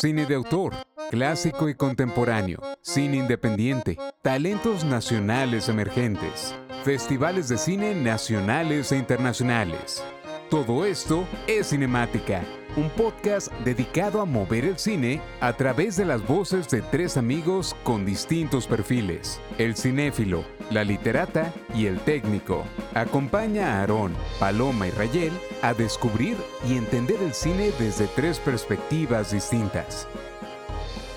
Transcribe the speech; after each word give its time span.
cine 0.00 0.26
de 0.26 0.36
autor, 0.36 0.74
clásico 1.10 1.68
y 1.68 1.74
contemporáneo, 1.74 2.60
cine 2.82 3.16
independiente, 3.16 3.98
talentos 4.22 4.84
nacionales 4.84 5.68
emergentes, 5.68 6.54
festivales 6.84 7.48
de 7.48 7.58
cine 7.58 7.94
nacionales 7.96 8.92
e 8.92 8.96
internacionales. 8.96 10.04
Todo 10.50 10.86
esto 10.86 11.26
es 11.48 11.70
Cinemática, 11.70 12.44
un 12.76 12.90
podcast 12.90 13.52
dedicado 13.64 14.20
a 14.20 14.24
mover 14.24 14.64
el 14.64 14.78
cine 14.78 15.20
a 15.40 15.52
través 15.54 15.96
de 15.96 16.04
las 16.04 16.26
voces 16.26 16.68
de 16.68 16.82
tres 16.82 17.16
amigos 17.16 17.74
con 17.82 18.04
distintos 18.04 18.66
perfiles, 18.66 19.40
el 19.58 19.76
cinéfilo, 19.76 20.44
la 20.70 20.84
literata 20.84 21.52
y 21.74 21.86
el 21.86 21.98
técnico. 22.00 22.64
Acompaña 22.94 23.72
a 23.72 23.80
Aarón, 23.80 24.14
Paloma 24.38 24.86
y 24.86 24.90
Rayel 24.90 25.32
a 25.62 25.74
descubrir 25.74 26.36
y 26.68 26.76
entender 26.76 27.20
el 27.22 27.34
cine 27.34 27.72
desde 27.78 28.06
tres 28.08 28.38
perspectivas 28.38 29.32
distintas. 29.32 30.06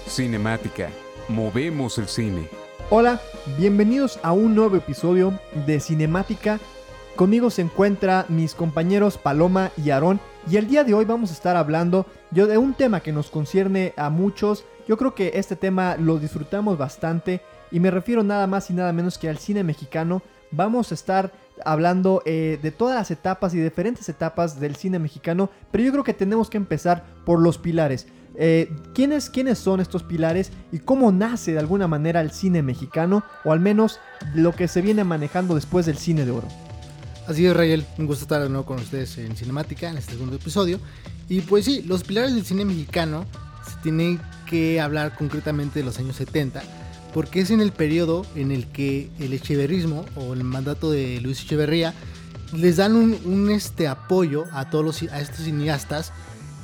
Cinemática, 0.08 0.90
movemos 1.28 1.98
el 1.98 2.08
cine. 2.08 2.48
Hola, 2.90 3.22
bienvenidos 3.58 4.20
a 4.24 4.34
un 4.34 4.54
nuevo 4.54 4.76
episodio 4.76 5.40
de 5.66 5.80
Cinemática. 5.80 6.60
Conmigo 7.22 7.52
se 7.52 7.62
encuentra 7.62 8.26
mis 8.30 8.56
compañeros 8.56 9.20
Paloma 9.20 9.70
y 9.78 9.92
Aarón 9.92 10.20
y 10.50 10.58
el 10.58 10.68
día 10.68 10.84
de 10.84 10.96
hoy 10.96 11.06
vamos 11.06 11.30
a 11.30 11.34
estar 11.34 11.56
hablando 11.56 12.08
yo 12.32 12.48
de 12.48 12.58
un 12.58 12.74
tema 12.74 13.02
que 13.02 13.12
nos 13.12 13.30
concierne 13.30 13.94
a 13.96 14.10
muchos. 14.10 14.66
Yo 14.88 14.98
creo 14.98 15.14
que 15.14 15.34
este 15.36 15.56
tema 15.56 15.98
lo 15.98 16.18
disfrutamos 16.18 16.80
bastante 16.80 17.42
y 17.70 17.80
me 17.80 17.92
refiero 17.92 18.24
nada 18.24 18.48
más 18.48 18.72
y 18.72 18.74
nada 18.74 18.92
menos 18.92 19.20
que 19.20 19.30
al 19.30 19.38
cine 19.38 19.64
mexicano. 19.64 20.24
Vamos 20.50 20.90
a 20.90 20.96
estar 20.96 21.32
hablando 21.64 22.24
eh, 22.26 22.58
de 22.60 22.72
todas 22.72 22.96
las 22.96 23.12
etapas 23.12 23.54
y 23.54 23.60
diferentes 23.60 24.10
etapas 24.10 24.60
del 24.60 24.76
cine 24.76 24.98
mexicano, 24.98 25.52
pero 25.70 25.84
yo 25.84 25.92
creo 25.92 26.04
que 26.04 26.16
tenemos 26.16 26.50
que 26.50 26.58
empezar 26.58 27.06
por 27.24 27.40
los 27.40 27.60
pilares. 27.60 28.08
Eh, 28.34 28.76
¿quiénes, 28.96 29.30
¿Quiénes 29.30 29.60
son 29.60 29.80
estos 29.80 30.02
pilares 30.02 30.52
y 30.72 30.80
cómo 30.80 31.12
nace 31.12 31.54
de 31.54 31.60
alguna 31.60 31.88
manera 31.88 32.20
el 32.20 32.32
cine 32.32 32.64
mexicano 32.64 33.22
o 33.44 33.52
al 33.52 33.60
menos 33.60 34.00
lo 34.34 34.56
que 34.56 34.68
se 34.68 34.82
viene 34.82 35.04
manejando 35.04 35.54
después 35.54 35.86
del 35.86 35.98
cine 35.98 36.26
de 36.26 36.32
oro? 36.32 36.48
Así 37.32 37.46
es, 37.46 37.56
Rayel, 37.56 37.86
un 37.98 38.08
gusto 38.08 38.24
estar 38.24 38.44
de 38.44 38.50
nuevo 38.50 38.66
con 38.66 38.80
ustedes 38.80 39.18
en 39.18 39.38
Cinemática 39.38 39.90
en 39.90 39.98
este 39.98 40.12
segundo 40.12 40.36
episodio. 40.36 40.82
Y 41.30 41.40
pues 41.40 41.64
sí, 41.64 41.82
los 41.84 42.04
pilares 42.04 42.36
del 42.36 42.44
cine 42.44 42.66
mexicano 42.66 43.26
se 43.66 43.78
tienen 43.82 44.20
que 44.46 44.82
hablar 44.82 45.16
concretamente 45.16 45.80
de 45.80 45.86
los 45.86 45.98
años 45.98 46.18
70 46.18 46.62
porque 47.14 47.40
es 47.40 47.50
en 47.50 47.62
el 47.62 47.72
periodo 47.72 48.26
en 48.36 48.52
el 48.52 48.68
que 48.68 49.10
el 49.18 49.32
echeverrismo 49.32 50.04
o 50.18 50.34
el 50.34 50.44
mandato 50.44 50.92
de 50.92 51.22
Luis 51.22 51.42
Echeverría 51.42 51.94
les 52.52 52.76
dan 52.76 52.98
un, 52.98 53.50
este 53.50 53.88
apoyo 53.88 54.44
a 54.52 54.70
todos 54.70 54.84
los, 54.84 55.02
a 55.14 55.22
estos 55.22 55.46
cineastas 55.46 56.12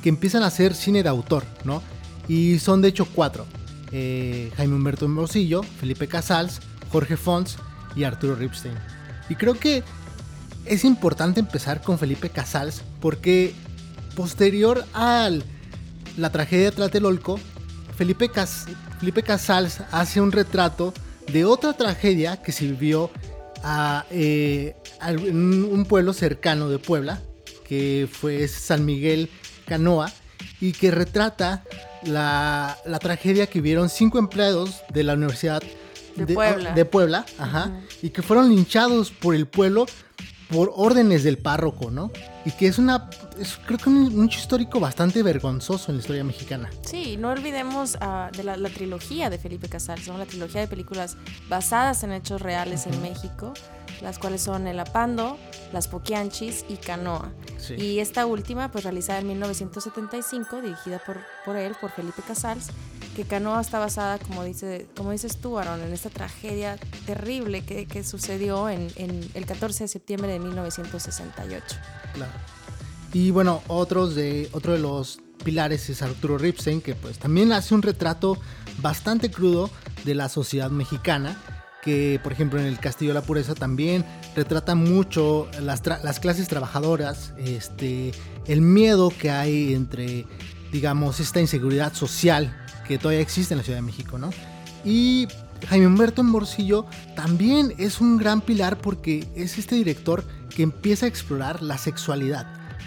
que 0.02 0.10
empiezan 0.10 0.42
a 0.42 0.48
hacer 0.48 0.74
cine 0.74 1.02
de 1.02 1.08
autor, 1.08 1.44
¿no? 1.64 1.82
Y 2.28 2.58
son 2.58 2.82
de 2.82 2.88
hecho 2.88 3.06
cuatro. 3.06 3.46
Eh, 3.90 4.52
Jaime 4.58 4.74
Humberto 4.74 5.08
Morcillo, 5.08 5.62
Felipe 5.62 6.08
Casals, 6.08 6.60
Jorge 6.92 7.16
Fons 7.16 7.56
y 7.96 8.04
Arturo 8.04 8.34
Ripstein. 8.34 8.74
Y 9.30 9.34
creo 9.34 9.54
que 9.54 9.82
es 10.68 10.84
importante 10.84 11.40
empezar 11.40 11.82
con 11.82 11.98
Felipe 11.98 12.30
Casals 12.30 12.82
porque 13.00 13.54
posterior 14.14 14.84
a 14.94 15.30
la 16.16 16.30
tragedia 16.30 16.66
de 16.66 16.72
Tlatelolco, 16.72 17.38
Felipe, 17.96 18.30
Felipe 18.98 19.22
Casals 19.22 19.80
hace 19.92 20.20
un 20.20 20.32
retrato 20.32 20.92
de 21.32 21.44
otra 21.44 21.72
tragedia 21.72 22.42
que 22.42 22.52
se 22.52 22.66
vivió 22.66 23.10
eh, 24.10 24.76
en 25.02 25.64
un 25.64 25.84
pueblo 25.84 26.12
cercano 26.12 26.68
de 26.68 26.78
Puebla, 26.78 27.20
que 27.64 28.08
fue 28.10 28.48
San 28.48 28.84
Miguel 28.84 29.30
Canoa, 29.66 30.12
y 30.60 30.72
que 30.72 30.90
retrata 30.90 31.64
la, 32.04 32.78
tragedia 33.00 33.46
que 33.46 33.60
vieron 33.60 33.88
cinco 33.88 34.18
empleados 34.18 34.82
de 34.92 35.04
la 35.04 35.14
Universidad 35.14 35.62
de, 36.16 36.84
Puebla, 36.84 37.26
y 38.02 38.10
que 38.10 38.22
fueron 38.22 38.48
linchados 38.48 39.10
por 39.10 39.34
el 39.34 39.46
pueblo 39.46 39.86
por 40.50 40.72
órdenes 40.74 41.24
del 41.24 41.38
párroco, 41.38 41.90
¿no? 41.90 42.10
Y 42.44 42.52
que 42.52 42.66
es 42.66 42.78
una, 42.78 43.10
es, 43.38 43.58
creo 43.66 43.78
que 43.78 43.90
un, 43.90 44.24
hecho 44.24 44.38
histórico 44.38 44.80
bastante 44.80 45.22
vergonzoso 45.22 45.90
en 45.90 45.98
la 45.98 46.00
historia 46.00 46.24
mexicana. 46.24 46.70
Sí, 46.82 47.16
no 47.18 47.30
olvidemos 47.30 47.98
ah, 48.00 48.30
de 48.34 48.44
la, 48.44 48.56
trilogía 48.70 49.28
de 49.28 49.38
Felipe 49.38 49.68
Casals, 49.68 50.04
son 50.04 50.18
la 50.18 50.26
trilogía 50.26 50.60
de 50.60 50.66
películas 50.66 51.16
basadas 51.48 52.02
en 52.02 52.12
hechos 52.12 52.40
reales 52.40 52.86
en 52.86 53.00
México, 53.02 53.52
las 54.00 54.18
cuales 54.18 54.42
son 54.42 54.66
El 54.66 54.80
Apando, 54.80 55.36
Las 55.72 55.88
Poquianchis 55.88 56.64
y 56.68 56.76
Canoa. 56.76 57.32
Y 57.76 57.98
esta 57.98 58.24
última, 58.24 58.70
pues 58.70 58.84
realizada 58.84 59.18
en 59.18 59.26
1975, 59.28 60.62
dirigida 60.62 60.98
por, 61.04 61.18
por 61.44 61.56
él, 61.56 61.74
por 61.80 61.90
Felipe 61.90 62.22
Casals, 62.26 62.68
que 63.18 63.24
Canoa 63.24 63.60
está 63.60 63.80
basada, 63.80 64.20
como, 64.20 64.44
dice, 64.44 64.86
como 64.96 65.10
dices 65.10 65.38
tú, 65.38 65.58
Aaron, 65.58 65.80
en 65.80 65.92
esta 65.92 66.08
tragedia 66.08 66.78
terrible 67.04 67.64
que, 67.64 68.04
sucedió 68.04 68.68
en, 68.68 68.92
en, 68.94 69.28
el 69.34 69.44
14 69.44 69.84
de 69.84 69.88
septiembre 69.88 70.30
de 70.30 70.38
1968. 70.38 71.64
Claro. 72.14 72.30
Y 73.12 73.32
bueno, 73.32 73.60
otros 73.66 74.14
de, 74.14 74.48
otro 74.52 74.72
de 74.72 74.78
los 74.78 75.18
pilares 75.42 75.90
es 75.90 76.00
Arturo 76.00 76.38
Ripstein, 76.38 76.80
que 76.80 76.94
pues 76.94 77.18
también 77.18 77.50
hace 77.50 77.74
un 77.74 77.82
retrato 77.82 78.38
bastante 78.80 79.32
crudo 79.32 79.68
de 80.04 80.14
la 80.14 80.28
sociedad 80.28 80.70
mexicana, 80.70 81.36
que 81.82 82.20
por 82.22 82.30
ejemplo 82.30 82.60
en 82.60 82.66
el 82.66 82.78
Castillo 82.78 83.10
de 83.10 83.20
la 83.20 83.26
Pureza 83.26 83.56
también 83.56 84.04
retrata 84.36 84.76
mucho 84.76 85.48
las, 85.60 85.84
las 85.84 86.20
clases 86.20 86.46
trabajadoras, 86.46 87.34
este, 87.36 88.12
el 88.46 88.60
miedo 88.60 89.10
que 89.10 89.32
hay 89.32 89.74
entre, 89.74 90.24
digamos, 90.70 91.18
esta 91.18 91.40
inseguridad 91.40 91.92
social 91.94 92.64
que 92.88 92.98
todavía 92.98 93.20
existe 93.20 93.54
en 93.54 93.58
la 93.58 93.64
Ciudad 93.64 93.78
de 93.78 93.82
México, 93.82 94.18
¿no? 94.18 94.30
Y 94.84 95.28
Jaime 95.68 95.86
Humberto 95.86 96.24
Morcillo 96.24 96.86
también 97.14 97.74
es 97.78 98.00
un 98.00 98.16
gran 98.16 98.40
pilar 98.40 98.78
porque 98.78 99.28
es 99.36 99.58
este 99.58 99.74
director 99.74 100.24
que 100.54 100.62
empieza 100.62 101.06
a 101.06 101.08
explorar 101.08 101.62
la 101.62 101.78
sexualidad. 101.78 102.46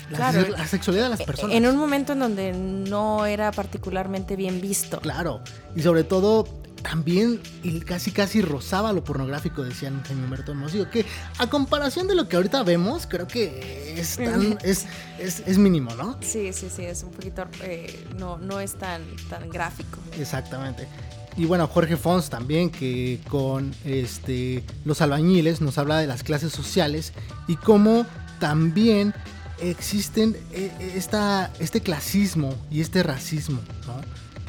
La, 0.09 0.33
la, 0.33 0.67
sexualidad 0.67 1.05
de 1.05 1.09
las 1.11 1.23
personas. 1.23 1.55
En 1.55 1.65
un 1.65 1.77
momento 1.77 2.11
en 2.11 2.19
donde 2.19 2.51
no 2.51 3.25
era 3.25 3.53
particularmente 3.53 4.35
bien 4.35 4.59
visto. 4.59 4.99
Claro. 4.99 5.39
Y 5.73 5.83
sobre 5.83 6.03
todo 6.03 6.60
también 6.81 7.41
casi 7.85 8.11
casi 8.11 8.41
rozaba 8.41 8.93
lo 8.93 9.03
pornográfico, 9.03 9.63
decían 9.63 10.03
Jaime 10.05 10.23
Humberto 10.23 10.53
Morcillo, 10.55 10.89
que 10.89 11.05
a 11.37 11.47
comparación 11.47 12.07
de 12.07 12.15
lo 12.15 12.27
que 12.27 12.35
ahorita 12.35 12.63
vemos, 12.63 13.07
creo 13.07 13.27
que 13.27 13.95
es, 13.97 14.19
es, 15.19 15.57
mínimo, 15.57 15.93
¿no? 15.95 16.17
Sí, 16.21 16.51
sí, 16.53 16.67
sí, 16.69 16.83
es 16.83 17.03
un 17.03 17.11
poquito, 17.11 17.45
eh, 17.63 18.05
no, 18.17 18.37
no 18.37 18.59
es 18.59 18.75
tan, 18.75 19.01
tan 19.29 19.49
gráfico. 19.49 19.99
Exactamente. 20.19 20.87
Y 21.37 21.45
bueno, 21.45 21.67
Jorge 21.67 21.95
Fons 21.95 22.29
también, 22.29 22.69
que 22.69 23.19
con 23.29 23.73
este, 23.85 24.63
los 24.83 25.01
albañiles 25.01 25.61
nos 25.61 25.77
habla 25.77 25.99
de 25.99 26.07
las 26.07 26.23
clases 26.23 26.51
sociales 26.51 27.13
y 27.47 27.55
cómo 27.55 28.05
también 28.39 29.13
existen 29.61 30.35
eh, 30.51 30.71
esta, 30.95 31.51
este 31.59 31.81
clasismo 31.81 32.55
y 32.69 32.81
este 32.81 33.03
racismo, 33.03 33.61
¿no? 33.87 34.01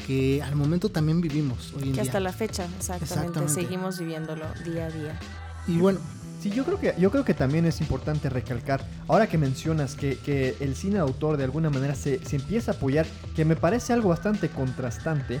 Que 0.05 0.41
al 0.41 0.55
momento 0.55 0.89
también 0.89 1.21
vivimos 1.21 1.73
hoy 1.75 1.89
en 1.89 1.93
que 1.93 2.01
hasta 2.01 2.19
la 2.19 2.31
fecha, 2.31 2.65
exactamente, 2.77 3.47
seguimos 3.49 3.99
viviéndolo 3.99 4.45
día 4.65 4.87
a 4.87 4.91
día. 4.91 5.19
Y 5.67 5.77
bueno, 5.77 5.99
Sí, 6.41 6.49
yo 6.49 6.65
creo 6.65 6.77
que, 6.77 6.93
yo 6.99 7.09
creo 7.09 7.23
que 7.23 7.33
también 7.33 7.65
es 7.65 7.79
importante 7.79 8.29
recalcar, 8.29 8.85
ahora 9.07 9.27
que 9.27 9.37
mencionas 9.37 9.95
que, 9.95 10.17
que 10.17 10.57
el 10.59 10.75
cine 10.75 10.95
de 10.95 10.99
autor 10.99 11.37
de 11.37 11.45
alguna 11.45 11.69
manera 11.69 11.95
se, 11.95 12.19
se, 12.25 12.35
empieza 12.35 12.71
a 12.71 12.73
apoyar, 12.73 13.05
que 13.33 13.45
me 13.45 13.55
parece 13.55 13.93
algo 13.93 14.09
bastante 14.09 14.49
contrastante, 14.49 15.39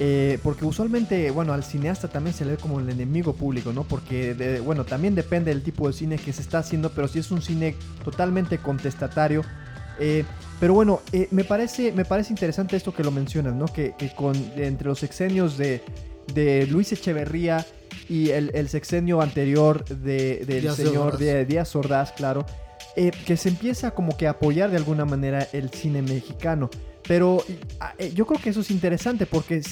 eh, 0.00 0.38
porque 0.42 0.64
usualmente, 0.64 1.30
bueno, 1.30 1.52
al 1.52 1.62
cineasta 1.62 2.08
también 2.08 2.34
se 2.34 2.44
le 2.44 2.52
ve 2.52 2.56
como 2.56 2.80
el 2.80 2.88
enemigo 2.88 3.34
público, 3.34 3.72
¿no? 3.72 3.84
Porque, 3.84 4.60
bueno, 4.64 4.84
también 4.84 5.14
depende 5.14 5.52
del 5.52 5.62
tipo 5.62 5.86
de 5.86 5.92
cine 5.92 6.18
que 6.18 6.32
se 6.32 6.42
está 6.42 6.58
haciendo, 6.58 6.90
pero 6.90 7.06
si 7.06 7.20
es 7.20 7.30
un 7.30 7.40
cine 7.40 7.76
totalmente 8.04 8.58
contestatario, 8.58 9.42
eh, 10.00 10.24
pero 10.64 10.72
bueno, 10.72 11.02
eh, 11.12 11.28
me, 11.30 11.44
parece, 11.44 11.92
me 11.92 12.06
parece 12.06 12.32
interesante 12.32 12.74
esto 12.74 12.94
que 12.94 13.04
lo 13.04 13.10
mencionas, 13.10 13.54
¿no? 13.54 13.66
Que, 13.66 13.92
con, 14.16 14.34
entre 14.56 14.88
los 14.88 14.98
sexenios 14.98 15.58
de, 15.58 15.82
de 16.32 16.66
Luis 16.68 16.90
Echeverría 16.90 17.66
y 18.08 18.30
el, 18.30 18.66
sexenio 18.70 19.20
anterior 19.20 19.84
de, 19.84 20.42
del 20.46 20.70
señor 20.70 21.18
Díaz 21.18 21.76
Ordaz, 21.76 22.12
claro, 22.12 22.46
eh, 22.96 23.10
que 23.26 23.36
se 23.36 23.50
empieza 23.50 23.90
como 23.90 24.16
que 24.16 24.26
a 24.26 24.30
apoyar 24.30 24.70
de 24.70 24.78
alguna 24.78 25.04
manera 25.04 25.46
el 25.52 25.68
cine 25.68 26.00
mexicano. 26.00 26.70
Pero 27.06 27.44
ah, 27.80 27.94
eh, 27.98 28.12
yo 28.14 28.26
creo 28.26 28.40
que 28.40 28.50
eso 28.50 28.60
es 28.60 28.70
interesante 28.70 29.26
porque 29.26 29.62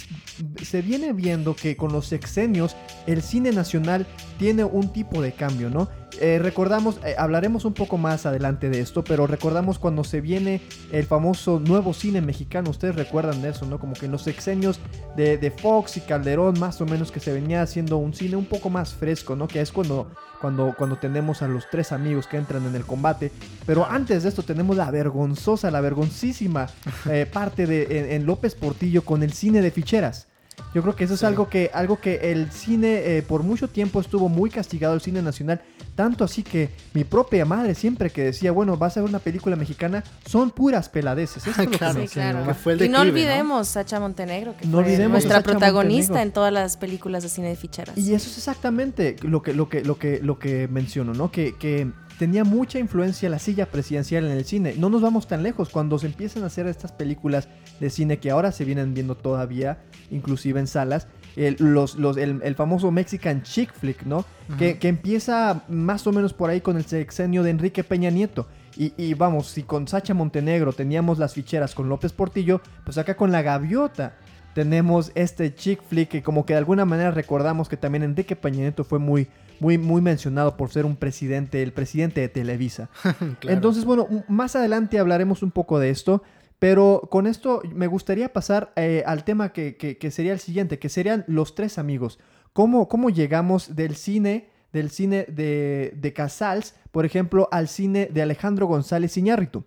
se 0.63 0.83
viene 0.83 1.13
viendo 1.13 1.57
que 1.57 1.77
con 1.77 1.93
los 1.93 2.07
sexenios 2.07 2.77
el 3.07 3.23
cine 3.23 3.53
nacional 3.53 4.07
tiene 4.39 4.65
un 4.65 4.93
tipo 4.93 5.23
de 5.23 5.33
cambio, 5.33 5.71
¿no? 5.71 5.89
Eh, 6.21 6.39
recordamos, 6.39 7.01
eh, 7.05 7.15
hablaremos 7.17 7.65
un 7.65 7.73
poco 7.73 7.97
más 7.97 8.27
adelante 8.27 8.69
de 8.69 8.81
esto, 8.81 9.03
pero 9.03 9.27
recordamos 9.27 9.79
cuando 9.79 10.05
se 10.05 10.21
viene 10.21 10.61
el 10.93 11.07
famoso 11.07 11.59
nuevo 11.59 11.95
cine 11.95 12.21
mexicano, 12.21 12.71
ustedes 12.71 12.97
recuerdan 12.97 13.41
de 13.41 13.49
eso, 13.49 13.65
¿no? 13.65 13.79
Como 13.79 13.95
que 13.95 14.07
en 14.07 14.13
los 14.13 14.23
sexenios 14.23 14.79
de, 15.17 15.39
de 15.39 15.51
Fox 15.51 15.97
y 15.97 16.01
Calderón, 16.03 16.59
más 16.61 16.81
o 16.83 16.87
menos 16.87 17.11
que 17.11 17.21
se 17.21 17.33
venía 17.33 17.63
haciendo 17.63 17.97
un 17.97 18.13
cine 18.13 18.37
un 18.37 18.45
poco 18.45 18.69
más 18.69 18.93
fresco, 18.93 19.37
¿no? 19.37 19.49
Que 19.49 19.63
es 19.63 19.73
cuando 19.73 20.11
cuando, 20.43 20.75
cuando 20.77 20.97
tenemos 20.97 21.41
a 21.41 21.47
los 21.47 21.71
tres 21.71 21.93
amigos 21.93 22.27
que 22.27 22.37
entran 22.37 22.67
en 22.67 22.75
el 22.75 22.85
combate. 22.85 23.31
Pero 23.65 23.87
antes 23.89 24.25
de 24.25 24.29
esto 24.29 24.43
tenemos 24.43 24.77
la 24.77 24.91
vergonzosa, 24.91 25.71
la 25.71 25.81
vergoncísima 25.81 26.67
eh, 27.09 27.22
parte 27.27 27.67
de 27.67 28.15
en, 28.15 28.27
López 28.27 28.55
Portillo 28.55 29.05
con 29.05 29.23
el 29.23 29.33
cine 29.33 29.63
de 29.63 29.71
ficheras. 29.71 30.29
Yo 30.75 30.83
creo 30.83 30.95
que 30.95 31.05
eso 31.05 31.15
es 31.15 31.25
algo 31.25 31.49
que, 31.49 31.71
algo 31.73 32.01
que 32.01 32.31
el 32.33 32.51
cine 32.51 33.17
eh, 33.17 33.23
por 33.23 33.43
mucho 33.43 33.69
tiempo 33.69 34.01
estuvo 34.01 34.29
muy 34.29 34.51
castigado, 34.51 34.95
el 34.95 35.01
cine 35.01 35.23
nacional. 35.23 35.61
Tanto 35.95 36.25
así 36.25 36.43
que 36.43 36.71
mi 36.95 37.05
propia 37.05 37.45
madre 37.45 37.75
siempre 37.75 38.11
que 38.11 38.25
decía, 38.25 38.53
bueno, 38.53 38.77
vas 38.77 38.97
a 38.97 39.01
ver 39.01 39.11
una 39.11 39.19
película 39.19 39.57
mexicana, 39.57 40.03
son 40.27 40.51
puras 40.51 40.89
peladeces. 40.89 41.47
Eso 41.47 41.65
claro, 41.71 42.05
claro. 42.11 42.57
y 42.81 42.89
no 42.89 43.01
olvidemos 43.01 43.69
Sacha 43.69 44.01
Montenegro, 44.01 44.55
que 44.57 44.67
fue 44.67 45.09
nuestra 45.09 45.43
protagonista 45.43 46.23
en 46.23 46.33
todas 46.33 46.53
las 46.53 46.77
películas 46.77 47.23
de 47.23 47.29
cine 47.29 47.49
de 47.49 47.57
ficheras. 47.57 47.97
Y 47.99 48.15
eso 48.15 48.31
es 48.31 48.39
exactamente 48.39 49.17
lo 49.23 49.43
que, 49.43 49.53
lo 49.53 49.69
que, 49.69 49.83
lo 49.83 49.99
que, 49.99 50.21
lo 50.23 50.39
que 50.39 50.69
menciono, 50.69 51.13
¿no? 51.13 51.31
Que, 51.31 51.55
que 51.57 51.91
tenía 52.23 52.45
mucha 52.45 52.79
influencia 52.79 53.29
la 53.29 53.41
silla 53.41 53.67
presidencial 53.67 54.25
en 54.27 54.31
el 54.31 54.45
cine. 54.45 54.77
No 54.79 54.89
nos 54.89 55.03
vamos 55.03 55.27
tan 55.27 55.43
lejos. 55.43 55.71
Cuando 55.71 55.99
se 55.99 56.07
empiezan 56.07 56.45
a 56.45 56.47
hacer 56.47 56.69
estas 56.69 56.93
películas 56.93 57.49
de 57.81 57.91
cine 57.91 58.21
que 58.21 58.31
ahora 58.31 58.53
se 58.53 58.65
vienen 58.65 58.95
viendo 58.95 59.17
todavía, 59.17 59.83
inclusive 60.09 60.61
en 60.61 60.69
salas, 60.69 61.09
el, 61.35 61.57
los, 61.59 61.97
los, 61.97 62.17
el, 62.17 62.55
famoso 62.55 62.93
Mexican 62.93 63.43
Chick 63.43 63.75
Flick, 63.75 64.05
¿no? 64.05 64.25
que, 64.57 64.79
que, 64.79 64.87
empieza 64.87 65.65
más 65.67 66.07
o 66.07 66.13
menos 66.13 66.33
por 66.33 66.49
ahí 66.49 66.61
con 66.61 66.77
el 66.77 66.85
sexenio 66.85 67.43
de 67.43 67.51
Enrique 67.51 67.83
Peña 67.83 68.11
Nieto. 68.11 68.47
Y, 68.77 68.93
y, 68.97 69.15
vamos, 69.15 69.49
si 69.49 69.65
con 69.65 69.89
Sacha 69.89 70.15
Montenegro 70.15 70.73
teníamos 70.73 71.19
las 71.19 71.35
ficheras 71.35 71.75
con 71.75 71.89
López 71.89 72.13
Portillo, 72.13 72.61
pues 72.85 72.99
acá 72.99 73.17
con 73.17 73.33
La 73.33 73.43
Gaviota 73.43 74.15
tenemos 74.55 75.13
este 75.15 75.55
chick 75.55 75.83
flick 75.83 76.09
que 76.09 76.23
como 76.23 76.45
que 76.45 76.55
de 76.55 76.59
alguna 76.59 76.85
manera 76.85 77.11
recordamos 77.11 77.69
que 77.69 77.77
también 77.77 78.03
Enrique 78.03 78.37
Peña 78.37 78.59
Nieto 78.59 78.85
fue 78.85 78.99
muy, 78.99 79.29
muy, 79.61 79.79
muy 79.79 80.03
mencionado 80.03 80.57
por 80.57 80.71
ser 80.71 80.85
un 80.85 80.97
presidente, 80.97 81.63
el 81.63 81.73
presidente 81.73 82.21
de 82.21 82.29
Televisa. 82.29 82.91
Entonces, 83.43 83.85
bueno, 83.85 84.07
más 84.29 84.57
adelante 84.57 84.99
hablaremos 84.99 85.43
un 85.43 85.51
poco 85.51 85.79
de 85.79 85.91
esto. 85.91 86.23
Pero 86.59 87.09
con 87.11 87.27
esto 87.27 87.61
me 87.75 87.89
gustaría 87.89 88.33
pasar 88.33 88.73
eh, 88.77 89.03
al 89.05 89.25
tema 89.25 89.53
que, 89.53 89.99
sería 90.13 90.33
el 90.33 90.39
siguiente, 90.39 90.79
que 90.79 90.89
serían 90.89 91.25
los 91.27 91.57
tres 91.57 91.77
amigos. 91.77 92.21
¿Cómo, 92.53 92.87
cómo 92.87 93.11
llegamos 93.11 93.75
del 93.75 93.97
cine, 93.97 94.49
del 94.73 94.91
cine 94.91 95.27
de, 95.29 95.93
de 95.97 96.13
Casals, 96.13 96.77
por 96.93 97.05
ejemplo, 97.05 97.49
al 97.51 97.67
cine 97.67 98.09
de 98.13 98.23
Alejandro 98.23 98.67
González 98.67 99.17
Iñárritu? 99.17 99.65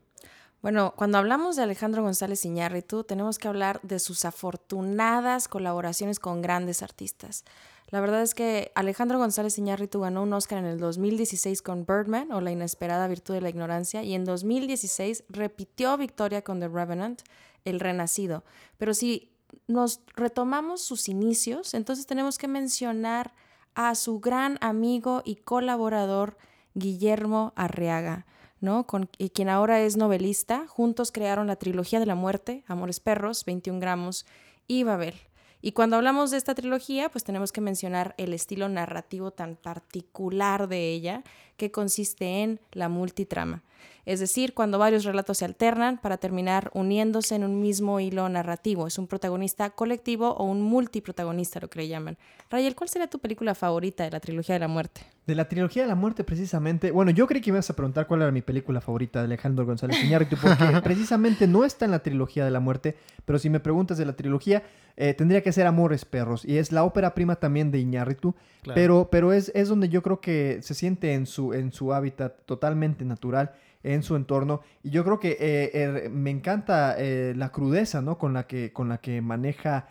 Bueno, 0.62 0.94
cuando 0.96 1.18
hablamos 1.18 1.56
de 1.56 1.64
Alejandro 1.64 2.02
González 2.02 2.44
Iñárritu, 2.44 3.04
tenemos 3.04 3.38
que 3.38 3.48
hablar 3.48 3.80
de 3.84 4.00
sus 4.00 4.26
afortunadas 4.26 5.48
colaboraciones 5.48 6.20
con 6.20 6.42
grandes 6.42 6.82
artistas. 6.82 7.44
La 7.92 8.02
verdad 8.02 8.24
es 8.24 8.34
que 8.34 8.72
Alejandro 8.74 9.20
González 9.20 9.58
Iñárritu 9.60 10.00
ganó 10.00 10.24
un 10.24 10.34
Oscar 10.34 10.58
en 10.58 10.66
el 10.66 10.80
2016 10.80 11.62
con 11.62 11.86
Birdman 11.86 12.32
o 12.32 12.42
La 12.42 12.52
inesperada 12.52 13.08
virtud 13.08 13.36
de 13.36 13.42
la 13.42 13.50
ignorancia 13.50 14.02
y 14.02 14.16
en 14.16 14.26
2016 14.26 15.26
repitió 15.30 15.96
victoria 15.98 16.42
con 16.42 16.60
The 16.60 16.68
Revenant, 16.68 17.22
El 17.64 17.80
Renacido. 17.80 18.44
Pero 18.78 18.96
si 18.96 19.32
nos 19.68 20.02
retomamos 20.16 20.82
sus 20.82 21.10
inicios, 21.10 21.76
entonces 21.76 22.08
tenemos 22.08 22.40
que 22.40 22.48
mencionar 22.48 23.34
a 23.76 23.94
su 23.94 24.20
gran 24.20 24.58
amigo 24.62 25.22
y 25.24 25.36
colaborador 25.36 26.38
Guillermo 26.74 27.54
Arriaga. 27.56 28.26
¿No? 28.60 28.86
Con, 28.88 29.10
y 29.18 29.30
quien 29.30 29.50
ahora 29.50 29.82
es 29.82 29.98
novelista, 29.98 30.68
juntos 30.68 31.12
crearon 31.12 31.48
la 31.48 31.56
trilogía 31.56 32.00
de 32.00 32.06
la 32.06 32.16
muerte, 32.16 32.64
Amores 32.68 33.00
Perros, 33.00 33.46
21 33.46 33.80
gramos 33.80 34.26
y 34.68 34.84
Babel. 34.84 35.16
Y 35.62 35.72
cuando 35.72 35.96
hablamos 35.96 36.30
de 36.30 36.38
esta 36.38 36.54
trilogía, 36.54 37.10
pues 37.10 37.24
tenemos 37.24 37.52
que 37.52 37.60
mencionar 37.60 38.14
el 38.18 38.34
estilo 38.34 38.70
narrativo 38.70 39.32
tan 39.32 39.56
particular 39.56 40.68
de 40.68 40.92
ella, 40.92 41.24
que 41.58 41.72
consiste 41.72 42.44
en 42.44 42.60
la 42.72 42.88
multitrama. 42.88 43.64
Es 44.06 44.20
decir, 44.20 44.54
cuando 44.54 44.78
varios 44.78 45.04
relatos 45.04 45.40
se 45.40 45.46
alternan 45.46 45.98
para 45.98 46.18
terminar 46.18 46.70
uniéndose 46.74 47.36
en 47.36 47.44
un 47.44 47.60
mismo 47.60 48.00
hilo 48.00 48.30
narrativo. 48.30 48.86
Es 48.86 49.00
un 49.00 49.08
protagonista 49.08 49.72
colectivo 49.72 50.32
o 50.32 50.44
un 50.44 50.62
multiprotagonista, 50.62 51.60
lo 51.60 51.70
que 51.70 51.80
le 51.80 51.88
llaman. 51.88 52.18
Rayel, 52.52 52.76
¿cuál 52.76 52.90
sería 52.90 53.08
tu 53.08 53.20
película 53.20 53.56
favorita 53.56 54.04
de 54.04 54.12
la 54.12 54.20
trilogía 54.20 54.54
de 54.54 54.60
la 54.60 54.68
muerte? 54.68 55.02
De 55.26 55.34
la 55.34 55.50
trilogía 55.50 55.82
de 55.82 55.88
la 55.88 55.96
muerte, 55.96 56.24
precisamente. 56.24 56.92
Bueno, 56.92 57.10
yo 57.10 57.26
creí 57.26 57.42
que 57.42 57.50
ibas 57.50 57.68
a 57.72 57.76
preguntar 57.76 58.06
cuál 58.06 58.22
era 58.22 58.32
mi 58.32 58.44
película 58.44 58.80
favorita 58.80 59.20
de 59.20 59.26
Alejandro 59.26 59.66
González 59.66 60.04
Iñárritu, 60.04 60.38
porque 60.40 60.64
precisamente 60.84 61.48
no 61.48 61.66
está 61.66 61.86
en 61.86 61.92
la 61.92 62.00
trilogía 62.00 62.46
de 62.46 62.52
la 62.52 62.60
muerte, 62.60 62.96
pero 63.26 63.40
si 63.40 63.50
me 63.50 63.60
preguntas 63.60 63.98
de 63.98 64.06
la 64.06 64.14
trilogía, 64.14 64.62
eh, 64.98 65.16
tendría 65.16 65.42
que 65.42 65.52
ser 65.52 65.66
Amores 65.66 66.06
Perros. 66.06 66.46
Y 66.46 66.58
es 66.58 66.72
la 66.72 66.84
ópera 66.84 67.16
prima 67.16 67.38
también 67.38 67.72
de 67.72 67.80
Iñárritu, 67.80 68.36
pero, 68.76 69.10
pero 69.12 69.34
es, 69.34 69.52
es 69.56 69.68
donde 69.68 69.90
yo 69.90 70.04
creo 70.04 70.22
que 70.22 70.60
se 70.62 70.76
siente 70.76 71.14
en 71.14 71.26
su, 71.26 71.54
en 71.54 71.72
su 71.72 71.92
hábitat 71.92 72.46
totalmente 72.46 73.04
natural 73.04 73.52
en 73.86 74.04
su 74.04 74.16
entorno. 74.16 74.62
Y 74.84 74.90
yo 74.90 75.04
creo 75.04 75.20
que 75.20 75.38
eh, 75.40 75.72
er, 75.74 76.10
me 76.10 76.32
encanta 76.32 76.96
eh, 76.98 77.34
la 77.36 77.52
crudeza, 77.52 78.02
¿no? 78.02 78.18
Con 78.18 78.34
la 78.34 78.48
que, 78.48 78.74
con 78.74 78.90
la 78.90 78.98
que 78.98 79.22
maneja 79.22 79.88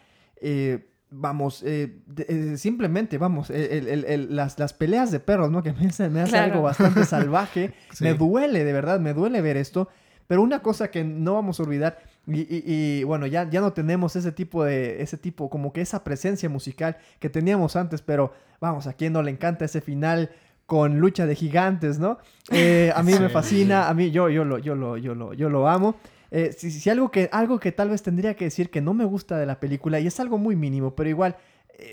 vamos, 1.17 1.63
eh, 1.65 2.01
eh, 2.29 2.57
simplemente, 2.57 3.19
vamos, 3.19 3.51
las, 3.51 4.59
las, 4.59 4.73
peleas 4.73 5.11
de 5.11 5.21
perros, 5.21 5.51
¿no? 5.51 5.63
Que 5.63 5.73
me, 5.73 6.11
me 6.11 6.21
hace 6.21 6.39
algo 6.39 6.63
bastante 6.63 7.05
salvaje. 7.05 7.73
Me 8.01 8.15
duele, 8.15 8.65
de 8.65 8.73
verdad, 8.73 8.99
me 8.99 9.15
duele 9.15 9.41
ver 9.41 9.57
esto. 9.57 9.89
Pero 10.27 10.43
una 10.43 10.61
cosa 10.61 10.91
que 10.91 11.05
no 11.05 11.35
vamos 11.35 11.61
a 11.61 11.63
olvidar, 11.63 11.99
y, 12.27 13.05
bueno, 13.05 13.27
ya, 13.27 13.49
ya 13.49 13.61
no 13.61 13.73
tenemos 13.73 14.17
ese 14.17 14.33
tipo 14.33 14.65
de, 14.65 15.03
ese 15.03 15.19
tipo, 15.19 15.51
como 15.51 15.73
que 15.73 15.83
esa 15.83 16.03
presencia 16.03 16.49
musical 16.49 16.97
que 17.21 17.29
teníamos 17.29 17.77
antes, 17.77 18.03
pero 18.03 18.33
vamos, 18.61 18.87
a 18.87 18.95
quien 18.95 19.13
no 19.13 19.23
le 19.23 19.31
encanta 19.31 19.67
ese 19.67 19.81
final 19.81 20.31
con 20.67 20.99
lucha 20.99 21.27
de 21.27 21.35
gigantes, 21.35 21.99
¿no? 21.99 22.19
Eh, 22.51 22.93
a 22.95 23.03
mí 23.03 23.13
me 23.19 23.29
fascina, 23.29 23.89
a 23.89 23.95
mí 23.95 24.11
yo, 24.11 24.29
yo, 24.29 24.45
lo, 24.45 24.59
yo, 24.59 24.75
lo, 24.75 24.97
yo, 24.97 25.15
lo, 25.15 25.35
yo 25.35 25.49
lo 25.49 25.69
amo. 25.69 25.97
Eh, 26.31 26.53
si, 26.53 26.91
algo, 26.91 27.11
que, 27.11 27.29
algo 27.33 27.61
que 27.61 27.71
tal 27.71 27.91
vez 27.91 28.03
tendría 28.03 28.35
que 28.35 28.47
decir 28.47 28.71
que 28.71 28.81
no 28.81 28.93
me 28.93 29.05
gusta 29.05 29.39
de 29.39 29.47
la 29.47 29.61
película, 29.61 30.01
y 30.01 30.07
es 30.07 30.19
algo 30.19 30.39
muy 30.39 30.57
mínimo, 30.57 30.95
pero 30.95 31.09
igual 31.09 31.37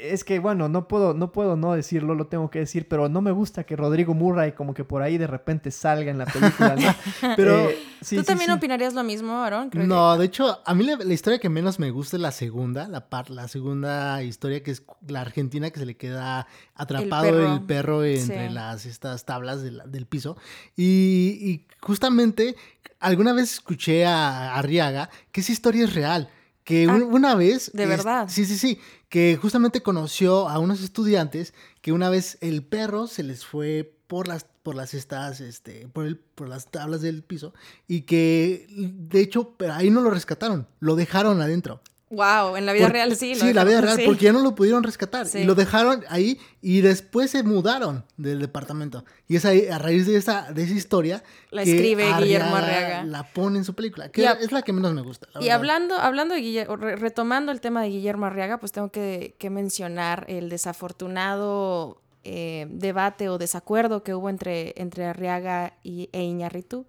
es 0.03 0.23
que 0.23 0.39
bueno, 0.39 0.69
no 0.69 0.87
puedo, 0.87 1.13
no 1.13 1.31
puedo 1.31 1.55
no 1.55 1.73
decirlo, 1.73 2.15
lo 2.15 2.27
tengo 2.27 2.49
que 2.49 2.59
decir, 2.59 2.87
pero 2.87 3.09
no 3.09 3.21
me 3.21 3.31
gusta 3.31 3.63
que 3.63 3.75
Rodrigo 3.75 4.13
Murray 4.13 4.53
como 4.53 4.73
que 4.73 4.83
por 4.83 5.01
ahí 5.01 5.17
de 5.17 5.27
repente 5.27 5.71
salga 5.71 6.11
en 6.11 6.17
la 6.17 6.25
película, 6.25 6.75
¿no? 6.75 6.95
Pero 7.35 7.69
eh, 7.69 7.77
¿Tú 8.09 8.23
también 8.23 8.51
opinarías 8.51 8.93
lo 8.93 9.03
mismo, 9.03 9.43
Aaron? 9.43 9.69
no, 9.73 10.17
de 10.17 10.25
hecho, 10.25 10.59
a 10.65 10.73
mí 10.73 10.83
la, 10.83 11.13
historia 11.13 11.39
que 11.39 11.49
menos 11.49 11.79
me 11.79 11.91
gusta 11.91 12.17
es 12.17 12.21
la 12.21 12.31
segunda, 12.31 12.87
la 12.87 13.07
la 13.27 13.47
segunda 13.47 14.23
historia 14.23 14.63
que 14.63 14.71
es 14.71 14.83
la 15.07 15.21
argentina 15.21 15.69
que 15.69 15.79
se 15.79 15.85
le 15.85 15.95
queda 15.95 16.47
atrapado 16.75 17.53
el 17.53 17.61
perro, 17.61 18.03
entre 18.03 18.49
las 18.49 18.85
estas 18.85 19.25
tablas 19.25 19.61
del 19.61 20.05
piso 20.07 20.37
y, 20.75 21.65
justamente 21.81 22.55
alguna 22.99 23.33
vez 23.33 23.53
escuché 23.53 24.05
a 24.05 24.55
Arriaga 24.55 25.09
que 25.31 25.41
esa 25.41 25.51
historia 25.51 25.83
es 25.83 25.93
real. 25.93 26.29
Que 26.63 26.85
ah, 26.89 26.93
una 26.93 27.35
vez... 27.35 27.71
De 27.73 27.85
verdad. 27.85 28.27
Sí, 28.29 28.45
sí, 28.45 28.57
sí 28.57 28.79
que 29.11 29.37
justamente 29.39 29.83
conoció 29.83 30.47
a 30.47 30.57
unos 30.57 30.81
estudiantes 30.81 31.53
que 31.81 31.91
una 31.91 32.09
vez 32.09 32.37
el 32.39 32.63
perro 32.63 33.07
se 33.07 33.23
les 33.23 33.45
fue 33.45 33.93
por 34.07 34.29
las 34.29 34.45
por 34.63 34.73
las 34.73 34.93
estas 34.93 35.41
este 35.41 35.89
por 35.89 36.05
el 36.05 36.15
por 36.15 36.47
las 36.47 36.71
tablas 36.71 37.01
del 37.01 37.21
piso 37.21 37.53
y 37.89 38.03
que 38.03 38.67
de 38.69 39.19
hecho 39.19 39.53
ahí 39.69 39.89
no 39.89 39.99
lo 39.99 40.11
rescataron 40.11 40.65
lo 40.79 40.95
dejaron 40.95 41.41
adentro 41.41 41.81
Wow, 42.11 42.57
en 42.57 42.65
la 42.65 42.73
vida 42.73 42.89
real 42.89 43.15
sí. 43.15 43.35
sí, 43.35 43.53
la 43.53 43.63
vida 43.63 43.79
real, 43.79 43.97
porque 44.05 44.25
ya 44.25 44.33
no 44.33 44.41
lo 44.41 44.53
pudieron 44.53 44.83
rescatar. 44.83 45.27
Y 45.33 45.45
lo 45.45 45.55
dejaron 45.55 46.03
ahí 46.09 46.39
y 46.61 46.81
después 46.81 47.31
se 47.31 47.41
mudaron 47.41 48.03
del 48.17 48.39
departamento. 48.39 49.05
Y 49.29 49.37
es 49.37 49.45
ahí, 49.45 49.67
a 49.67 49.77
raíz 49.77 50.05
de 50.07 50.17
esa, 50.17 50.51
de 50.51 50.63
esa 50.63 50.73
historia. 50.73 51.23
La 51.51 51.61
escribe 51.61 52.11
Guillermo 52.19 52.57
Arriaga. 52.57 53.05
La 53.05 53.23
pone 53.31 53.59
en 53.59 53.63
su 53.63 53.75
película, 53.75 54.09
que 54.09 54.25
es 54.25 54.51
la 54.51 54.61
que 54.61 54.73
menos 54.73 54.93
me 54.93 55.01
gusta. 55.01 55.27
y 55.39 55.49
hablando, 55.49 55.95
hablando 55.95 56.35
de 56.35 56.41
Guillermo, 56.41 56.75
retomando 56.75 57.53
el 57.53 57.61
tema 57.61 57.81
de 57.81 57.89
Guillermo 57.89 58.25
Arriaga, 58.25 58.57
pues 58.57 58.73
tengo 58.73 58.91
que, 58.91 59.35
mencionar 59.49 60.25
el 60.27 60.49
desafortunado 60.49 62.01
eh, 62.23 62.67
debate 62.69 63.29
o 63.29 63.37
desacuerdo 63.37 64.03
que 64.03 64.13
hubo 64.13 64.29
entre, 64.29 64.73
entre 64.75 65.05
Arriaga 65.05 65.73
y, 65.81 66.09
e 66.11 66.23
Iñarritu 66.23 66.85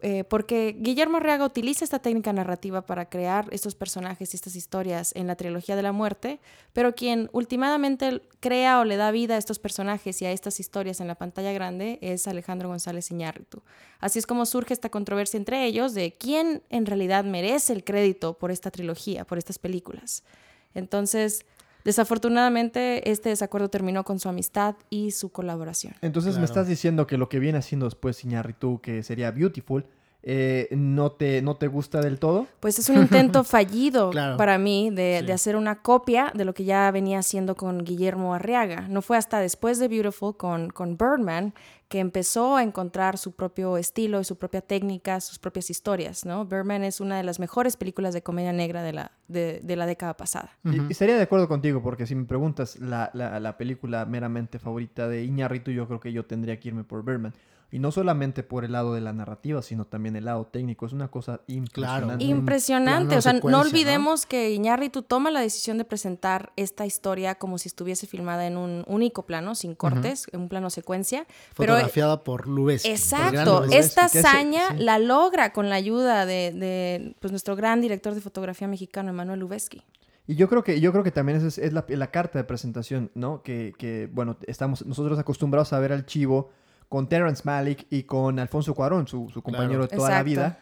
eh, 0.00 0.24
porque 0.24 0.76
Guillermo 0.78 1.18
Arriaga 1.18 1.44
utiliza 1.44 1.84
esta 1.84 1.98
técnica 1.98 2.32
narrativa 2.32 2.86
para 2.86 3.08
crear 3.08 3.48
estos 3.50 3.74
personajes 3.74 4.32
y 4.32 4.36
estas 4.36 4.56
historias 4.56 5.12
en 5.14 5.26
la 5.26 5.36
trilogía 5.36 5.76
de 5.76 5.82
la 5.82 5.92
muerte, 5.92 6.40
pero 6.72 6.94
quien 6.94 7.28
últimamente 7.32 8.22
crea 8.40 8.80
o 8.80 8.84
le 8.84 8.96
da 8.96 9.10
vida 9.10 9.34
a 9.34 9.38
estos 9.38 9.58
personajes 9.58 10.20
y 10.22 10.26
a 10.26 10.32
estas 10.32 10.60
historias 10.60 11.00
en 11.00 11.08
la 11.08 11.14
pantalla 11.14 11.52
grande 11.52 11.98
es 12.00 12.26
Alejandro 12.26 12.68
González 12.68 13.10
Iñárritu. 13.10 13.62
Así 14.00 14.18
es 14.18 14.26
como 14.26 14.46
surge 14.46 14.74
esta 14.74 14.88
controversia 14.88 15.36
entre 15.38 15.64
ellos 15.64 15.94
de 15.94 16.12
quién 16.12 16.62
en 16.70 16.86
realidad 16.86 17.24
merece 17.24 17.72
el 17.72 17.84
crédito 17.84 18.34
por 18.34 18.50
esta 18.50 18.70
trilogía, 18.70 19.24
por 19.24 19.38
estas 19.38 19.58
películas. 19.58 20.24
Entonces, 20.74 21.44
Desafortunadamente, 21.84 23.10
este 23.10 23.30
desacuerdo 23.30 23.68
terminó 23.68 24.04
con 24.04 24.18
su 24.18 24.28
amistad 24.28 24.76
y 24.90 25.10
su 25.10 25.30
colaboración. 25.30 25.94
Entonces 26.00 26.38
me 26.38 26.44
estás 26.44 26.68
diciendo 26.68 27.06
que 27.06 27.18
lo 27.18 27.28
que 27.28 27.38
viene 27.38 27.58
haciendo 27.58 27.86
después 27.86 28.24
Iñárritu, 28.24 28.80
que 28.80 29.02
sería 29.02 29.30
Beautiful, 29.30 29.84
eh, 30.24 30.68
no, 30.70 31.12
te, 31.12 31.42
no 31.42 31.56
te 31.56 31.66
gusta 31.66 32.00
del 32.00 32.18
todo. 32.18 32.46
Pues 32.60 32.78
es 32.78 32.88
un 32.88 32.98
intento 32.98 33.42
fallido 33.44 34.10
Claro. 34.10 34.36
para 34.36 34.56
mí 34.58 34.90
de, 34.90 35.18
Sí. 35.20 35.26
de 35.26 35.32
hacer 35.32 35.56
una 35.56 35.82
copia 35.82 36.30
de 36.34 36.44
lo 36.44 36.54
que 36.54 36.64
ya 36.64 36.90
venía 36.90 37.18
haciendo 37.18 37.56
con 37.56 37.84
Guillermo 37.84 38.34
Arriaga. 38.34 38.86
No 38.88 39.02
fue 39.02 39.16
hasta 39.16 39.40
después 39.40 39.78
de 39.78 39.88
Beautiful 39.88 40.36
con, 40.36 40.70
con 40.70 40.96
Birdman 40.96 41.54
que 41.88 41.98
empezó 41.98 42.56
a 42.56 42.62
encontrar 42.62 43.18
su 43.18 43.32
propio 43.32 43.76
estilo 43.76 44.18
y 44.20 44.24
su 44.24 44.36
propia 44.38 44.62
técnica, 44.62 45.20
sus 45.20 45.38
propias 45.38 45.68
historias, 45.68 46.24
¿no? 46.24 46.46
Birdman 46.46 46.84
es 46.84 47.00
una 47.02 47.18
de 47.18 47.22
las 47.22 47.38
mejores 47.38 47.76
películas 47.76 48.14
de 48.14 48.22
comedia 48.22 48.52
negra 48.52 48.82
de 48.82 48.92
la, 48.94 49.12
de, 49.28 49.60
de 49.62 49.76
la 49.76 49.84
década 49.84 50.16
pasada. 50.16 50.56
Y- 50.64 50.76
Y, 50.80 50.86
estaría 50.88 51.16
de 51.16 51.22
acuerdo 51.22 51.48
contigo, 51.48 51.82
porque 51.82 52.06
si 52.06 52.14
me 52.14 52.24
preguntas 52.24 52.78
la, 52.78 53.10
la- 53.12 53.38
la 53.40 53.58
película 53.58 54.06
meramente 54.06 54.58
favorita 54.58 55.06
de 55.06 55.24
Iñárritu, 55.24 55.70
yo 55.70 55.86
creo 55.86 56.00
que 56.00 56.12
yo 56.12 56.24
tendría 56.24 56.58
que 56.58 56.68
irme 56.68 56.82
por 56.84 57.04
Birdman. 57.04 57.34
Y 57.72 57.78
no 57.78 57.90
solamente 57.90 58.42
por 58.42 58.66
el 58.66 58.72
lado 58.72 58.92
de 58.92 59.00
la 59.00 59.14
narrativa, 59.14 59.62
sino 59.62 59.86
también 59.86 60.14
el 60.14 60.26
lado 60.26 60.44
técnico. 60.44 60.84
Es 60.84 60.92
una 60.92 61.08
cosa 61.08 61.40
impresionante. 61.46 62.22
Impresionante, 62.22 63.16
o 63.16 63.22
sea, 63.22 63.32
no 63.32 63.38
secuencia, 63.38 63.62
¿no? 63.62 63.66
olvidemos 63.66 64.26
que 64.26 64.50
Iñárritu 64.50 65.00
toma 65.00 65.30
la 65.30 65.40
decisión 65.40 65.78
de 65.78 65.86
presentar 65.86 66.52
esta 66.56 66.84
historia 66.84 67.36
como 67.36 67.56
si 67.56 67.68
estuviese 67.68 68.06
filmada 68.06 68.46
en 68.46 68.58
un 68.58 68.84
único 68.86 69.24
plano, 69.24 69.54
sin 69.54 69.74
cortes, 69.74 70.26
en 70.32 70.42
un 70.42 70.48
plano 70.50 70.68
secuencia, 70.68 71.26
pero 71.56 71.72
Fotografiada 71.72 72.22
por 72.22 72.46
Lubeski. 72.46 72.90
Exacto, 72.90 73.60
Lubeski. 73.62 73.76
esta 73.78 74.04
hazaña 74.04 74.72
sí. 74.72 74.76
la 74.84 74.98
logra 74.98 75.54
con 75.54 75.70
la 75.70 75.76
ayuda 75.76 76.26
de, 76.26 76.52
de, 76.52 77.16
pues, 77.20 77.32
nuestro 77.32 77.56
gran 77.56 77.80
director 77.80 78.14
de 78.14 78.20
fotografía 78.20 78.68
mexicano, 78.68 79.08
Emanuel 79.08 79.40
Lubezki. 79.40 79.82
Y 80.26 80.34
yo 80.34 80.46
creo 80.50 80.62
que, 80.62 80.78
yo 80.78 80.92
creo 80.92 81.02
que 81.02 81.10
también 81.10 81.38
esa 81.38 81.48
es, 81.48 81.56
es 81.56 81.72
la, 81.72 81.86
la 81.88 82.10
carta 82.10 82.38
de 82.38 82.44
presentación, 82.44 83.10
¿no? 83.14 83.42
Que, 83.42 83.72
que, 83.78 84.10
bueno, 84.12 84.36
estamos 84.46 84.84
nosotros 84.84 85.18
acostumbrados 85.18 85.72
a 85.72 85.78
ver 85.78 85.92
al 85.92 86.04
chivo 86.04 86.50
con 86.92 87.08
Terrence 87.08 87.40
Malick 87.46 87.86
y 87.88 88.02
con 88.02 88.38
Alfonso 88.38 88.74
Cuarón, 88.74 89.08
su, 89.08 89.30
su 89.32 89.40
compañero 89.42 89.80
de 89.88 89.96
toda 89.96 90.10
la 90.10 90.22
vida. 90.22 90.58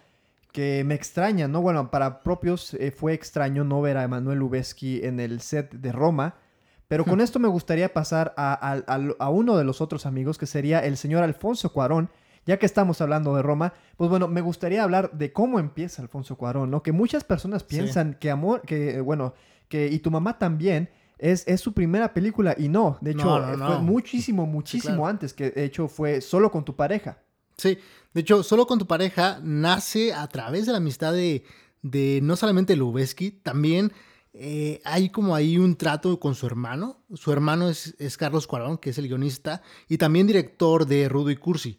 Que 0.53 0.85
me 0.85 0.95
extraña, 0.95 1.49
¿no? 1.49 1.61
Bueno, 1.61 1.91
para 1.91 2.23
propios 2.23 2.75
eh, 2.75 2.93
fue 2.93 3.15
extraño 3.15 3.65
no 3.65 3.81
ver 3.81 3.97
a 3.97 4.05
Emanuel 4.05 4.39
Lubezki 4.39 5.01
en 5.05 5.19
el 5.19 5.41
set 5.41 5.73
de 5.75 5.91
Roma. 5.91 6.37
Pero 6.87 7.05
con 7.05 7.21
esto 7.27 7.41
me 7.41 7.49
gustaría 7.49 7.93
pasar 7.93 8.33
a, 8.37 8.53
a- 8.55 8.95
a- 8.95 9.15
a 9.19 9.29
uno 9.31 9.57
de 9.57 9.65
los 9.65 9.81
otros 9.81 10.07
amigos, 10.07 10.39
que 10.39 10.47
sería 10.47 10.79
el 10.85 10.97
señor 10.97 11.25
Alfonso 11.25 11.73
Cuarón. 11.73 12.11
Ya 12.47 12.59
que 12.61 12.67
estamos 12.67 13.01
hablando 13.01 13.35
de 13.35 13.43
Roma, 13.43 13.75
pues 13.97 14.09
bueno, 14.09 14.29
me 14.29 14.41
gustaría 14.41 14.85
hablar 14.85 15.11
de 15.13 15.33
cómo 15.33 15.59
empieza 15.59 16.01
Alfonso 16.01 16.37
Cuarón, 16.37 16.71
¿no? 16.71 16.83
Que 16.85 16.93
muchas 16.93 17.25
personas 17.25 17.65
piensan 17.65 18.15
que 18.15 18.31
amor, 18.31 18.63
que 18.63 18.97
eh, 18.97 19.01
bueno, 19.01 19.35
que 19.69 19.89
y 19.89 19.99
tu 19.99 20.11
mamá 20.13 20.39
también 20.39 20.89
es, 21.21 21.47
es 21.47 21.61
su 21.61 21.73
primera 21.73 22.13
película 22.13 22.55
y 22.59 22.69
no, 22.69 22.99
de 23.01 23.13
hecho 23.13 23.25
No, 23.25 23.39
no, 23.41 23.57
no. 23.57 23.67
fue 23.67 23.79
muchísimo, 23.81 24.47
muchísimo 24.47 24.95
claro. 24.95 25.07
antes, 25.07 25.33
que 25.35 25.51
de 25.51 25.65
hecho 25.65 25.87
fue 25.89 26.21
solo 26.21 26.51
con 26.51 26.65
tu 26.65 26.75
pareja. 26.75 27.19
Sí, 27.57 27.79
de 28.15 28.21
hecho, 28.23 28.43
solo 28.43 28.67
con 28.67 28.79
tu 28.79 28.87
pareja 28.87 29.39
nace 29.43 30.13
a 30.15 30.27
través 30.29 30.67
de 30.67 30.73
la 30.73 30.79
amistad 30.79 31.13
de, 31.13 31.45
de 31.83 32.21
no 32.23 32.37
solamente 32.37 32.75
Lubeski, 32.75 33.31
también 33.31 33.93
eh, 34.33 34.81
hay 34.85 35.11
como 35.11 35.35
ahí 35.35 35.59
un 35.59 35.77
trato 35.77 36.19
con 36.19 36.35
su 36.35 36.47
hermano. 36.47 37.05
Su 37.15 37.33
hermano 37.33 37.69
es, 37.69 37.95
es 37.99 38.17
Carlos 38.17 38.47
Cuarón, 38.47 38.79
que 38.79 38.91
es 38.91 38.99
el 38.99 39.09
guionista 39.09 39.63
y 39.89 39.99
también 39.99 40.27
director 40.27 40.87
de 40.87 41.09
Rudo 41.09 41.31
y 41.31 41.37
Cursi. 41.37 41.79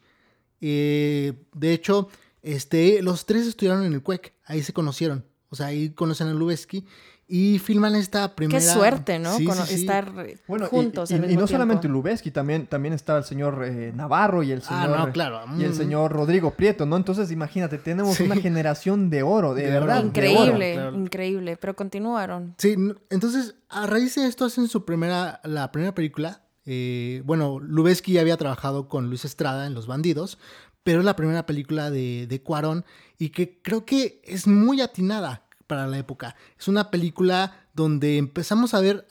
Eh, 0.59 1.33
de 1.53 1.73
hecho, 1.73 2.09
este, 2.43 3.01
los 3.01 3.25
tres 3.25 3.47
estudiaron 3.47 3.83
en 3.83 3.93
el 3.93 4.03
CUEC, 4.03 4.33
ahí 4.45 4.61
se 4.61 4.73
conocieron. 4.73 5.25
O 5.49 5.55
sea, 5.55 5.67
ahí 5.67 5.89
conocen 5.89 6.27
a 6.27 6.33
Lubeski 6.33 6.85
y 7.33 7.59
filman 7.59 7.95
esta 7.95 8.35
primera... 8.35 8.59
Qué 8.59 8.65
suerte, 8.65 9.17
¿no? 9.17 9.37
Sí, 9.37 9.45
Cono- 9.45 9.65
sí, 9.65 9.75
sí. 9.75 9.81
Estar 9.81 10.11
Bueno, 10.47 10.65
y- 10.65 10.69
juntos 10.69 11.09
y, 11.11 11.13
al 11.13 11.19
y 11.19 11.21
no 11.21 11.27
tiempo. 11.27 11.47
solamente 11.47 11.87
Lubeski, 11.87 12.29
también, 12.29 12.67
también 12.67 12.93
estaba 12.93 13.19
el 13.19 13.25
señor 13.25 13.63
eh, 13.65 13.93
Navarro 13.95 14.43
y 14.43 14.51
el 14.51 14.61
Ah, 14.67 14.83
señor 14.83 14.99
no, 14.99 15.11
claro. 15.13 15.39
y 15.57 15.63
el 15.63 15.71
Mm. 15.71 15.75
señor 15.75 16.11
Rodrigo 16.11 16.51
Prieto, 16.51 16.85
¿no? 16.85 16.97
Entonces, 16.97 17.31
imagínate, 17.31 17.77
tenemos 17.77 18.17
Sí. 18.17 18.23
una 18.23 18.35
generación 18.35 19.09
de 19.09 19.23
oro, 19.23 19.53
de, 19.53 19.63
De 19.63 19.77
oro. 19.77 19.85
verdad. 19.85 19.95
de 19.95 19.99
oro. 20.01 20.07
Increíble, 20.09 20.73
claro. 20.73 20.97
increíble, 20.97 21.57
pero 21.57 21.73
continuaron. 21.75 22.53
Sí, 22.57 22.75
entonces 23.09 23.55
a 23.69 23.87
raíz 23.87 24.15
de 24.15 24.25
esto 24.27 24.43
hacen 24.43 24.67
su 24.67 24.83
primera, 24.83 25.39
la 25.45 25.71
primera 25.71 25.95
película. 25.95 26.41
eh, 26.65 27.23
bueno, 27.25 27.59
Lubeski 27.59 28.11
ya 28.13 28.21
había 28.21 28.37
trabajado 28.37 28.87
con 28.87 29.07
Luis 29.09 29.25
Estrada 29.25 29.65
en 29.65 29.73
Los 29.73 29.87
Bandidos, 29.87 30.37
pero 30.83 30.99
es 30.99 31.05
la 31.05 31.15
primera 31.15 31.45
película 31.47 31.89
de, 31.89 32.27
de 32.27 32.41
Cuarón 32.43 32.85
y 33.17 33.29
que 33.29 33.59
creo 33.63 33.83
que 33.83 34.21
es 34.25 34.45
muy 34.47 34.79
atinada 34.81 35.43
para 35.71 35.87
la 35.87 35.97
época. 35.97 36.35
Es 36.59 36.67
una 36.67 36.91
película 36.91 37.65
donde 37.73 38.17
empezamos 38.17 38.73
a 38.73 38.81
ver 38.81 39.07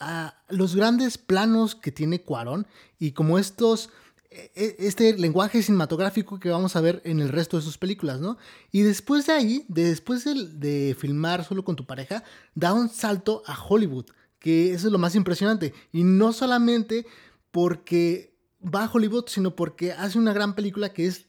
los 0.47 0.75
grandes 0.75 1.17
planos 1.17 1.73
que 1.73 1.91
tiene 1.91 2.21
Cuarón 2.21 2.67
y 2.99 3.13
como 3.13 3.39
estos 3.39 3.89
e- 4.29 4.51
e- 4.55 4.75
este 4.77 5.17
lenguaje 5.17 5.63
cinematográfico 5.63 6.39
que 6.39 6.49
vamos 6.51 6.75
a 6.75 6.81
ver 6.81 7.01
en 7.03 7.19
el 7.19 7.29
resto 7.29 7.57
de 7.57 7.63
sus 7.63 7.79
películas, 7.79 8.19
¿no? 8.21 8.37
Y 8.71 8.81
después 8.83 9.25
de 9.25 9.33
ahí, 9.33 9.65
de- 9.69 9.85
después 9.89 10.23
del- 10.23 10.59
de, 10.59 10.95
filmar 10.97 11.43
solo 11.45 11.65
con 11.65 11.75
tu 11.75 11.87
pareja, 11.87 12.23
da 12.53 12.73
un 12.73 12.89
salto 12.89 13.41
a 13.47 13.57
Hollywood, 13.59 14.05
que 14.37 14.71
eso 14.75 14.85
es 14.87 14.93
lo 14.93 14.99
más 14.99 15.15
impresionante. 15.15 15.73
Y 15.91 16.03
no 16.03 16.31
solamente 16.31 17.07
porque 17.49 18.37
va 18.63 18.83
a 18.83 18.91
Hollywood, 18.93 19.25
sino 19.29 19.55
porque 19.55 19.93
hace 19.93 20.19
una 20.19 20.31
gran 20.33 20.53
película 20.53 20.93
que 20.93 21.07
es 21.07 21.25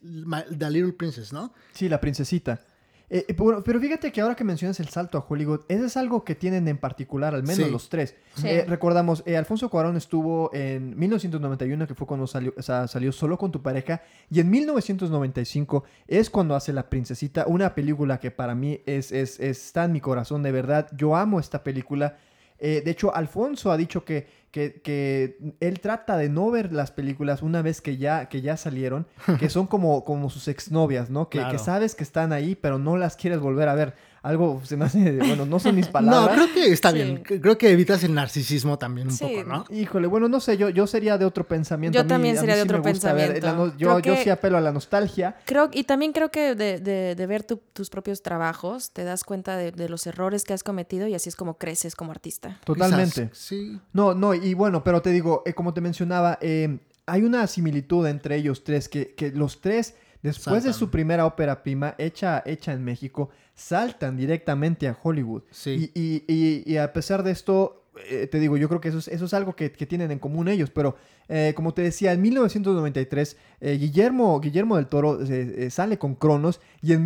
The 0.59 0.71
Little 0.71 0.93
Princess, 0.93 1.33
¿no? 1.33 1.55
Sí, 1.73 1.89
la 1.89 2.01
princesita. 2.03 2.67
Eh, 3.15 3.27
eh, 3.29 3.35
bueno, 3.37 3.63
pero 3.63 3.79
fíjate 3.79 4.11
que 4.11 4.23
ahora 4.23 4.35
que 4.35 4.43
mencionas 4.43 4.81
el 4.81 4.89
salto 4.89 5.19
a 5.19 5.27
Hollywood, 5.29 5.61
ese 5.69 5.85
es 5.85 5.99
algo 5.99 6.25
que 6.25 6.35
tienen 6.35 6.67
en 6.67 6.79
particular, 6.79 7.35
al 7.35 7.43
menos 7.43 7.67
Sí. 7.67 7.71
los 7.71 7.91
tres. 7.91 8.15
Sí. 8.37 8.49
Eh, 8.49 8.65
recordamos, 8.67 9.23
eh, 9.27 9.37
Alfonso 9.37 9.69
Cuarón 9.69 9.99
estuvo 9.99 10.51
en 10.55 10.99
1991, 10.99 11.87
que 11.87 11.95
fue 11.95 12.07
cuando 12.07 12.27
salió, 12.27 12.55
o 12.57 12.63
sea, 12.63 12.89
salió 12.89 13.13
solo 13.13 13.37
con 13.37 13.53
tu 13.53 13.61
pareja, 13.61 14.01
y 14.31 14.41
en 14.41 14.49
1995 14.51 15.85
es 16.09 16.31
cuando 16.31 16.55
hace 16.55 16.73
La 16.73 16.89
Princesita, 16.89 17.45
una 17.47 17.75
película 17.75 18.19
que 18.19 18.31
para 18.31 18.55
mí 18.55 18.81
es, 18.87 19.13
es- 19.13 19.39
está 19.41 19.85
en 19.85 19.93
mi 19.93 20.01
corazón, 20.01 20.43
de 20.43 20.53
verdad. 20.53 20.89
Yo 20.97 21.15
amo 21.17 21.39
esta 21.39 21.63
película. 21.63 22.17
Eh, 22.65 22.81
de 22.85 22.91
hecho, 22.93 23.13
Alfonso 23.15 23.73
ha 23.73 23.77
dicho 23.77 24.05
que, 24.05 24.29
que, 24.53 24.81
que 24.83 25.37
él 25.59 25.81
trata 25.81 26.17
de 26.17 26.29
no 26.29 26.49
ver 26.53 26.73
las 26.73 26.93
películas 26.93 27.43
una 27.43 27.61
vez 27.61 27.81
que 27.81 27.97
ya, 27.97 28.29
que 28.29 28.41
ya 28.41 28.57
salieron, 28.57 29.09
que 29.41 29.49
son 29.51 29.67
como, 29.67 30.05
como 30.05 30.31
sus 30.31 30.47
exnovias, 30.47 31.11
¿no? 31.11 31.29
Que, 31.29 31.39
Claro. 31.39 31.53
que 31.53 31.59
sabes 31.59 31.97
que 31.97 32.05
están 32.05 32.33
ahí, 32.33 32.55
pero 32.55 32.79
no 32.79 32.97
las 32.97 33.17
quieres 33.17 33.41
volver 33.41 33.69
a 33.69 33.75
ver. 33.75 33.95
Algo 34.23 34.61
se 34.65 34.77
me 34.77 34.85
hace, 34.85 35.17
bueno, 35.19 35.45
no 35.47 35.59
son 35.59 35.75
mis 35.75 35.87
No, 35.89 35.93
palabras. 35.93 36.35
creo 36.37 36.55
que 36.55 36.73
está 36.73 36.91
Sí. 36.93 36.97
bien. 36.99 37.23
Creo 37.25 37.59
que 37.59 37.71
evitas 37.73 38.05
el 38.05 38.15
narcisismo 38.15 38.79
también 38.79 39.09
un 39.09 39.15
Sí. 39.15 39.25
poco, 39.25 39.49
¿no? 39.49 39.65
Híjole, 39.71 40.07
bueno, 40.07 40.29
no 40.29 40.39
sé, 40.39 40.57
yo, 40.57 40.69
yo 40.69 40.87
sería 40.87 41.19
de 41.19 41.25
otro 41.25 41.45
pensamiento. 41.49 41.97
Yo 41.97 42.01
A 42.03 42.05
mí- 42.05 42.09
también 42.09 42.39
a 42.39 42.41
mí 42.41 42.47
sería 42.47 42.55
de 42.55 42.63
sí 42.63 42.67
otro 42.69 42.83
me 42.85 42.91
gusta 42.93 43.13
ver 43.15 43.33
pensamiento. 43.33 43.67
no- 43.67 43.77
yo, 43.77 43.99
yo 43.99 44.17
sí 44.17 44.31
apelo 44.31 44.59
a 44.59 44.61
la 44.61 44.71
nostalgia. 44.71 45.37
Creo, 45.45 45.71
y 45.73 45.85
también 45.85 46.13
creo 46.13 46.31
que 46.31 46.55
de, 46.55 46.79
de- 46.79 47.17
de 47.17 47.27
ver 47.27 47.43
tu- 47.43 47.61
tus 47.73 47.91
propios 47.91 48.23
trabajos 48.23 48.93
te 48.93 49.03
das 49.03 49.25
cuenta 49.25 49.57
de, 49.57 49.73
de 49.73 49.89
los 49.89 50.07
errores 50.07 50.45
que 50.45 50.53
has 50.53 50.63
cometido 50.63 51.09
y 51.09 51.15
así 51.15 51.29
es 51.29 51.35
como 51.35 51.59
creces 51.59 51.97
como 51.97 52.13
artista. 52.13 52.61
Totalmente. 52.65 53.25
Quizás, 53.31 53.39
sí. 53.39 53.81
No, 53.93 54.15
no, 54.15 54.35
y 54.35 54.55
bueno, 54.55 54.85
pero 54.85 55.03
te 55.03 55.11
digo, 55.11 55.43
eh, 55.47 55.53
como 55.55 55.75
te 55.75 55.81
mencionaba, 55.81 56.39
eh, 56.41 56.79
hay 57.07 57.23
una 57.23 57.45
similitud 57.49 58.07
entre 58.07 58.37
ellos 58.37 58.63
tres, 58.63 58.89
que, 58.89 59.15
que 59.17 59.33
los 59.33 59.61
tres, 59.61 59.95
después 60.23 60.65
de 60.65 60.73
su 60.73 60.91
primera 60.91 61.27
ópera 61.27 61.63
prima 61.63 61.95
hecha, 61.99 62.43
hecha 62.47 62.73
en 62.73 62.85
México, 62.85 63.31
saltan 63.55 64.17
directamente 64.17 64.89
a 64.89 64.97
Hollywood. 65.03 65.43
Sí. 65.51 65.91
Y, 65.95 66.01
y- 66.01 66.25
y- 66.27 66.63
y 66.73 66.77
a 66.79 66.93
pesar 66.93 67.23
de 67.23 67.33
esto, 67.33 67.85
eh, 68.09 68.27
te 68.27 68.39
digo, 68.41 68.57
yo 68.57 68.69
creo 68.69 68.81
que 68.81 68.89
eso 68.89 68.99
es, 68.99 69.09
eso 69.09 69.25
es 69.27 69.35
algo 69.35 69.55
que, 69.55 69.71
que 69.73 69.85
tienen 69.87 70.11
en 70.11 70.19
común 70.19 70.49
ellos, 70.49 70.71
pero 70.71 70.97
eh, 71.29 71.53
como 71.55 71.75
te 71.75 71.83
decía, 71.83 72.13
en 72.13 72.23
1993, 72.23 73.37
eh, 73.61 73.77
Guillermo, 73.79 74.41
Guillermo 74.41 74.77
del 74.77 74.87
Toro 74.87 75.19
eh, 75.23 75.69
sale 75.71 75.99
con 75.99 76.15
Cronos 76.15 76.61
y 76.81 76.93
en 76.95 77.05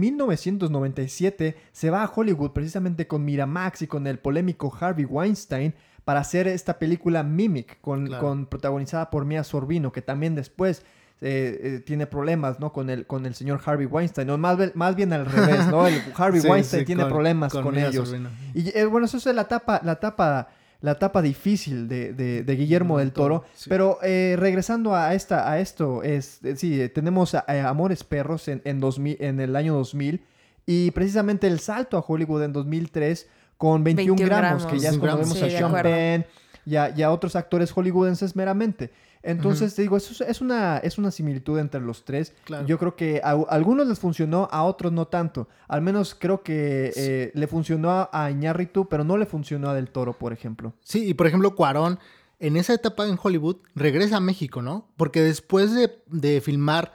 1997 0.71 1.57
se 1.73 1.91
va 1.91 2.03
a 2.03 2.13
Hollywood 2.15 2.53
precisamente 2.53 3.07
con 3.07 3.25
Miramax 3.25 3.83
y 3.83 3.87
con 3.87 4.07
el 4.07 4.19
polémico 4.19 4.73
Harvey 4.81 5.05
Weinstein 5.05 5.75
para 6.05 6.21
hacer 6.21 6.47
esta 6.47 6.79
película 6.79 7.23
Mimic, 7.25 7.81
con, 7.81 8.07
Claro. 8.07 8.23
con- 8.25 8.47
protagonizada 8.47 9.11
por 9.11 9.25
Mia 9.25 9.43
Sorbino, 9.43 9.91
que 9.93 10.03
también 10.03 10.35
después 10.35 10.85
eh, 11.23 11.61
eh, 11.63 11.83
tiene 11.85 12.07
problemas, 12.07 12.61
¿no? 12.61 12.73
Con 12.73 12.91
el, 12.91 13.07
con 13.07 13.25
el 13.27 13.35
señor 13.35 13.61
Harvey 13.65 13.87
Weinstein, 13.87 14.27
no, 14.27 14.37
más, 14.39 14.59
bien- 14.59 14.73
más 14.75 14.95
bien 14.97 15.13
al 15.13 15.25
revés, 15.27 15.67
¿no? 15.69 15.87
El 15.87 16.01
Harvey 16.17 16.41
Sí, 16.41 16.49
Weinstein 16.49 16.81
sí, 16.83 16.87
tiene 16.87 17.03
con- 17.05 17.13
problemas 17.13 17.53
con, 17.53 17.77
ellos. 17.79 18.15
Y 18.55 18.77
eh, 18.79 18.85
bueno, 18.85 19.07
eso 19.07 19.17
es 19.17 19.27
la 19.35 19.43
etapa, 19.43 19.81
la 19.83 19.93
etapa, 19.93 20.49
la 20.83 20.93
etapa 20.93 21.23
difícil 21.23 21.89
de, 21.89 22.13
de- 22.13 22.43
de 22.43 22.57
Guillermo 22.57 22.99
del 22.99 23.13
Toro. 23.13 23.45
Sí. 23.55 23.71
Pero 23.71 23.99
eh, 24.03 24.37
regresando 24.39 24.95
a 24.95 25.15
esta, 25.15 25.51
a 25.51 25.59
esto, 25.59 26.03
es, 26.03 26.45
eh, 26.45 26.55
sí, 26.57 26.81
eh, 26.81 26.89
tenemos 26.91 27.35
a- 27.35 27.45
a 27.49 27.69
Amores 27.69 28.05
Perros 28.05 28.47
en, 28.49 28.61
en, 28.65 28.79
2000, 28.81 29.17
en 29.21 29.41
el 29.41 29.57
año 29.57 29.75
2000 29.75 30.23
y 30.67 30.91
precisamente 30.91 31.47
el 31.47 31.61
salto 31.61 31.97
a 31.97 32.05
Hollywood 32.07 32.43
en 32.43 32.53
2003 32.53 33.29
con 33.57 33.83
21, 33.85 34.17
21 34.17 34.37
gramos, 34.37 34.67
que 34.67 34.79
ya 34.79 34.91
es 34.91 35.01
21 35.01 35.01
cuando 35.01 35.17
gramos. 35.17 35.35
vemos 35.35 35.39
Sí, 35.39 35.55
a 35.55 35.59
Sean 35.59 35.71
acuerdo. 35.71 35.91
Penn 35.91 36.27
y 36.67 36.77
a, 36.77 36.93
y 36.95 37.03
a 37.03 37.11
otros 37.11 37.37
actores 37.37 37.73
hollywoodenses 37.73 38.37
meramente. 38.37 38.91
Entonces, 39.23 39.75
te 39.75 39.83
digo, 39.83 39.97
eso 39.97 40.25
es, 40.25 40.41
una, 40.41 40.79
es 40.79 40.99
una 40.99 41.11
similitud 41.11 41.59
entre 41.59 41.81
los 41.81 42.05
tres. 42.05 42.33
Claro. 42.45 42.65
Yo 42.67 42.79
creo 42.79 42.95
que 42.95 43.21
a, 43.25 43.31
a 43.31 43.43
algunos 43.49 43.87
les 43.89 43.99
funcionó, 43.99 44.49
a 44.53 44.63
otros 44.63 44.93
no 44.93 45.09
tanto. 45.09 45.49
Al 45.67 45.83
menos 45.83 46.15
creo 46.15 46.43
que 46.45 46.93
eh, 46.95 47.33
le 47.35 47.47
funcionó 47.49 47.91
a, 47.91 48.09
a 48.13 48.31
Iñárritu, 48.31 48.89
pero 48.89 49.03
no 49.03 49.17
le 49.17 49.27
funcionó 49.27 49.71
a 49.71 49.75
Del 49.75 49.91
Toro, 49.91 50.13
por 50.13 50.33
ejemplo. 50.33 50.75
Sí, 50.85 51.09
y 51.09 51.15
por 51.15 51.27
ejemplo, 51.27 51.57
Cuarón, 51.57 51.99
en 52.39 52.57
esa 52.57 52.75
etapa 52.75 53.05
en 53.09 53.19
Hollywood, 53.21 53.57
regresa 53.75 54.19
a 54.19 54.21
México, 54.21 54.63
¿no? 54.63 54.87
Porque 54.97 55.23
después 55.23 55.75
de, 55.75 55.91
de 56.07 56.41
filmar 56.41 56.93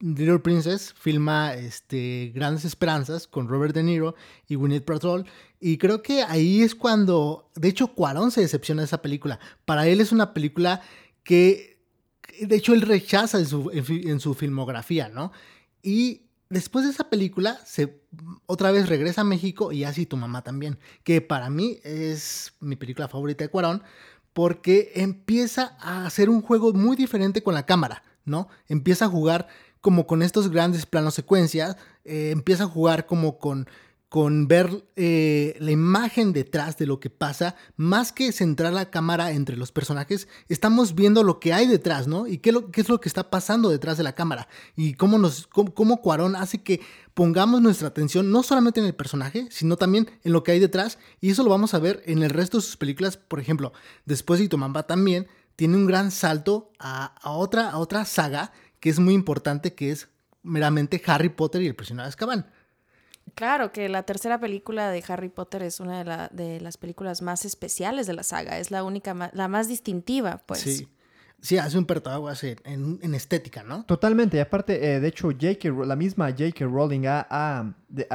Little 0.00 0.38
Princess 0.38 0.94
filma 0.94 1.54
este, 1.54 2.32
Grandes 2.34 2.64
Esperanzas 2.64 3.26
con 3.26 3.48
Robert 3.48 3.74
De 3.74 3.82
Niro 3.82 4.14
y 4.48 4.54
Gwyneth 4.54 4.84
Paltrow 4.84 5.24
y 5.60 5.76
creo 5.76 6.02
que 6.02 6.22
ahí 6.22 6.62
es 6.62 6.74
cuando, 6.74 7.50
de 7.54 7.68
hecho, 7.68 7.88
Cuarón 7.88 8.30
se 8.30 8.40
decepciona 8.40 8.80
de 8.80 8.86
esa 8.86 9.02
película. 9.02 9.38
Para 9.66 9.86
él 9.86 10.00
es 10.00 10.10
una 10.10 10.32
película 10.32 10.80
que, 11.22 11.78
de 12.40 12.56
hecho, 12.56 12.72
él 12.72 12.80
rechaza 12.80 13.38
en 13.38 13.46
su, 13.46 13.70
en 13.70 14.20
su 14.20 14.32
filmografía, 14.32 15.10
¿no? 15.10 15.32
Y 15.82 16.22
después 16.48 16.86
de 16.86 16.92
esa 16.92 17.10
película, 17.10 17.60
se 17.66 18.00
otra 18.46 18.70
vez 18.70 18.88
regresa 18.88 19.20
a 19.20 19.24
México 19.24 19.70
y 19.70 19.84
así 19.84 20.06
tu 20.06 20.16
mamá 20.16 20.42
también, 20.42 20.78
que 21.04 21.20
para 21.20 21.50
mí 21.50 21.78
es 21.84 22.54
mi 22.60 22.76
película 22.76 23.08
favorita 23.08 23.44
de 23.44 23.50
Cuarón, 23.50 23.82
porque 24.32 24.92
empieza 24.94 25.76
a 25.78 26.06
hacer 26.06 26.30
un 26.30 26.40
juego 26.40 26.72
muy 26.72 26.96
diferente 26.96 27.42
con 27.42 27.52
la 27.52 27.66
cámara, 27.66 28.02
¿no? 28.24 28.48
Empieza 28.66 29.04
a 29.04 29.08
jugar 29.08 29.48
como 29.80 30.06
con 30.06 30.22
estos 30.22 30.50
grandes 30.50 30.86
planos 30.86 31.14
secuencias, 31.14 31.76
eh, 32.04 32.30
empieza 32.30 32.64
a 32.64 32.68
jugar 32.68 33.06
como 33.06 33.38
con, 33.38 33.68
con 34.10 34.48
ver 34.48 34.84
eh, 34.96 35.56
la 35.60 35.70
imagen 35.70 36.32
detrás 36.32 36.76
de 36.76 36.84
lo 36.84 36.98
que 36.98 37.10
pasa, 37.10 37.54
más 37.76 38.10
que 38.10 38.32
centrar 38.32 38.72
la 38.72 38.90
cámara 38.90 39.30
entre 39.30 39.56
los 39.56 39.70
personajes, 39.70 40.26
estamos 40.48 40.96
viendo 40.96 41.22
lo 41.22 41.38
que 41.38 41.52
hay 41.52 41.68
detrás, 41.68 42.08
¿no? 42.08 42.26
Y 42.26 42.38
qué, 42.38 42.50
lo, 42.50 42.72
qué 42.72 42.80
es 42.80 42.88
lo 42.88 43.00
que 43.00 43.08
está 43.08 43.30
pasando 43.30 43.68
detrás 43.68 43.96
de 43.96 44.02
la 44.02 44.16
cámara. 44.16 44.48
Y 44.74 44.94
cómo, 44.94 45.16
nos, 45.16 45.46
cómo, 45.46 46.02
Cuarón 46.02 46.34
hace 46.34 46.60
que 46.60 46.80
pongamos 47.14 47.62
nuestra 47.62 47.86
atención 47.86 48.32
no 48.32 48.42
solamente 48.42 48.80
en 48.80 48.86
el 48.86 48.96
personaje, 48.96 49.46
sino 49.50 49.76
también 49.76 50.10
en 50.24 50.32
lo 50.32 50.42
que 50.42 50.50
hay 50.50 50.58
detrás. 50.58 50.98
Y 51.20 51.30
eso 51.30 51.44
lo 51.44 51.50
vamos 51.50 51.72
a 51.74 51.78
ver 51.78 52.02
en 52.04 52.24
el 52.24 52.30
resto 52.30 52.58
de 52.58 52.64
sus 52.64 52.76
películas. 52.76 53.16
Por 53.16 53.38
ejemplo, 53.38 53.72
después 54.06 54.40
de 54.40 54.46
Itomamba 54.46 54.88
también 54.88 55.28
tiene 55.54 55.76
un 55.76 55.86
gran 55.86 56.10
salto 56.10 56.72
a, 56.80 57.12
otra, 57.22 57.70
a 57.70 57.78
otra 57.78 58.04
saga 58.06 58.50
que 58.80 58.90
es 58.90 58.98
muy 58.98 59.14
importante, 59.14 59.74
que 59.74 59.90
es 59.90 60.08
meramente 60.42 61.00
Harry 61.06 61.28
Potter 61.28 61.62
y 61.62 61.66
el 61.66 61.74
prisionero 61.74 62.04
de 62.04 62.08
Azkaban. 62.08 62.46
Claro, 63.34 63.70
que 63.70 63.88
la 63.88 64.02
tercera 64.02 64.40
película 64.40 64.90
de 64.90 65.04
Harry 65.06 65.28
Potter 65.28 65.62
es 65.62 65.78
una 65.78 66.02
de, 66.02 66.44
de, 66.44 66.60
las 66.60 66.76
películas 66.76 67.22
más 67.22 67.44
especiales 67.44 68.06
de 68.06 68.14
la 68.14 68.22
saga, 68.22 68.58
es 68.58 68.70
la 68.70 68.82
única, 68.82 69.30
la 69.32 69.48
más 69.48 69.68
distintiva, 69.68 70.42
pues. 70.46 70.60
Sí. 70.60 70.88
Sí, 71.42 71.56
hace 71.56 71.78
un 71.78 71.86
pertaguas 71.86 72.44
en, 72.44 72.58
en, 73.00 73.14
estética, 73.14 73.62
¿no? 73.62 73.84
Totalmente. 73.84 74.36
Y 74.36 74.40
aparte, 74.40 74.94
eh, 74.94 75.00
de 75.00 75.08
hecho, 75.08 75.30
la 75.30 75.96
misma 75.96 76.30
J.K. 76.30 76.66
Rowling 76.66 77.06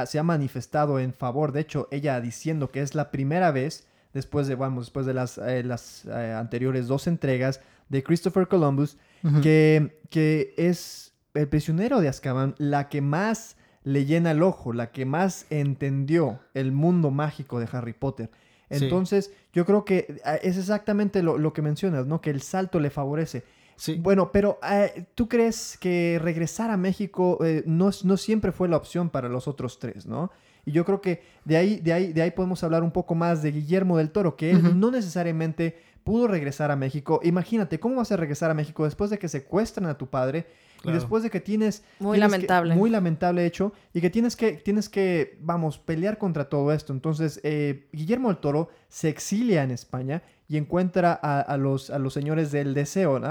se 0.06 0.18
ha 0.18 0.22
manifestado 0.22 1.00
en 1.00 1.12
favor. 1.12 1.50
De 1.50 1.60
hecho, 1.60 1.88
ella 1.90 2.20
diciendo 2.20 2.70
que 2.70 2.82
es 2.82 2.94
la 2.94 3.10
primera 3.10 3.50
vez, 3.50 3.88
después 4.14 4.46
de, 4.46 4.54
vamos, 4.54 4.86
después 4.86 5.06
de 5.06 5.14
las, 5.14 5.38
eh, 5.38 5.64
las 5.64 6.04
eh, 6.04 6.34
anteriores 6.38 6.86
dos 6.86 7.08
entregas 7.08 7.60
de 7.88 8.04
Christopher 8.04 8.46
Columbus, 8.46 8.96
que, 9.42 10.00
que 10.10 10.54
es 10.56 11.14
el 11.34 11.48
prisionero 11.48 12.00
de 12.00 12.08
Azkaban 12.08 12.54
la 12.58 12.88
que 12.88 13.00
más 13.00 13.56
le 13.86 14.04
llena 14.04 14.32
el 14.32 14.42
ojo, 14.42 14.72
la 14.72 14.90
que 14.90 15.04
más 15.04 15.46
entendió 15.48 16.40
el 16.54 16.72
mundo 16.72 17.10
mágico 17.10 17.60
de 17.60 17.68
Harry 17.70 17.92
Potter. 17.92 18.30
Entonces, 18.68 19.32
yo 19.52 19.64
creo 19.64 19.84
que 19.84 20.18
eh, 20.24 20.40
es 20.42 20.58
exactamente 20.58 21.22
lo, 21.22 21.52
que 21.52 21.62
mencionas, 21.62 22.04
¿no? 22.04 22.20
Que 22.20 22.30
el 22.30 22.42
salto 22.42 22.80
le 22.80 22.90
favorece. 22.90 23.44
Sí. 23.76 23.94
Bueno, 23.94 24.32
pero 24.32 24.58
eh, 24.68 25.06
¿tú 25.14 25.28
crees 25.28 25.78
que 25.78 26.18
regresar 26.20 26.70
a 26.70 26.76
México 26.76 27.38
eh, 27.44 27.62
no, 27.66 27.90
no, 28.04 28.16
siempre 28.16 28.50
fue 28.50 28.68
la 28.68 28.76
opción 28.76 29.10
para 29.10 29.28
los 29.28 29.46
otros 29.46 29.78
tres, 29.78 30.06
¿no? 30.06 30.32
Y 30.64 30.72
yo 30.72 30.84
creo 30.84 31.00
que 31.00 31.22
de 31.44 31.56
ahí, 31.56 31.76
de 31.76 31.92
ahí, 31.92 32.12
de 32.12 32.22
ahí 32.22 32.32
podemos 32.32 32.64
hablar 32.64 32.82
un 32.82 32.90
poco 32.90 33.14
más 33.14 33.40
de 33.40 33.52
Guillermo 33.52 33.98
del 33.98 34.10
Toro, 34.10 34.36
que 34.36 34.50
él 34.50 34.80
no 34.80 34.90
necesariamente 34.90 35.76
pudo 36.06 36.28
regresar 36.28 36.70
a 36.70 36.76
México. 36.76 37.18
Imagínate, 37.24 37.80
¿cómo 37.80 37.96
vas 37.96 38.12
a 38.12 38.16
regresar 38.16 38.48
a 38.48 38.54
México 38.54 38.84
después 38.84 39.10
de 39.10 39.18
que 39.18 39.28
secuestran 39.28 39.90
a 39.90 39.98
tu 39.98 40.06
padre? 40.06 40.46
Y 40.84 40.92
después 40.92 41.24
de 41.24 41.30
que 41.30 41.40
tienes... 41.40 41.82
Muy 41.98 42.16
lamentable. 42.16 42.76
muy 42.76 42.90
lamentable 42.90 43.44
hecho. 43.44 43.72
Y 43.92 44.00
que 44.00 44.08
tienes 44.08 44.36
que, 44.36 44.52
tienes 44.52 44.88
que, 44.88 45.36
vamos, 45.40 45.78
pelear 45.78 46.16
contra 46.16 46.48
todo 46.48 46.72
esto. 46.72 46.92
Entonces, 46.92 47.40
eh, 47.42 47.88
Guillermo 47.92 48.28
del 48.28 48.36
Toro 48.36 48.68
se 48.88 49.08
exilia 49.08 49.64
en 49.64 49.72
España 49.72 50.22
y 50.48 50.58
encuentra 50.58 51.12
a, 51.12 51.56
los, 51.56 51.90
a 51.90 51.98
los 51.98 52.14
señores 52.14 52.52
del 52.52 52.72
deseo, 52.72 53.18
¿no? 53.18 53.26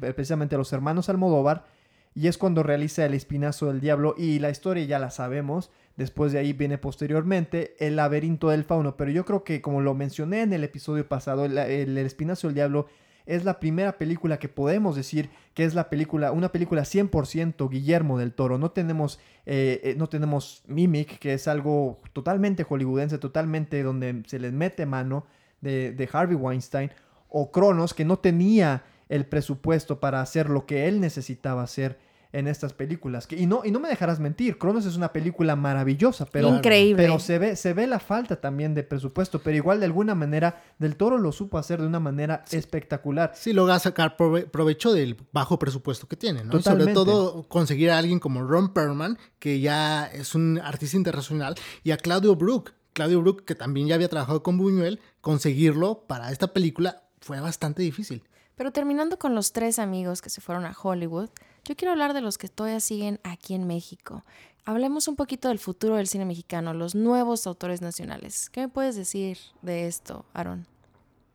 precisamente 0.00 0.54
a 0.54 0.58
los 0.58 0.72
hermanos 0.72 1.10
Almodóvar. 1.10 1.66
Y 2.14 2.28
es 2.28 2.38
cuando 2.38 2.62
realiza 2.62 3.04
El 3.04 3.12
Espinazo 3.12 3.66
del 3.66 3.82
Diablo. 3.82 4.14
Y 4.16 4.38
la 4.38 4.48
historia 4.48 4.84
ya 4.86 4.98
la 4.98 5.10
sabemos. 5.10 5.70
Después 5.96 6.32
de 6.32 6.40
ahí 6.40 6.52
viene 6.52 6.76
posteriormente 6.76 7.76
El 7.78 7.96
laberinto 7.96 8.48
del 8.48 8.64
fauno. 8.64 8.96
Pero 8.96 9.10
yo 9.10 9.24
creo 9.24 9.44
que, 9.44 9.60
como 9.60 9.80
lo 9.80 9.94
mencioné 9.94 10.42
en 10.42 10.52
el 10.52 10.64
episodio 10.64 11.06
pasado, 11.06 11.44
el, 11.44 11.56
el, 11.56 11.96
Espinazo 11.98 12.48
del 12.48 12.54
Diablo 12.54 12.86
es 13.26 13.44
la 13.44 13.58
primera 13.58 13.96
película 13.96 14.38
que 14.38 14.48
podemos 14.48 14.96
decir 14.96 15.30
que 15.54 15.64
es 15.64 15.74
la 15.74 15.88
película, 15.88 16.32
una 16.32 16.50
película 16.50 16.82
100% 16.82 17.70
Guillermo 17.70 18.18
del 18.18 18.32
Toro. 18.32 18.58
No 18.58 18.72
tenemos, 18.72 19.20
eh, 19.46 19.80
eh, 19.84 19.94
no 19.96 20.08
tenemos 20.08 20.62
Mimic, 20.66 21.18
que 21.18 21.34
es 21.34 21.48
algo 21.48 22.00
totalmente 22.12 22.64
hollywoodense, 22.64 23.18
totalmente 23.18 23.82
donde 23.82 24.24
se 24.26 24.38
les 24.38 24.52
mete 24.52 24.86
mano 24.86 25.26
de, 25.60 25.92
de 25.92 26.08
Harvey 26.12 26.36
Weinstein. 26.36 26.90
O 27.28 27.50
Cronos, 27.50 27.94
que 27.94 28.04
no 28.04 28.18
tenía 28.18 28.84
el 29.08 29.26
presupuesto 29.26 30.00
para 30.00 30.20
hacer 30.20 30.50
lo 30.50 30.66
que 30.66 30.88
él 30.88 31.00
necesitaba 31.00 31.62
hacer 31.62 31.98
en 32.34 32.48
estas 32.48 32.72
películas. 32.72 33.28
y, 33.30 33.46
no, 33.46 33.62
y 33.64 33.70
no 33.70 33.78
me 33.78 33.88
dejarás 33.88 34.18
mentir, 34.18 34.58
Cronos 34.58 34.84
es 34.86 34.96
una 34.96 35.12
película 35.12 35.54
maravillosa, 35.54 36.26
pero, 36.26 36.48
Increíble. 36.48 37.00
pero 37.00 37.20
se, 37.20 37.38
ve, 37.38 37.54
se 37.54 37.72
ve 37.72 37.86
la 37.86 38.00
falta 38.00 38.40
también 38.40 38.74
de 38.74 38.82
presupuesto, 38.82 39.38
pero 39.38 39.56
igual 39.56 39.78
de 39.78 39.86
alguna 39.86 40.16
manera 40.16 40.60
Del 40.78 40.96
Toro 40.96 41.16
lo 41.16 41.30
supo 41.30 41.58
hacer 41.58 41.80
de 41.80 41.86
una 41.86 42.00
manera 42.00 42.44
espectacular. 42.50 43.30
Sí, 43.36 43.52
logra 43.52 43.78
sacar 43.78 44.16
provecho 44.16 44.92
del 44.92 45.16
bajo 45.32 45.60
presupuesto 45.60 46.08
que 46.08 46.16
tiene, 46.16 46.42
¿no? 46.42 46.60
Sobre 46.60 46.92
todo 46.92 47.44
conseguir 47.48 47.92
a 47.92 47.98
alguien 47.98 48.18
como 48.18 48.42
Ron 48.42 48.74
Perlman, 48.74 49.16
que 49.38 49.60
ya 49.60 50.06
es 50.06 50.34
un 50.34 50.58
artista 50.58 50.96
internacional, 50.96 51.54
y 51.84 51.92
a 51.92 51.96
Claudio 51.96 52.34
Brook. 52.34 52.72
Claudio 52.92 53.22
Brook, 53.22 53.44
que 53.44 53.54
también 53.54 53.86
ya 53.86 53.94
había 53.94 54.08
trabajado 54.08 54.42
con 54.42 54.58
Buñuel, 54.58 55.00
conseguirlo 55.20 56.04
para 56.08 56.32
esta 56.32 56.52
película 56.52 57.04
fue 57.20 57.40
bastante 57.40 57.82
difícil. 57.82 58.24
Pero 58.56 58.70
terminando 58.72 59.18
con 59.18 59.34
los 59.34 59.52
tres 59.52 59.78
amigos 59.78 60.22
que 60.22 60.30
se 60.30 60.40
fueron 60.40 60.64
a 60.64 60.76
Hollywood, 60.80 61.30
yo 61.64 61.76
quiero 61.76 61.92
hablar 61.92 62.12
de 62.14 62.20
los 62.20 62.38
que 62.38 62.48
todavía 62.48 62.80
siguen 62.80 63.20
aquí 63.24 63.54
en 63.54 63.66
México. 63.66 64.24
Hablemos 64.66 65.08
un 65.08 65.16
poquito 65.16 65.48
del 65.48 65.58
futuro 65.58 65.96
del 65.96 66.08
cine 66.08 66.24
mexicano, 66.24 66.72
los 66.72 66.94
nuevos 66.94 67.46
autores 67.46 67.82
nacionales. 67.82 68.48
¿Qué 68.50 68.60
me 68.62 68.68
puedes 68.68 68.96
decir 68.96 69.38
de 69.62 69.86
esto, 69.86 70.24
Aaron? 70.32 70.66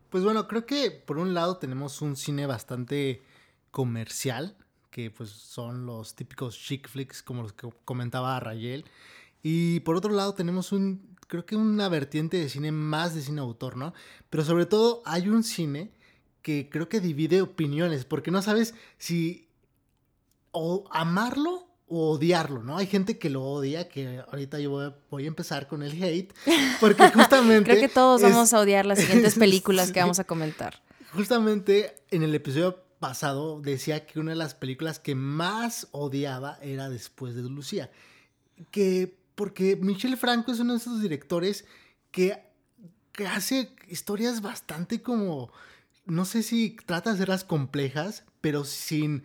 Pues 0.08 0.24
bueno, 0.24 0.48
creo 0.48 0.66
que 0.66 0.90
por 0.90 1.18
un 1.18 1.34
lado 1.34 1.56
tenemos 1.58 2.02
un 2.02 2.16
cine 2.16 2.46
bastante 2.46 3.22
comercial, 3.70 4.56
que 4.90 5.10
pues 5.10 5.30
son 5.30 5.86
los 5.86 6.16
típicos 6.16 6.58
chick 6.58 6.88
flicks 6.88 7.22
como 7.22 7.42
los 7.42 7.52
que 7.52 7.68
comentaba 7.84 8.38
Rayel. 8.40 8.84
Y 9.42 9.80
por 9.80 9.96
otro 9.96 10.12
lado 10.12 10.34
tenemos 10.34 10.72
un, 10.72 11.16
creo 11.28 11.46
que 11.46 11.54
una 11.54 11.88
vertiente 11.88 12.36
de 12.36 12.48
cine 12.48 12.72
más 12.72 13.14
de 13.14 13.22
cine 13.22 13.40
autor, 13.40 13.76
¿no? 13.76 13.94
Pero 14.28 14.44
sobre 14.44 14.66
todo 14.66 15.02
hay 15.04 15.28
un 15.28 15.44
cine 15.44 15.92
que 16.42 16.68
creo 16.68 16.88
que 16.88 17.00
divide 17.00 17.42
opiniones, 17.42 18.04
porque 18.04 18.30
no 18.30 18.42
sabes 18.42 18.74
si 18.98 19.49
o 20.52 20.84
amarlo 20.90 21.66
o 21.86 22.10
odiarlo, 22.10 22.62
¿no? 22.62 22.76
Hay 22.76 22.86
gente 22.86 23.18
que 23.18 23.30
lo 23.30 23.42
odia, 23.42 23.88
que 23.88 24.22
ahorita 24.30 24.60
yo 24.60 24.92
voy 25.10 25.24
a, 25.24 25.26
empezar 25.26 25.66
con 25.66 25.82
el 25.82 26.02
hate, 26.02 26.32
porque 26.80 27.08
justamente... 27.14 27.70
Creo 27.70 27.80
que 27.80 27.92
todos 27.92 28.22
vamos 28.22 28.52
a 28.54 28.60
odiar 28.60 28.86
las 28.86 29.00
siguientes 29.00 29.34
películas 29.38 29.90
que 29.90 30.00
vamos 30.00 30.20
a 30.20 30.24
comentar. 30.24 30.82
Justamente 31.12 31.96
en 32.12 32.22
el 32.22 32.32
episodio 32.32 32.84
pasado 33.00 33.60
decía 33.60 34.06
que 34.06 34.20
una 34.20 34.30
de 34.30 34.36
las 34.36 34.54
películas 34.54 35.00
que 35.00 35.16
más 35.16 35.88
odiaba 35.90 36.58
era 36.62 36.88
después 36.88 37.34
de 37.34 37.42
Lucía, 37.42 37.90
que 38.70 39.18
porque 39.34 39.74
Michel 39.74 40.16
Franco 40.16 40.52
es 40.52 40.60
uno 40.60 40.74
de 40.74 40.78
esos 40.78 41.00
directores 41.00 41.64
que, 42.10 42.40
que 43.12 43.26
hace 43.26 43.74
historias 43.88 44.42
bastante 44.42 45.00
como, 45.02 45.50
no 46.04 46.24
sé 46.24 46.42
si 46.42 46.76
trata 46.86 47.10
de 47.10 47.14
hacerlas 47.14 47.42
complejas, 47.42 48.24
pero 48.42 48.64
sin 48.64 49.24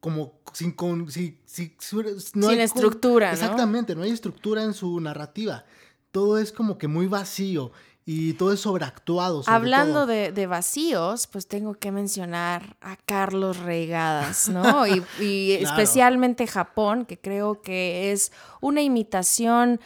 como 0.00 0.40
sin, 0.52 0.72
con, 0.72 1.04
no 1.04 1.10
sin 1.10 2.60
estructura. 2.60 3.32
Exactamente, 3.32 3.94
no 3.94 4.02
hay 4.02 4.10
estructura 4.10 4.64
en 4.64 4.74
su 4.74 4.98
narrativa. 5.00 5.64
Todo 6.10 6.38
es 6.38 6.52
como 6.52 6.78
que 6.78 6.88
muy 6.88 7.06
vacío 7.06 7.70
y 8.04 8.32
todo 8.32 8.52
es 8.52 8.60
sobreactuado. 8.60 9.42
Hablando 9.46 10.06
De, 10.06 10.46
vacíos, 10.46 11.26
pues 11.26 11.46
tengo 11.46 11.74
que 11.74 11.92
mencionar 11.92 12.76
a 12.80 12.96
Carlos 12.96 13.58
Reigadas, 13.58 14.48
¿no? 14.48 14.84
Y, 15.20 15.52
especialmente 15.52 16.46
Japón, 16.46 17.04
que 17.04 17.18
creo 17.18 17.60
que 17.62 18.10
es 18.10 18.32
una 18.60 18.82
imitación 18.82 19.80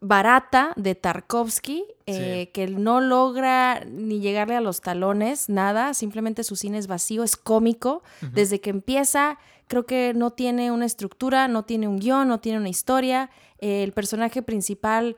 barata 0.00 0.72
de 0.76 0.94
Tarkovsky, 0.94 1.84
eh, 2.06 2.50
que 2.52 2.68
no 2.68 3.00
logra 3.00 3.84
ni 3.86 4.20
llegarle 4.20 4.54
a 4.54 4.60
los 4.60 4.82
talones, 4.82 5.48
nada, 5.48 5.94
simplemente 5.94 6.44
su 6.44 6.56
cine 6.56 6.76
es 6.76 6.86
vacío, 6.86 7.24
es 7.24 7.36
cómico, 7.36 8.02
desde 8.20 8.60
que 8.60 8.68
empieza 8.68 9.38
Creo 9.66 9.86
que 9.86 10.12
no 10.14 10.30
tiene 10.30 10.70
una 10.70 10.86
estructura, 10.86 11.48
no 11.48 11.64
tiene 11.64 11.88
un 11.88 11.98
guion, 11.98 12.28
no 12.28 12.40
tiene 12.40 12.58
una 12.58 12.68
historia. 12.68 13.30
el 13.58 13.92
personaje 13.92 14.42
principal 14.42 15.16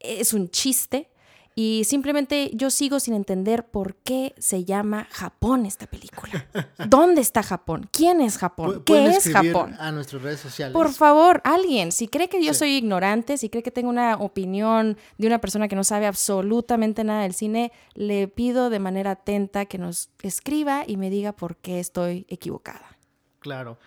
es 0.00 0.34
un 0.34 0.48
chiste. 0.50 1.08
Y 1.56 1.82
simplemente 1.84 2.50
yo 2.54 2.70
sigo 2.70 3.00
sin 3.00 3.12
entender 3.12 3.66
por 3.66 3.96
qué 3.96 4.34
se 4.38 4.64
llama 4.64 5.08
Japón 5.10 5.66
esta 5.66 5.86
película. 5.86 6.46
¿Dónde 6.88 7.20
está 7.20 7.42
Japón? 7.42 7.88
¿Quién 7.92 8.20
es 8.20 8.38
Japón? 8.38 8.82
¿Qué 8.86 9.06
es 9.06 9.28
Japón? 9.30 9.74
A 9.78 9.90
nuestras 9.92 10.22
redes 10.22 10.40
sociales. 10.40 10.72
Por 10.72 10.92
favor, 10.92 11.40
alguien, 11.44 11.90
si 11.90 12.06
cree 12.06 12.28
que 12.28 12.42
yo 12.42 12.52
Sí. 12.54 12.60
soy 12.60 12.76
ignorante, 12.76 13.36
si 13.36 13.50
cree 13.50 13.62
que 13.64 13.72
tengo 13.72 13.90
una 13.90 14.16
opinión 14.16 14.96
de 15.18 15.26
una 15.26 15.40
persona 15.40 15.66
que 15.68 15.74
no 15.76 15.84
sabe 15.84 16.06
absolutamente 16.06 17.02
nada 17.02 17.22
del 17.24 17.34
cine, 17.34 17.72
le 17.94 18.28
pido 18.28 18.70
de 18.70 18.78
manera 18.78 19.10
atenta 19.12 19.66
que 19.66 19.76
nos 19.76 20.08
escriba 20.22 20.84
y 20.86 20.96
me 20.96 21.10
diga 21.10 21.32
por 21.32 21.56
qué 21.56 21.80
estoy 21.80 22.26
equivocada. 22.28 22.89
Claro. 23.40 23.78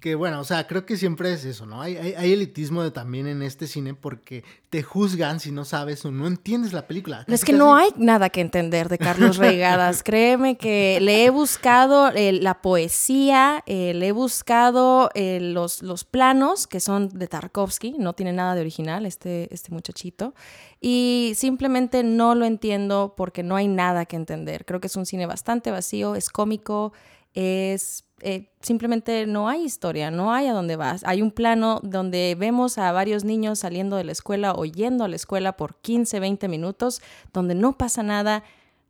Que 0.00 0.14
bueno, 0.14 0.40
o 0.40 0.44
sea, 0.44 0.66
creo 0.66 0.86
que 0.86 0.96
siempre 0.96 1.30
es 1.30 1.44
eso, 1.44 1.66
¿no? 1.66 1.82
Hay, 1.82 1.94
hay, 1.98 2.14
hay 2.14 2.32
elitismo 2.32 2.82
de- 2.82 2.90
también 2.90 3.26
en 3.26 3.42
este 3.42 3.66
cine 3.66 3.92
porque 3.92 4.44
te 4.70 4.82
juzgan 4.82 5.40
si 5.40 5.52
no 5.52 5.66
sabes 5.66 6.02
o 6.06 6.10
no 6.10 6.26
entiendes 6.26 6.72
la 6.72 6.86
película. 6.86 7.22
No, 7.28 7.34
es 7.34 7.44
que 7.44 7.52
no 7.52 7.76
hay 7.76 7.90
nada 7.98 8.30
que 8.30 8.40
entender 8.40 8.88
de 8.88 8.96
Carlos 8.96 9.36
Reigadas. 9.36 10.02
Créeme 10.02 10.56
que 10.56 11.00
le 11.02 11.26
he 11.26 11.28
buscado 11.28 12.08
eh, 12.14 12.32
la 12.32 12.62
poesía, 12.62 13.62
eh, 13.66 13.92
le 13.92 14.08
he 14.08 14.12
buscado 14.12 15.10
eh, 15.14 15.38
los, 15.38 15.82
los 15.82 16.04
planos 16.04 16.66
que 16.66 16.80
son 16.80 17.10
de 17.10 17.26
Tarkovsky, 17.28 17.96
no 17.98 18.14
tiene 18.14 18.32
nada 18.32 18.54
de 18.54 18.62
original 18.62 19.04
este, 19.04 19.52
este 19.52 19.70
muchachito, 19.70 20.34
y 20.80 21.32
simplemente 21.36 22.02
no 22.04 22.34
lo 22.34 22.46
entiendo 22.46 23.12
porque 23.18 23.42
no 23.42 23.54
hay 23.54 23.68
nada 23.68 24.06
que 24.06 24.16
entender. 24.16 24.64
Creo 24.64 24.80
que 24.80 24.86
es 24.86 24.96
un 24.96 25.04
cine 25.04 25.26
bastante 25.26 25.70
vacío, 25.70 26.14
es 26.14 26.30
cómico, 26.30 26.94
es... 27.34 28.04
eh, 28.20 28.50
simplemente 28.60 29.26
no 29.26 29.48
hay 29.48 29.64
historia, 29.64 30.10
no 30.10 30.32
hay 30.32 30.46
a 30.48 30.52
dónde 30.52 30.76
vas. 30.76 31.02
Hay 31.04 31.22
un 31.22 31.30
plano 31.30 31.80
donde 31.82 32.36
vemos 32.38 32.78
a 32.78 32.92
varios 32.92 33.24
niños 33.24 33.60
saliendo 33.60 33.96
de 33.96 34.04
la 34.04 34.12
escuela 34.12 34.52
o 34.54 34.64
yendo 34.64 35.04
a 35.04 35.08
la 35.08 35.16
escuela 35.16 35.56
por 35.56 35.76
15, 35.76 36.20
20 36.20 36.48
minutos, 36.48 37.00
donde 37.32 37.54
no 37.54 37.78
pasa 37.78 38.02
nada, 38.02 38.42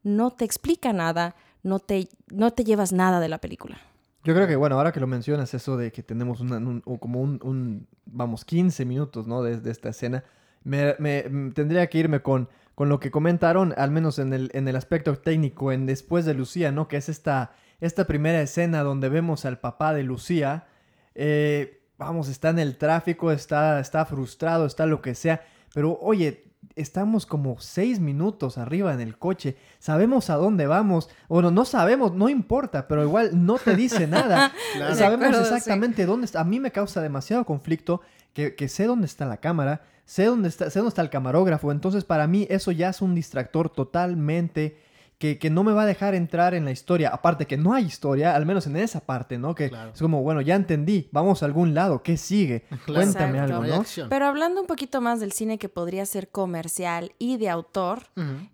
no 0.03 0.31
te 0.31 0.45
explica 0.45 0.93
nada, 0.93 1.37
no 1.63 1.79
te, 1.79 2.09
no 2.31 2.51
te 2.53 2.65
llevas 2.65 2.93
nada 2.93 3.21
de 3.21 3.29
la 3.29 3.39
película. 3.39 3.79
Yo 4.25 4.35
creo 4.35 4.47
que, 4.47 4.57
bueno, 4.57 4.77
ahora 4.77 4.93
que 4.93 5.01
lo 5.01 5.07
mencionas, 5.07 5.55
eso 5.55 5.77
de 5.77 5.93
que 5.93 6.03
tenemos 6.03 6.41
una- 6.41 6.57
un- 6.59 6.83
o 6.85 6.99
como 6.99 7.21
un, 7.23 7.87
vamos, 8.07 8.45
15 8.45 8.85
minutos, 8.85 9.27
¿no? 9.27 9.43
De, 9.43 9.61
de 9.61 9.71
esta 9.71 9.91
escena, 9.91 10.25
me, 10.63 10.95
me- 10.99 11.25
mm, 11.29 11.53
tendría 11.53 11.87
que 11.89 11.99
irme 11.99 12.21
con, 12.21 12.49
con 12.75 12.89
lo 12.91 13.01
que 13.01 13.11
comentaron, 13.11 13.73
al 13.79 13.91
menos 13.91 14.19
en 14.19 14.33
el, 14.35 14.51
en 14.53 14.69
el 14.69 14.77
aspecto 14.77 15.17
técnico, 15.17 15.73
en 15.73 15.87
Después 15.87 16.25
de 16.27 16.35
Lucía, 16.35 16.71
¿no? 16.71 16.87
Que 16.89 16.97
es 16.99 17.09
esta, 17.09 17.53
esta 17.81 18.07
primera 18.07 18.41
escena 18.41 18.83
donde 18.83 19.09
vemos 19.09 19.45
al 19.45 19.59
papá 19.59 19.95
de 19.95 20.03
Lucía, 20.03 20.67
eh, 21.15 21.83
vamos, 21.99 22.29
está 22.29 22.51
en 22.51 22.59
el 22.59 22.77
tráfico, 22.77 23.33
está, 23.33 23.81
está 23.81 24.05
frustrado, 24.07 24.67
está 24.67 24.87
lo 24.87 25.03
que 25.03 25.15
sea, 25.15 25.43
pero 25.75 25.99
oye, 26.01 26.45
estamos 26.77 27.27
como 27.27 27.59
seis 27.61 28.01
minutos 28.01 28.59
arriba 28.59 28.93
en 28.95 29.01
el 29.01 29.19
coche, 29.19 29.57
sabemos 29.79 30.31
a 30.31 30.37
dónde 30.37 30.67
vamos, 30.67 31.09
bueno, 31.29 31.51
no 31.51 31.65
sabemos, 31.65 32.15
no 32.15 32.29
importa, 32.29 32.87
pero 32.89 33.03
igual 33.03 33.45
no 33.45 33.59
te 33.59 33.75
dice 33.77 34.07
nada, 34.07 34.53
Claro. 34.75 34.95
sabemos 34.95 35.37
sí. 35.37 35.43
exactamente 35.43 36.07
dónde 36.07 36.27
está, 36.27 36.41
a 36.41 36.45
mí 36.45 36.61
me 36.61 36.71
causa 36.73 37.01
demasiado 37.03 37.45
conflicto 37.45 38.01
que, 38.33 38.55
que 38.55 38.69
sé 38.69 38.85
dónde 38.85 39.07
está 39.07 39.27
la 39.27 39.39
cámara, 39.39 39.83
sé 40.05 40.25
dónde 40.25 40.49
está, 40.49 40.71
sé 40.71 40.79
dónde 40.79 40.91
está 40.91 41.03
el 41.03 41.11
camarógrafo, 41.11 41.73
entonces 41.73 42.05
para 42.05 42.27
mí 42.27 42.47
eso 42.51 42.73
ya 42.73 42.91
es 42.91 43.01
un 43.03 43.15
distractor 43.15 43.71
totalmente 43.71 44.79
que, 45.21 45.39
que 45.39 45.51
no 45.51 45.63
me 45.65 45.73
va 45.73 45.83
a 45.83 45.87
dejar 45.87 46.15
entrar 46.15 46.55
en 46.55 46.65
la 46.65 46.71
historia. 46.71 47.11
Aparte 47.11 47.47
que 47.47 47.59
no 47.59 47.75
hay 47.75 47.85
historia, 47.85 48.35
al 48.35 48.47
menos 48.47 48.67
en 48.67 48.75
esa 48.77 49.01
parte, 49.01 49.37
¿no? 49.37 49.55
Que 49.55 49.69
Claro. 49.69 49.93
es 49.95 50.01
como, 50.01 50.23
bueno, 50.23 50.41
ya 50.41 50.55
entendí, 50.57 51.11
vamos 51.13 51.43
a 51.43 51.47
algún 51.47 51.75
lado, 51.75 52.03
¿qué 52.03 52.17
sigue? 52.17 52.65
Claro. 52.87 53.03
Cuéntame 53.03 53.39
Exacto. 53.39 53.63
algo, 53.63 53.77
No. 54.03 54.09
Pero 54.09 54.25
hablando 54.27 54.63
un 54.63 54.67
poquito 54.67 55.03
más 55.03 55.21
del 55.21 55.33
cine 55.33 55.59
que 55.59 55.69
podría 55.69 56.07
ser 56.07 56.31
comercial 56.31 57.13
y 57.19 57.37
de 57.37 57.51
autor, 57.51 58.05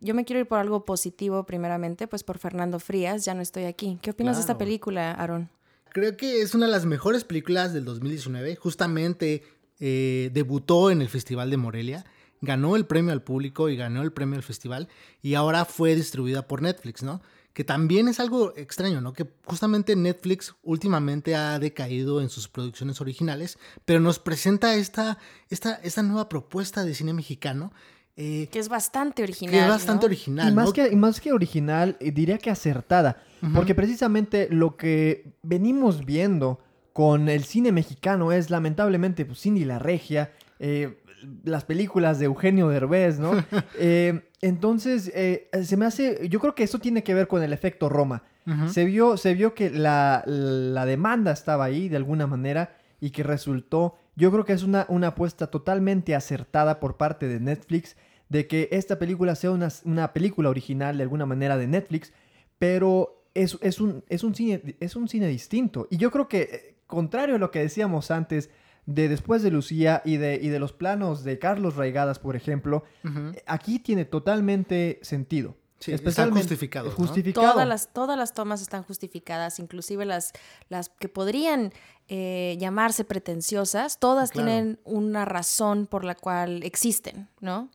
yo 0.01 0.13
me 0.15 0.25
quiero 0.25 0.41
ir 0.41 0.47
por 0.49 0.59
algo 0.59 0.85
positivo 0.85 1.45
primeramente, 1.47 2.09
pues 2.09 2.25
por 2.25 2.39
Fernando 2.39 2.81
Frías, 2.81 3.25
ya 3.25 3.33
no 3.35 3.43
estoy 3.43 3.65
aquí. 3.65 3.99
¿Qué 4.03 4.11
opinas 4.11 4.37
de 4.37 4.41
esta 4.41 4.59
película, 4.59 5.13
Aaron? 5.13 5.49
Creo 5.93 6.17
que 6.17 6.43
es 6.43 6.53
una 6.57 6.67
de 6.67 6.73
las 6.73 6.85
mejores 6.85 7.23
películas 7.23 7.73
del 7.73 7.85
2019. 7.85 8.57
Justamente 8.57 9.45
eh, 9.79 10.31
debutó 10.35 10.91
en 10.91 11.01
el 11.01 11.09
Festival 11.09 11.49
de 11.49 11.57
Morelia, 11.59 12.05
ganó 12.41 12.77
el 12.77 12.87
premio 12.87 13.13
al 13.13 13.23
público 13.23 13.69
y 13.69 13.77
ganó 13.77 14.03
el 14.03 14.13
premio 14.13 14.37
al 14.37 14.43
festival 14.43 14.89
y 15.23 15.35
ahora 15.35 15.65
fue 15.65 15.95
distribuida 15.95 16.47
por 16.47 16.63
Netflix, 16.63 17.03
¿no? 17.03 17.21
Que 17.53 17.65
también 17.65 18.09
es 18.09 18.21
algo 18.21 18.53
extraño, 18.57 19.01
¿no? 19.01 19.15
Que 19.15 19.27
justamente 19.45 19.97
Netflix 19.97 20.55
últimamente 20.63 21.35
ha 21.35 21.59
decaído 21.59 22.21
en 22.21 22.29
sus 22.29 22.49
producciones 22.49 23.01
originales, 23.01 23.59
pero 23.85 23.99
nos 24.01 24.19
presenta 24.19 24.75
esta, 24.75 25.19
esta, 25.49 25.75
esta 25.77 26.03
nueva 26.03 26.29
propuesta 26.29 26.85
de 26.85 26.95
cine 26.95 27.15
mexicano 27.15 27.73
eh, 28.19 28.49
Que 28.51 28.59
es 28.59 28.69
bastante 28.69 29.23
original. 29.23 29.53
que 29.53 29.61
es 29.61 29.69
bastante 29.69 30.05
¿no? 30.05 30.07
original. 30.07 30.51
Y 30.51 30.55
más, 30.55 30.67
¿no? 30.67 30.73
que, 30.73 30.89
y 30.89 30.97
más 30.97 31.21
que 31.21 31.33
original, 31.33 31.97
eh, 32.01 32.13
diría 32.13 32.39
que 32.39 32.51
acertada. 32.51 33.23
Porque 33.55 33.75
precisamente 33.75 34.49
lo 34.51 34.77
que 34.77 35.35
venimos 35.43 36.05
viendo 36.05 36.59
con 36.95 37.29
el 37.29 37.45
cine 37.45 37.71
mexicano 37.71 38.33
es 38.33 38.49
lamentablemente 38.49 39.25
pues, 39.27 39.41
Cindy 39.41 39.65
la 39.65 39.79
Regia, 39.79 40.33
eh, 40.59 40.99
las 41.45 41.65
películas 41.65 42.19
de 42.19 42.27
Eugenio 42.27 42.69
Derbez, 42.69 43.19
¿no? 43.19 43.33
Eh, 43.79 44.29
entonces, 44.41 45.11
eh, 45.15 45.49
se 45.63 45.77
me 45.77 45.87
hace, 45.87 46.29
yo 46.29 46.41
creo 46.41 46.55
que 46.55 46.63
eso 46.63 46.79
tiene 46.79 47.03
que 47.03 47.15
ver 47.15 47.29
con 47.29 47.43
el 47.43 47.53
efecto 47.53 47.89
Roma. 47.89 48.23
Se 48.69 48.85
vio, 48.85 49.17
se 49.17 49.35
vio 49.35 49.55
que 49.55 49.71
la, 49.71 50.23
la 50.25 50.87
demanda 50.87 51.33
estaba 51.33 51.65
ahí 51.65 51.89
de 51.89 51.97
alguna 51.97 52.29
manera 52.29 52.77
y 53.01 53.11
que 53.11 53.25
resultó, 53.25 53.97
yo 54.15 54.31
creo 54.31 54.45
que 54.45 54.53
es 54.53 54.63
una, 54.63 54.87
una 54.89 55.09
apuesta 55.09 55.49
totalmente 55.49 56.15
acertada 56.15 56.79
por 56.79 56.97
parte 56.97 57.27
de 57.27 57.41
Netflix 57.41 57.97
de 58.29 58.47
que 58.47 58.69
esta 58.71 58.99
película 58.99 59.35
sea 59.35 59.51
una, 59.51 59.69
una 59.85 60.13
película 60.13 60.49
original 60.49 60.97
de 60.97 61.03
alguna 61.03 61.27
manera 61.27 61.57
de 61.57 61.67
Netflix, 61.67 62.13
pero 62.59 63.25
es, 63.35 63.59
es, 63.61 63.81
un, 63.81 64.05
es, 64.09 64.25
un 64.25 64.35
cine, 64.35 64.77
es 64.81 64.97
un 64.97 65.09
cine 65.09 65.29
distinto. 65.29 65.87
Y 65.91 65.97
yo 65.97 66.11
creo 66.11 66.29
que, 66.29 66.43
eh, 66.43 66.77
contrario 66.87 67.37
a 67.37 67.39
lo 67.39 67.51
que 67.51 67.61
decíamos 67.61 68.11
antes, 68.11 68.51
de 68.87 69.09
después 69.09 69.43
de 69.43 69.51
Lucía 69.51 70.01
y 70.05 70.17
de, 70.17 70.37
y 70.41 70.49
de 70.49 70.59
los 70.61 70.73
planos 70.73 71.25
de 71.25 71.39
Carlos 71.39 71.77
Raigadas, 71.77 72.19
por 72.19 72.37
ejemplo, 72.37 72.85
Ujú. 73.05 73.33
aquí 73.47 73.79
tiene 73.81 74.05
totalmente 74.05 74.99
sentido. 75.03 75.57
Sí, 75.79 75.93
está 75.93 76.09
Especialmente- 76.09 76.41
justificado, 76.49 76.87
¿no? 76.89 76.93
Justificado. 76.95 77.53
Todas 77.53 77.69
las, 77.69 77.93
todas 77.93 78.17
las 78.17 78.33
tomas 78.33 78.63
están 78.63 78.83
justificadas, 78.85 79.59
inclusive 79.59 80.07
las, 80.07 80.33
las 80.71 80.89
que 80.89 81.09
podrían 81.11 81.73
eh, 82.09 82.57
llamarse 82.59 83.05
pretenciosas, 83.05 83.99
todas 83.99 84.31
Claro. 84.31 84.47
tienen 84.49 84.79
una 84.85 85.25
razón 85.27 85.87
por 85.87 86.05
la 86.05 86.15
cual 86.15 86.63
existen, 86.63 87.29
¿no? 87.41 87.69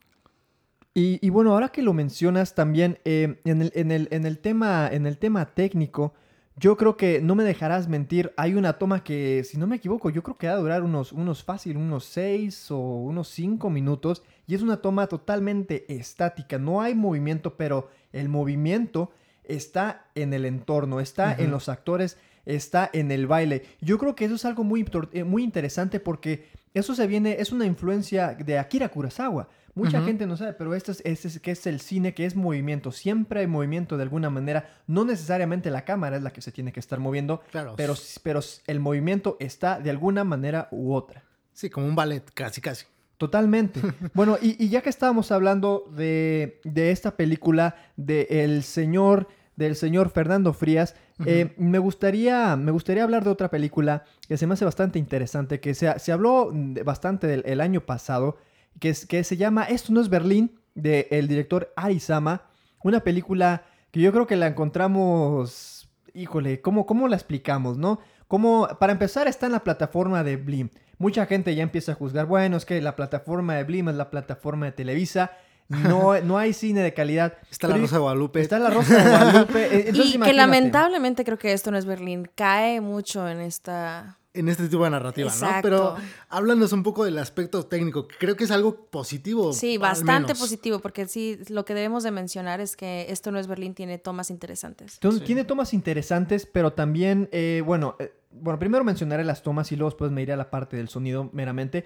Y, 0.93 1.25
y 1.25 1.29
bueno, 1.29 1.51
ahora 1.53 1.69
que 1.69 1.81
lo 1.83 1.93
mencionas 1.93 2.55
también, 2.55 2.99
eh, 3.05 3.39
en, 3.45 3.61
el, 3.61 3.71
en, 3.75 3.91
el, 3.91 4.07
en, 4.11 4.25
el 4.25 4.39
tema, 4.39 4.89
en 4.91 5.05
el 5.05 5.17
tema 5.17 5.45
técnico, 5.53 6.13
yo 6.61 6.77
creo 6.77 6.95
que 6.95 7.21
no 7.21 7.33
me 7.33 7.43
dejarás 7.43 7.87
mentir, 7.87 8.33
hay 8.37 8.53
una 8.53 8.73
toma 8.73 9.03
que, 9.03 9.43
si 9.43 9.57
no 9.57 9.65
me 9.65 9.77
equivoco, 9.77 10.11
yo 10.11 10.21
creo 10.21 10.37
que 10.37 10.45
va 10.47 10.53
a 10.53 10.57
durar 10.57 10.83
unos, 10.83 11.11
unos 11.11 11.43
fácil, 11.43 11.75
unos 11.75 12.05
6 12.05 12.69
o 12.69 12.77
unos 12.77 13.29
5 13.29 13.71
minutos, 13.71 14.21
y 14.45 14.53
es 14.53 14.61
una 14.61 14.77
toma 14.77 15.07
totalmente 15.07 15.91
estática, 15.91 16.59
no 16.59 16.79
hay 16.79 16.93
movimiento, 16.93 17.57
pero 17.57 17.89
el 18.13 18.29
movimiento 18.29 19.11
está 19.43 20.05
en 20.13 20.33
el 20.33 20.45
entorno, 20.45 20.99
está 20.99 21.33
en 21.33 21.49
los 21.49 21.67
actores, 21.67 22.19
está 22.45 22.91
en 22.93 23.11
el 23.11 23.25
baile. 23.25 23.63
Yo 23.81 23.97
creo 23.97 24.13
que 24.15 24.25
eso 24.25 24.35
es 24.35 24.45
algo 24.45 24.63
muy, 24.63 24.85
eh, 25.13 25.23
muy 25.23 25.43
interesante 25.43 25.99
porque 25.99 26.47
eso 26.75 26.93
se 26.93 27.07
viene, 27.07 27.37
es 27.39 27.51
una 27.51 27.65
influencia 27.65 28.35
de 28.35 28.59
Akira 28.59 28.89
Kurosawa. 28.89 29.49
Mucha 29.73 30.01
gente 30.01 30.27
no 30.27 30.35
sabe, 30.37 30.53
pero 30.53 30.75
esto 30.75 30.91
es, 30.91 31.01
este 31.05 31.27
es- 31.29 31.39
que 31.39 31.51
es 31.51 31.65
el 31.67 31.79
cine, 31.79 32.13
que 32.13 32.25
es 32.25 32.35
movimiento. 32.35 32.91
Siempre 32.91 33.39
hay 33.41 33.47
movimiento 33.47 33.95
de 33.97 34.03
alguna 34.03 34.29
manera. 34.29 34.69
No 34.87 35.05
necesariamente 35.05 35.69
la 35.71 35.85
cámara 35.85 36.17
es 36.17 36.23
la 36.23 36.31
que 36.33 36.41
se 36.41 36.51
tiene 36.51 36.71
que 36.73 36.79
estar 36.79 36.99
moviendo, 36.99 37.41
Claro. 37.51 37.75
pero, 37.77 37.93
pero 38.23 38.41
el 38.67 38.79
movimiento 38.79 39.37
está 39.39 39.79
de 39.79 39.89
alguna 39.89 40.23
manera 40.23 40.67
u 40.71 40.93
otra. 40.93 41.23
Sí, 41.53 41.69
como 41.69 41.87
un 41.87 41.95
ballet, 41.95 42.23
casi, 42.33 42.59
casi. 42.61 42.85
Totalmente. 43.17 43.79
Bueno, 44.13 44.37
y, 44.41 44.61
y 44.63 44.69
ya 44.69 44.81
que 44.81 44.89
estábamos 44.89 45.31
hablando 45.31 45.89
de, 45.95 46.59
de 46.63 46.91
esta 46.91 47.15
película 47.15 47.75
de 47.95 48.27
el 48.29 48.63
señor, 48.63 49.27
del 49.55 49.75
señor 49.75 50.09
Fernando 50.09 50.53
Frías, 50.53 50.95
eh, 51.25 51.53
me, 51.57 51.77
gustaría, 51.77 52.55
me 52.55 52.71
gustaría 52.71 53.03
hablar 53.03 53.23
de 53.23 53.29
otra 53.29 53.49
película 53.51 54.05
que 54.27 54.37
se 54.37 54.47
me 54.47 54.55
hace 54.55 54.65
bastante 54.65 54.97
interesante, 54.97 55.59
que 55.59 55.75
se, 55.75 55.99
se 55.99 56.11
habló 56.11 56.51
bastante 56.83 57.27
del 57.27 57.43
el 57.45 57.61
año 57.61 57.81
pasado, 57.85 58.37
que, 58.79 58.89
es, 58.89 59.05
que 59.05 59.23
se 59.23 59.37
llama 59.37 59.63
Esto 59.65 59.93
no 59.93 60.01
es 60.01 60.09
Berlín, 60.09 60.59
del 60.73 61.27
director 61.27 61.71
Arizama, 61.75 62.43
una 62.83 63.01
película 63.01 63.63
que 63.91 63.99
yo 63.99 64.11
creo 64.11 64.25
que 64.25 64.35
la 64.35 64.47
encontramos, 64.47 65.89
híjole, 66.13 66.61
¿cómo, 66.61 66.85
cómo 66.85 67.07
la 67.07 67.15
explicamos, 67.15 67.77
no? 67.77 67.99
Como, 68.27 68.67
para 68.79 68.93
empezar, 68.93 69.27
está 69.27 69.47
en 69.47 69.51
la 69.51 69.63
plataforma 69.63 70.23
de 70.23 70.37
Blim. 70.37 70.69
Mucha 70.97 71.25
gente 71.25 71.53
ya 71.53 71.63
empieza 71.63 71.91
a 71.91 71.95
juzgar, 71.95 72.25
bueno, 72.25 72.55
es 72.55 72.65
que 72.65 72.79
la 72.81 72.95
plataforma 72.95 73.55
de 73.55 73.63
Blim 73.65 73.89
es 73.89 73.95
la 73.95 74.09
plataforma 74.09 74.67
de 74.67 74.71
Televisa. 74.71 75.31
No, 75.67 76.19
no 76.23 76.37
hay 76.37 76.53
cine 76.53 76.81
de 76.81 76.93
calidad. 76.93 77.37
Está 77.49 77.67
la 77.67 77.77
Rosa 77.77 77.95
de 77.95 78.01
Guadalupe. 78.01 78.39
Está 78.39 78.59
la 78.59 78.69
Rosa 78.69 79.03
de 79.03 79.09
Guadalupe. 79.09 79.65
entonces 79.89 80.15
y 80.15 80.19
que 80.19 80.33
lamentablemente 80.33 81.25
creo 81.25 81.37
que 81.37 81.51
esto 81.51 81.71
no 81.71 81.77
es 81.77 81.85
Berlín, 81.85 82.29
cae 82.33 82.79
mucho 82.79 83.27
en 83.27 83.41
esta 83.41 84.20
en 84.33 84.47
este 84.47 84.69
tipo 84.69 84.83
de 84.83 84.89
narrativa, 84.89 85.31
¿no? 85.41 85.47
Pero 85.61 85.95
háblanos 86.29 86.71
un 86.71 86.83
poco 86.83 87.03
del 87.03 87.17
aspecto 87.17 87.65
técnico, 87.65 88.07
que 88.07 88.15
creo 88.17 88.35
que 88.35 88.45
es 88.45 88.51
algo 88.51 88.85
positivo. 88.85 89.51
Sí, 89.51 89.77
bastante 89.77 90.35
positivo, 90.35 90.79
porque 90.79 91.07
sí, 91.07 91.39
lo 91.49 91.65
que 91.65 91.73
debemos 91.73 92.03
de 92.03 92.11
mencionar 92.11 92.61
es 92.61 92.75
que 92.75 93.07
esto 93.09 93.31
no 93.31 93.39
es 93.39 93.47
Berlín, 93.47 93.73
tiene 93.73 93.97
tomas 93.97 94.29
interesantes. 94.29 94.99
Tiene 95.25 95.43
tomas 95.43 95.73
interesantes, 95.73 96.45
pero 96.45 96.73
también, 96.73 97.27
eh, 97.31 97.61
bueno, 97.65 97.95
eh, 97.99 98.13
bueno, 98.31 98.57
primero 98.57 98.83
mencionaré 98.83 99.25
las 99.25 99.43
tomas 99.43 99.71
y 99.71 99.75
luego 99.75 99.89
después 99.89 100.11
me 100.11 100.21
iré 100.21 100.33
a 100.33 100.37
la 100.37 100.49
parte 100.49 100.77
del 100.77 100.87
sonido 100.87 101.29
meramente. 101.33 101.85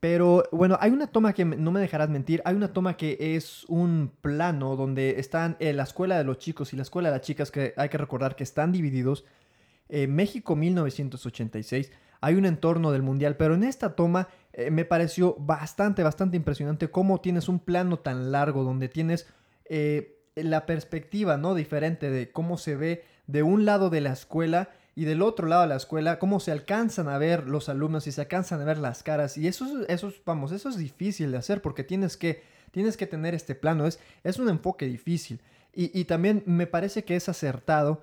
Pero 0.00 0.44
bueno, 0.52 0.76
hay 0.80 0.90
una 0.90 1.06
toma 1.06 1.32
que 1.32 1.46
no 1.46 1.70
me 1.70 1.80
dejarás 1.80 2.10
mentir, 2.10 2.42
hay 2.44 2.54
una 2.54 2.74
toma 2.74 2.94
que 2.94 3.16
es 3.36 3.64
un 3.68 4.12
plano 4.20 4.76
donde 4.76 5.18
están 5.18 5.56
eh, 5.60 5.72
la 5.72 5.84
escuela 5.84 6.18
de 6.18 6.24
los 6.24 6.36
chicos 6.36 6.74
y 6.74 6.76
la 6.76 6.82
escuela 6.82 7.08
de 7.08 7.16
las 7.16 7.26
chicas 7.26 7.50
que 7.50 7.72
hay 7.78 7.88
que 7.88 7.96
recordar 7.96 8.36
que 8.36 8.44
están 8.44 8.70
divididos 8.70 9.24
México 10.08 10.56
1986, 10.56 11.92
hay 12.24 12.36
un 12.36 12.46
entorno 12.46 12.90
del 12.90 13.02
mundial, 13.02 13.36
pero 13.36 13.54
en 13.54 13.64
esta 13.64 13.94
toma 13.94 14.28
eh, 14.54 14.70
me 14.70 14.86
pareció 14.86 15.36
bastante, 15.38 16.02
bastante 16.02 16.38
impresionante 16.38 16.90
cómo 16.90 17.20
tienes 17.20 17.50
un 17.50 17.58
plano 17.58 17.98
tan 17.98 18.32
largo 18.32 18.64
donde 18.64 18.88
tienes 18.88 19.26
eh, 19.66 20.22
la 20.34 20.64
perspectiva, 20.64 21.36
¿no? 21.36 21.54
Diferente 21.54 22.08
de 22.10 22.32
cómo 22.32 22.56
se 22.56 22.76
ve 22.76 23.04
de 23.26 23.42
un 23.42 23.66
lado 23.66 23.90
de 23.90 24.00
la 24.00 24.12
escuela 24.12 24.70
y 24.96 25.04
del 25.04 25.20
otro 25.20 25.48
lado 25.48 25.62
de 25.62 25.68
la 25.68 25.76
escuela, 25.76 26.18
cómo 26.18 26.40
se 26.40 26.50
alcanzan 26.50 27.08
a 27.08 27.18
ver 27.18 27.46
los 27.46 27.68
alumnos 27.68 28.06
y 28.06 28.12
se 28.12 28.22
alcanzan 28.22 28.60
a 28.62 28.64
ver 28.64 28.78
las 28.78 29.02
caras. 29.02 29.36
Y 29.36 29.46
eso, 29.46 29.66
vamos, 30.24 30.52
eso 30.52 30.70
es 30.70 30.78
difícil 30.78 31.30
de 31.30 31.36
hacer 31.36 31.60
porque 31.60 31.84
tienes 31.84 32.16
que, 32.16 32.42
tienes 32.70 32.96
que 32.96 33.06
tener 33.06 33.34
este 33.34 33.54
plano, 33.54 33.86
es, 33.86 33.98
es 34.22 34.38
un 34.38 34.48
enfoque 34.48 34.86
difícil. 34.86 35.40
Y 35.76 36.04
también 36.04 36.44
me 36.46 36.68
parece 36.68 37.02
que 37.02 37.16
es 37.16 37.28
acertado 37.28 38.00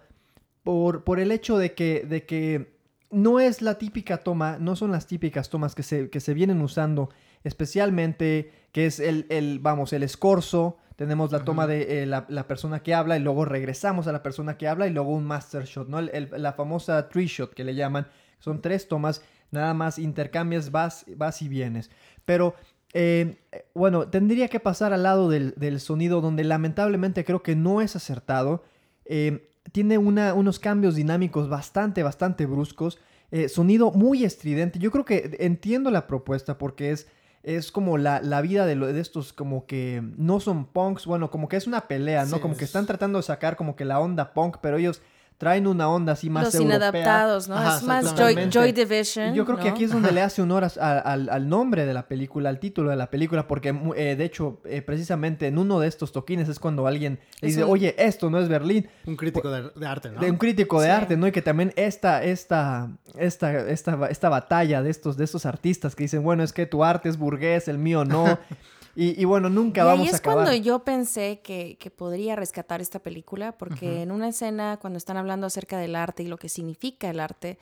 por, 0.63 1.03
por 1.03 1.19
el 1.19 1.31
hecho 1.31 1.57
de 1.57 1.73
que, 1.73 2.05
de 2.07 2.25
que 2.25 2.79
no 3.11 3.39
es 3.39 3.61
la 3.61 3.77
típica 3.77 4.17
toma, 4.17 4.57
no 4.59 4.75
son 4.75 4.91
las 4.91 5.07
típicas 5.07 5.49
tomas 5.49 5.75
que 5.75 5.83
se, 5.83 6.09
que 6.09 6.19
se 6.19 6.33
vienen 6.33 6.61
usando, 6.61 7.09
especialmente 7.43 8.51
que 8.71 8.85
es 8.85 8.99
el, 8.99 9.25
el 9.29 9.59
vamos, 9.59 9.93
el 9.93 10.03
escorzo, 10.03 10.77
tenemos 10.95 11.31
la 11.31 11.43
toma 11.43 11.67
de 11.67 12.03
eh, 12.03 12.05
la, 12.05 12.47
persona 12.47 12.83
que 12.83 12.93
habla 12.93 13.17
y 13.17 13.19
luego 13.19 13.43
regresamos 13.43 14.07
a 14.07 14.11
la 14.11 14.21
persona 14.21 14.57
que 14.57 14.67
habla 14.67 14.87
y 14.87 14.91
luego 14.91 15.09
un 15.09 15.25
master 15.25 15.65
shot, 15.65 15.87
¿no? 15.89 15.99
la 15.99 16.53
famosa 16.53 17.09
three 17.09 17.25
shot 17.25 17.53
que 17.53 17.63
le 17.63 17.73
llaman, 17.73 18.07
son 18.39 18.61
tres 18.61 18.87
tomas, 18.87 19.23
nada 19.49 19.73
más 19.73 19.97
intercambias, 19.97 20.71
vas, 20.71 21.05
vas 21.15 21.41
y 21.41 21.49
vienes. 21.49 21.89
Pero 22.23 22.55
eh, 22.93 23.39
bueno, 23.73 24.09
tendría 24.09 24.47
que 24.47 24.59
pasar 24.59 24.93
al 24.93 25.03
lado 25.03 25.27
del, 25.27 25.53
del, 25.57 25.79
sonido 25.79 26.21
donde 26.21 26.43
lamentablemente 26.43 27.25
creo 27.25 27.41
que 27.41 27.55
no 27.55 27.81
es 27.81 27.95
acertado. 27.95 28.63
Eh, 29.05 29.50
tiene 29.71 29.97
una, 29.97 30.33
unos 30.33 30.59
cambios 30.59 30.95
dinámicos 30.95 31.49
bastante, 31.49 32.03
bastante 32.03 32.45
bruscos. 32.45 32.99
Eh, 33.31 33.47
sonido 33.47 33.91
muy 33.91 34.25
estridente. 34.25 34.79
Yo 34.79 34.91
creo 34.91 35.05
que 35.05 35.37
entiendo 35.39 35.89
la 35.91 36.07
propuesta 36.07 36.57
porque 36.57 36.91
es, 36.91 37.07
es 37.43 37.71
como 37.71 37.97
la, 37.97 38.21
la 38.21 38.41
vida 38.41 38.65
de, 38.65 38.75
de, 38.75 38.99
estos 38.99 39.31
como 39.31 39.65
que 39.65 40.03
no 40.17 40.39
son 40.39 40.65
punks. 40.65 41.05
Bueno, 41.05 41.31
como 41.31 41.47
que 41.47 41.57
es 41.57 41.67
una 41.67 41.87
pelea, 41.87 42.25
¿no? 42.25 42.41
como 42.41 42.57
que 42.57 42.65
están 42.65 42.85
tratando 42.85 43.19
de 43.19 43.23
sacar 43.23 43.55
como 43.55 43.75
que 43.75 43.85
la 43.85 43.99
onda 43.99 44.33
punk, 44.33 44.57
pero 44.61 44.77
ellos 44.77 45.01
traen 45.41 45.65
una 45.65 45.89
onda 45.89 46.13
así 46.13 46.29
más 46.29 46.53
Los 46.53 46.61
inadaptados, 46.61 47.49
¿no? 47.49 47.55
es 47.75 47.81
más 47.81 48.13
Joy, 48.15 48.73
Division. 48.73 49.33
Yo 49.33 49.43
creo 49.43 49.57
que 49.57 49.69
aquí 49.69 49.85
es 49.85 49.91
donde 49.91 50.11
le 50.11 50.21
hace 50.21 50.43
honor 50.43 50.67
al, 50.79 51.49
nombre 51.49 51.87
de 51.87 51.95
la 51.95 52.07
película, 52.07 52.49
al 52.49 52.59
título 52.59 52.91
de 52.91 52.95
la 52.95 53.09
película, 53.09 53.47
porque 53.47 53.75
eh, 53.95 54.15
de 54.15 54.23
hecho, 54.23 54.61
eh, 54.65 54.83
precisamente 54.83 55.47
en 55.47 55.57
uno 55.57 55.79
de 55.79 55.87
estos 55.87 56.11
toquines 56.11 56.47
es 56.47 56.59
cuando 56.59 56.85
alguien 56.85 57.17
le 57.39 57.47
dice, 57.47 57.63
oye, 57.63 57.95
esto 57.97 58.29
no 58.29 58.37
es 58.37 58.49
Berlín. 58.49 58.87
Un 59.07 59.15
crítico 59.15 59.49
de, 59.49 59.87
arte, 59.87 60.11
¿no? 60.11 60.21
De 60.21 60.29
un 60.29 60.37
crítico 60.37 60.79
de 60.79 60.91
arte, 60.91 61.17
¿no? 61.17 61.25
Y 61.25 61.31
que 61.31 61.41
también 61.41 61.73
esta, 61.75 62.23
esta, 62.23 62.91
esta, 63.17 63.67
esta, 63.67 64.09
esta 64.11 64.29
batalla 64.29 64.83
de 64.83 64.91
estos, 64.91 65.17
de 65.17 65.23
estos 65.23 65.47
artistas 65.47 65.95
que 65.95 66.03
dicen, 66.03 66.21
bueno, 66.21 66.43
es 66.43 66.53
que 66.53 66.67
tu 66.67 66.83
arte 66.83 67.09
es 67.09 67.17
burgués, 67.17 67.67
el 67.67 67.79
mío 67.79 68.05
no. 68.05 68.37
Y, 68.95 69.23
bueno, 69.25 69.49
nunca 69.49 69.85
vamos 69.85 70.11
a 70.11 70.17
acabar. 70.17 70.39
es 70.39 70.45
cuando 70.45 70.63
yo 70.63 70.83
pensé 70.83 71.39
que, 71.41 71.77
podría 71.95 72.35
rescatar 72.35 72.81
esta 72.81 72.99
película, 72.99 73.57
porque 73.57 74.01
en 74.01 74.11
una 74.11 74.29
escena, 74.29 74.77
cuando 74.81 74.97
están 74.97 75.17
hablando 75.17 75.47
acerca 75.47 75.77
del 75.77 75.95
arte 75.95 76.23
y 76.23 76.27
lo 76.27 76.37
que 76.37 76.49
significa 76.49 77.09
el 77.09 77.19
arte, 77.19 77.57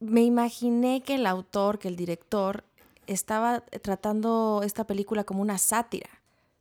me 0.00 0.22
imaginé 0.22 1.02
que 1.02 1.16
el 1.16 1.26
autor, 1.26 1.78
que 1.78 1.88
el 1.88 1.96
director, 1.96 2.64
estaba 3.06 3.60
tratando 3.60 4.62
esta 4.64 4.86
película 4.86 5.24
como 5.24 5.42
una 5.42 5.58
sátira. 5.58 6.08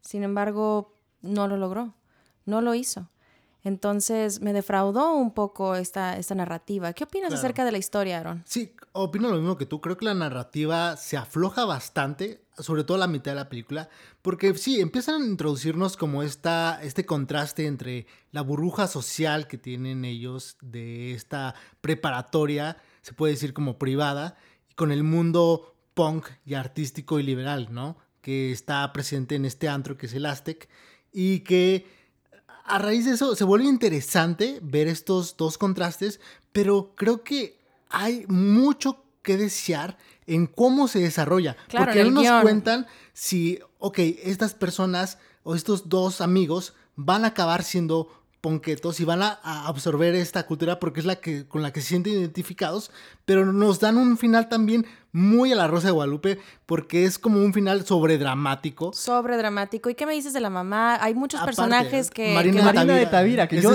Sin 0.01 0.23
embargo, 0.23 0.93
no 1.21 1.47
lo 1.47 1.57
logró, 1.57 1.93
no 2.45 2.61
lo 2.61 2.75
hizo. 2.75 3.09
Entonces 3.63 4.41
me 4.41 4.53
defraudó 4.53 5.13
un 5.13 5.33
poco 5.33 5.75
esta, 5.75 6.17
esta 6.17 6.33
narrativa. 6.33 6.93
¿Qué 6.93 7.03
opinas 7.03 7.33
acerca 7.33 7.63
de 7.63 7.71
la 7.71 7.77
historia, 7.77 8.19
Aaron? 8.19 8.43
Sí, 8.45 8.73
opino 8.93 9.29
lo 9.29 9.37
mismo 9.37 9.57
que 9.57 9.67
tú. 9.67 9.81
Creo 9.81 9.97
que 9.97 10.05
la 10.05 10.15
narrativa 10.15 10.97
se 10.97 11.15
afloja 11.15 11.65
bastante, 11.65 12.43
sobre 12.57 12.83
todo 12.83 12.97
la 12.97 13.07
mitad 13.07 13.31
de 13.31 13.35
la 13.35 13.49
película, 13.49 13.89
porque 14.23 14.55
sí, 14.55 14.81
empiezan 14.81 15.21
a 15.21 15.25
introducirnos 15.25 15.95
como 15.95 16.23
esta, 16.23 16.81
este 16.81 17.05
contraste 17.05 17.67
entre 17.67 18.07
la 18.31 18.41
burbuja 18.41 18.87
social 18.87 19.47
que 19.47 19.57
tienen 19.57 20.05
ellos 20.05 20.57
de 20.61 21.13
esta 21.13 21.53
preparatoria, 21.81 22.77
se 23.01 23.13
puede 23.13 23.33
decir 23.33 23.53
como 23.53 23.77
privada, 23.77 24.37
con 24.75 24.91
el 24.91 25.03
mundo 25.03 25.75
punk 25.93 26.27
y 26.45 26.55
artístico 26.55 27.19
y 27.19 27.23
liberal, 27.23 27.67
¿no? 27.71 27.97
Que 28.21 28.51
está 28.51 28.91
presente 28.93 29.35
en 29.35 29.45
este 29.45 29.69
antro 29.69 29.97
que 29.97 30.07
es 30.07 30.13
el 30.13 30.25
Aztec 30.25 30.67
y 31.11 31.41
que 31.41 32.00
a 32.65 32.77
raíz 32.77 33.05
de 33.05 33.13
eso 33.13 33.35
se 33.35 33.43
vuelve 33.43 33.65
interesante 33.65 34.59
ver 34.61 34.87
estos 34.87 35.35
dos 35.37 35.57
contrastes, 35.57 36.19
pero 36.51 36.93
creo 36.95 37.23
que 37.23 37.59
hay 37.89 38.25
mucho 38.27 39.03
que 39.21 39.37
desear 39.37 39.97
en 40.27 40.47
cómo 40.47 40.87
se 40.87 40.99
desarrolla. 40.99 41.57
porque 41.69 42.03
no 42.03 42.21
nos 42.21 42.41
cuentan 42.41 42.87
si, 43.13 43.59
ok, 43.79 43.99
estas 44.23 44.53
personas 44.53 45.17
o 45.43 45.55
estos 45.55 45.89
dos 45.89 46.21
amigos 46.21 46.73
van 46.95 47.25
a 47.25 47.29
acabar 47.29 47.63
siendo 47.63 48.20
ponquetos 48.41 48.99
y 48.99 49.05
van 49.05 49.21
a, 49.21 49.39
absorber 49.67 50.15
esta 50.15 50.45
cultura 50.45 50.79
porque 50.79 50.99
es 50.99 51.05
la 51.05 51.17
que 51.17 51.47
con 51.47 51.61
la 51.61 51.71
que 51.71 51.81
se 51.81 51.89
sienten 51.89 52.13
identificados, 52.13 52.91
pero 53.25 53.45
nos 53.45 53.79
dan 53.79 53.97
un 53.97 54.17
final 54.17 54.49
también 54.49 54.85
muy 55.13 55.51
a 55.51 55.55
la 55.55 55.67
Rosa 55.67 55.87
de 55.87 55.91
Guadalupe 55.91 56.39
porque 56.65 57.05
es 57.05 57.19
como 57.19 57.39
un 57.39 57.53
final 57.53 57.85
sobredramático. 57.85 58.93
Sobredramático. 58.93 59.89
¿Y 59.89 59.95
qué 59.95 60.05
me 60.05 60.13
dices 60.13 60.33
de 60.33 60.39
la 60.39 60.49
mamá? 60.49 60.97
Hay 61.01 61.13
muchos 61.13 61.41
personajes 61.41 62.09
que... 62.09 62.33
Marina, 62.33 62.71
de 62.71 63.05
Tavira, 63.05 63.47
que 63.47 63.61
yo, 63.61 63.71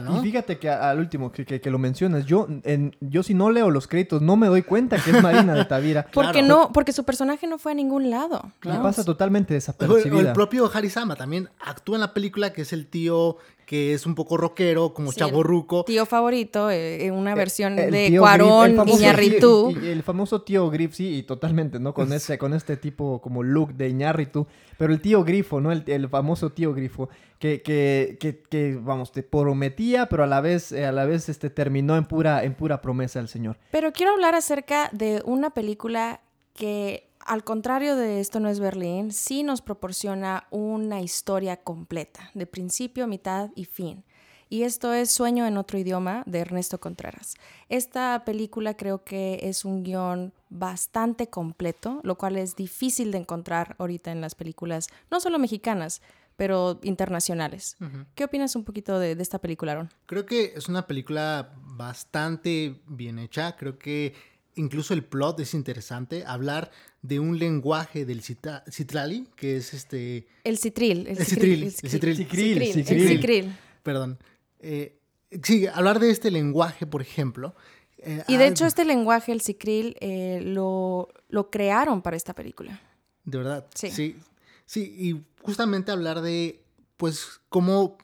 ¿no? 0.00 0.18
Y 0.18 0.22
fíjate 0.22 0.58
que 0.58 0.68
al 0.68 0.98
último 0.98 1.30
que, 1.30 1.44
que, 1.44 1.70
lo 1.70 1.78
mencionas, 1.78 2.26
yo, 2.26 2.48
en, 2.64 2.96
yo 3.00 3.22
si 3.22 3.34
no 3.34 3.50
leo 3.50 3.70
los 3.70 3.86
créditos 3.86 4.20
no 4.20 4.36
me 4.36 4.48
doy 4.48 4.62
cuenta 4.62 4.98
que 4.98 5.12
es 5.12 5.22
Marina 5.22 5.54
de 5.54 5.64
Tavira. 5.64 6.06
porque 6.12 6.42
no, 6.42 6.72
porque 6.72 6.92
su 6.92 7.04
personaje 7.04 7.46
no 7.46 7.58
fue 7.58 7.72
a 7.72 7.74
ningún 7.74 8.10
lado. 8.10 8.52
Me 8.64 8.78
pasa 8.80 9.04
totalmente 9.04 9.54
desapercibida. 9.54 10.20
el 10.20 10.32
propio 10.32 10.70
Harisama 10.72 11.14
también 11.14 11.48
actúa 11.60 11.96
en 11.96 12.00
la 12.00 12.12
película 12.12 12.52
que 12.52 12.62
es 12.62 12.72
el 12.72 12.86
tío 12.86 13.38
que 13.66 13.94
es 13.94 14.06
un 14.06 14.14
poco 14.14 14.36
rockero, 14.36 14.94
como 14.94 15.12
chavo 15.12 15.42
ruco. 15.42 15.84
Tío 15.84 16.06
favorito, 16.06 16.70
eh, 16.70 17.10
una 17.10 17.32
eh, 17.32 17.34
versión 17.34 17.76
de 17.76 18.14
Cuarón, 18.18 18.88
Iñarritu. 18.88 19.74
el 19.82 20.02
famoso 20.02 20.42
tío 20.42 20.68
Griff, 20.70 20.94
sí, 20.94 21.18
y 21.18 21.22
totalmente, 21.22 21.78
¿no? 21.78 21.94
Con 21.94 22.12
ese, 22.12 22.38
con 22.38 22.54
este 22.54 22.76
tipo 22.76 23.20
como 23.20 23.42
look 23.42 23.74
de 23.74 23.88
Iñarritu. 23.88 24.46
Pero 24.76 24.92
el 24.92 25.00
tío 25.00 25.24
Grifo, 25.24 25.60
¿no? 25.60 25.72
El, 25.72 26.08
famoso 26.08 26.50
tío 26.50 26.74
Grifo, 26.74 27.08
que, 27.38 27.62
que, 27.62 28.18
que, 28.18 28.78
vamos, 28.80 29.12
te 29.12 29.22
prometía, 29.22 30.06
pero 30.06 30.24
a 30.24 30.26
la 30.26 30.40
vez, 30.40 30.72
eh, 30.72 30.86
a 30.86 30.92
la 30.92 31.04
vez 31.04 31.28
este, 31.28 31.50
terminó 31.50 31.96
en 31.96 32.06
pura, 32.06 32.44
en 32.44 32.54
pura 32.54 32.80
promesa 32.80 33.20
el 33.20 33.28
señor. 33.28 33.58
Pero 33.70 33.92
quiero 33.92 34.12
hablar 34.12 34.34
acerca 34.34 34.90
de 34.92 35.22
una 35.24 35.50
película 35.50 36.20
que 36.54 37.08
al 37.26 37.44
contrario 37.44 37.96
de 37.96 38.20
Esto 38.20 38.40
no 38.40 38.48
es 38.48 38.60
Berlín, 38.60 39.12
sí 39.12 39.42
nos 39.42 39.62
proporciona 39.62 40.46
una 40.50 41.00
historia 41.00 41.56
completa, 41.56 42.30
de 42.34 42.46
principio, 42.46 43.06
mitad 43.06 43.50
y 43.54 43.64
fin. 43.64 44.04
Y 44.50 44.62
esto 44.62 44.92
es 44.92 45.10
Sueño 45.10 45.46
en 45.46 45.56
otro 45.56 45.78
idioma 45.78 46.22
de 46.26 46.38
Ernesto 46.40 46.78
Contreras. 46.78 47.34
Esta 47.68 48.22
película 48.24 48.76
creo 48.76 49.02
que 49.02 49.40
es 49.42 49.64
un 49.64 49.82
guion 49.82 50.32
bastante 50.50 51.28
completo, 51.28 52.00
lo 52.04 52.16
cual 52.16 52.36
es 52.36 52.54
difícil 52.54 53.10
de 53.10 53.18
encontrar 53.18 53.74
ahorita 53.78 54.12
en 54.12 54.20
las 54.20 54.34
películas, 54.34 54.88
no 55.10 55.18
solo 55.18 55.38
mexicanas, 55.38 56.02
pero 56.36 56.80
internacionales. 56.82 57.76
¿Qué 58.14 58.24
opinas 58.24 58.56
un 58.56 58.64
poquito 58.64 58.98
de, 58.98 59.14
de, 59.14 59.22
esta 59.22 59.38
película, 59.38 59.72
Aaron? 59.72 59.90
Creo 60.06 60.26
que 60.26 60.52
es 60.56 60.68
una 60.68 60.86
película 60.86 61.54
bastante 61.56 62.82
bien 62.86 63.18
hecha. 63.18 63.56
Creo 63.56 63.78
que 63.78 64.14
incluso 64.56 64.94
el 64.94 65.04
plot 65.04 65.40
es 65.40 65.54
interesante. 65.54 66.24
Hablar 66.26 66.70
de 67.04 67.20
un 67.20 67.38
lenguaje 67.38 68.06
del 68.06 68.22
citrali, 68.22 69.28
que 69.36 69.58
es 69.58 69.74
este... 69.74 70.26
El 70.42 70.56
citril. 70.56 71.06
El, 71.06 71.18
citril. 71.18 71.64
El 71.64 71.72
citril. 72.16 72.62
El 72.62 72.72
citril. 72.72 73.56
Perdón. 73.82 74.18
Eh, 74.58 74.98
sí, 75.42 75.66
hablar 75.66 76.00
de 76.00 76.10
este 76.10 76.30
lenguaje, 76.30 76.86
por 76.86 77.02
ejemplo. 77.02 77.54
Eh, 77.98 78.24
y 78.26 78.38
de 78.38 78.46
hecho 78.46 78.64
este 78.64 78.86
lenguaje, 78.86 79.32
el 79.32 79.42
citril, 79.42 79.98
eh, 80.00 80.40
lo, 80.42 81.10
lo 81.28 81.50
crearon 81.50 82.00
para 82.00 82.16
esta 82.16 82.32
película. 82.32 82.80
De 83.26 83.36
verdad. 83.36 83.66
Sí. 83.74 83.90
sí. 83.90 84.16
Sí, 84.64 84.80
y 84.98 85.42
justamente 85.42 85.92
hablar 85.92 86.22
de, 86.22 86.64
pues, 86.96 87.42
cómo 87.50 87.98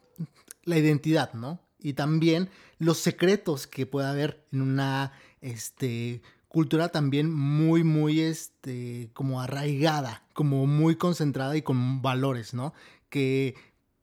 la 0.65 0.77
identidad, 0.77 1.33
¿no? 1.33 1.59
Y 1.79 1.95
también 1.95 2.51
los 2.79 2.99
secretos 2.99 3.67
que 3.67 3.87
puede 3.87 4.09
haber 4.09 4.45
en 4.53 4.61
una 4.61 5.13
este, 5.41 6.21
cultura 6.51 6.89
también 6.89 7.33
muy, 7.33 7.85
muy, 7.85 8.21
este, 8.21 9.09
como 9.15 9.41
arraigada, 9.41 10.25
como 10.35 10.67
muy 10.67 10.97
concentrada 10.97 11.57
y 11.57 11.63
con 11.63 12.03
valores, 12.03 12.55
¿no? 12.55 12.75
Que 13.09 13.55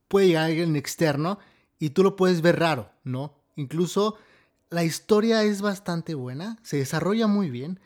puede 0.07 0.27
llegar 0.27 0.45
alguien 0.45 0.77
externo 0.77 1.39
y 1.77 1.89
tú 1.89 2.03
lo 2.03 2.15
puedes 2.15 2.41
ver 2.41 2.57
raro, 2.57 2.89
¿no? 3.03 3.33
Incluso 3.57 4.15
la 4.69 4.85
historia 4.85 5.43
es 5.43 5.61
bastante 5.61 6.15
buena, 6.15 6.57
se 6.63 6.77
desarrolla 6.77 7.27
muy 7.27 7.49
bien. 7.49 7.81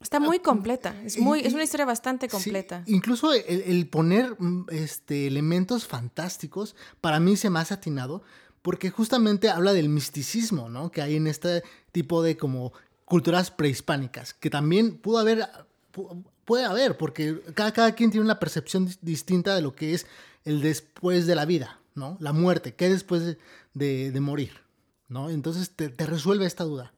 Está 0.00 0.18
muy 0.18 0.38
completa, 0.38 0.94
es, 1.04 1.18
muy, 1.18 1.40
es 1.40 1.52
una 1.52 1.64
historia 1.64 1.84
bastante 1.84 2.28
completa. 2.28 2.84
incluso 2.86 3.34
el, 3.34 3.86
poner 3.88 4.34
mm, 4.38 4.66
este, 4.70 5.26
elementos 5.26 5.86
fantásticos, 5.86 6.74
para 7.02 7.20
mí 7.20 7.36
se 7.36 7.50
me 7.50 7.58
ha 7.58 7.62
atinado, 7.62 8.22
porque 8.62 8.88
justamente 8.90 9.50
habla 9.50 9.74
del 9.74 9.90
misticismo, 9.90 10.70
¿no? 10.70 10.90
Que 10.90 11.02
hay 11.02 11.16
en 11.16 11.26
este 11.26 11.62
tipo 11.92 12.22
de 12.22 12.36
como 12.38 12.72
culturas 13.06 13.50
prehispánicas, 13.50 14.34
que 14.34 14.50
también 14.50 14.98
pudo 14.98 15.18
haber, 15.18 15.48
puede 16.44 16.64
haber, 16.66 16.98
porque 16.98 17.40
cada, 17.54 17.72
cada 17.72 17.92
quien 17.92 18.10
tiene 18.10 18.24
una 18.24 18.38
percepción 18.38 18.90
distinta 19.00 19.54
de 19.54 19.62
lo 19.62 19.74
que 19.74 19.94
es 19.94 20.06
el 20.44 20.60
después 20.60 21.26
de 21.26 21.36
la 21.36 21.46
vida, 21.46 21.80
¿no? 21.94 22.18
La 22.20 22.32
muerte, 22.32 22.74
¿qué 22.74 22.90
después 22.90 23.38
de, 23.72 24.20
morir? 24.20 24.60
¿No? 25.08 25.30
Entonces 25.30 25.70
te, 25.70 25.88
resuelve 26.04 26.44
esta 26.44 26.64
duda. 26.64 26.92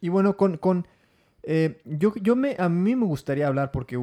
Y 0.00 0.08
bueno, 0.08 0.36
con... 0.36 0.56
con 0.56 0.86
eh, 1.48 1.80
yo, 1.84 2.12
yo 2.20 2.34
me, 2.34 2.56
a 2.58 2.68
mí 2.68 2.96
me 2.96 3.06
gustaría 3.06 3.46
hablar, 3.46 3.70
porque 3.70 3.96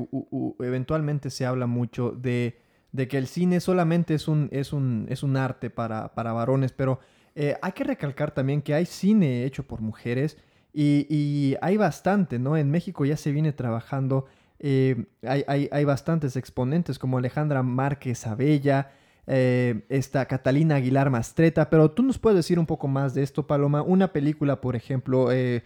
eventualmente 0.59 1.29
se 1.29 1.45
habla 1.45 1.67
mucho 1.67 2.11
de, 2.11 2.61
de, 2.93 3.09
que 3.09 3.17
el 3.17 3.27
cine 3.27 3.59
solamente 3.59 4.13
es 4.13 4.29
un, 4.29 4.47
es 4.53 4.71
un, 4.71 5.07
es 5.09 5.23
un 5.23 5.35
arte 5.35 5.69
para, 5.69 6.13
para 6.15 6.31
varones, 6.31 6.71
pero 6.71 6.99
eh, 7.35 7.57
hay 7.61 7.73
que 7.73 7.83
recalcar 7.83 8.33
también 8.33 8.61
que 8.61 8.73
hay 8.73 8.85
cine 8.85 9.43
hecho 9.43 9.63
por 9.63 9.81
mujeres 9.81 10.37
y, 10.73 11.55
hay 11.61 11.77
bastante, 11.77 12.39
¿no? 12.39 12.57
En 12.57 12.71
México 12.71 13.05
ya 13.05 13.17
se 13.17 13.31
viene 13.31 13.53
trabajando 13.53 14.25
eh, 14.59 15.05
hay, 15.21 15.85
bastantes 15.85 16.35
exponentes 16.35 16.97
como 16.97 17.17
Alejandra 17.17 17.63
Márquez 17.63 18.25
Abella, 18.25 18.91
eh, 19.27 19.81
esta 19.89 20.25
Catalina 20.25 20.75
Aguilar 20.75 21.09
Mastreta, 21.09 21.69
pero 21.69 21.91
tú 21.91 22.01
nos 22.01 22.17
puedes 22.17 22.37
decir 22.37 22.59
un 22.59 22.65
poco 22.65 22.87
más 22.87 23.13
de 23.13 23.23
esto, 23.23 23.45
Paloma. 23.45 23.81
Una 23.81 24.13
película, 24.13 24.61
por 24.61 24.75
ejemplo, 24.75 25.31
eh, 25.31 25.63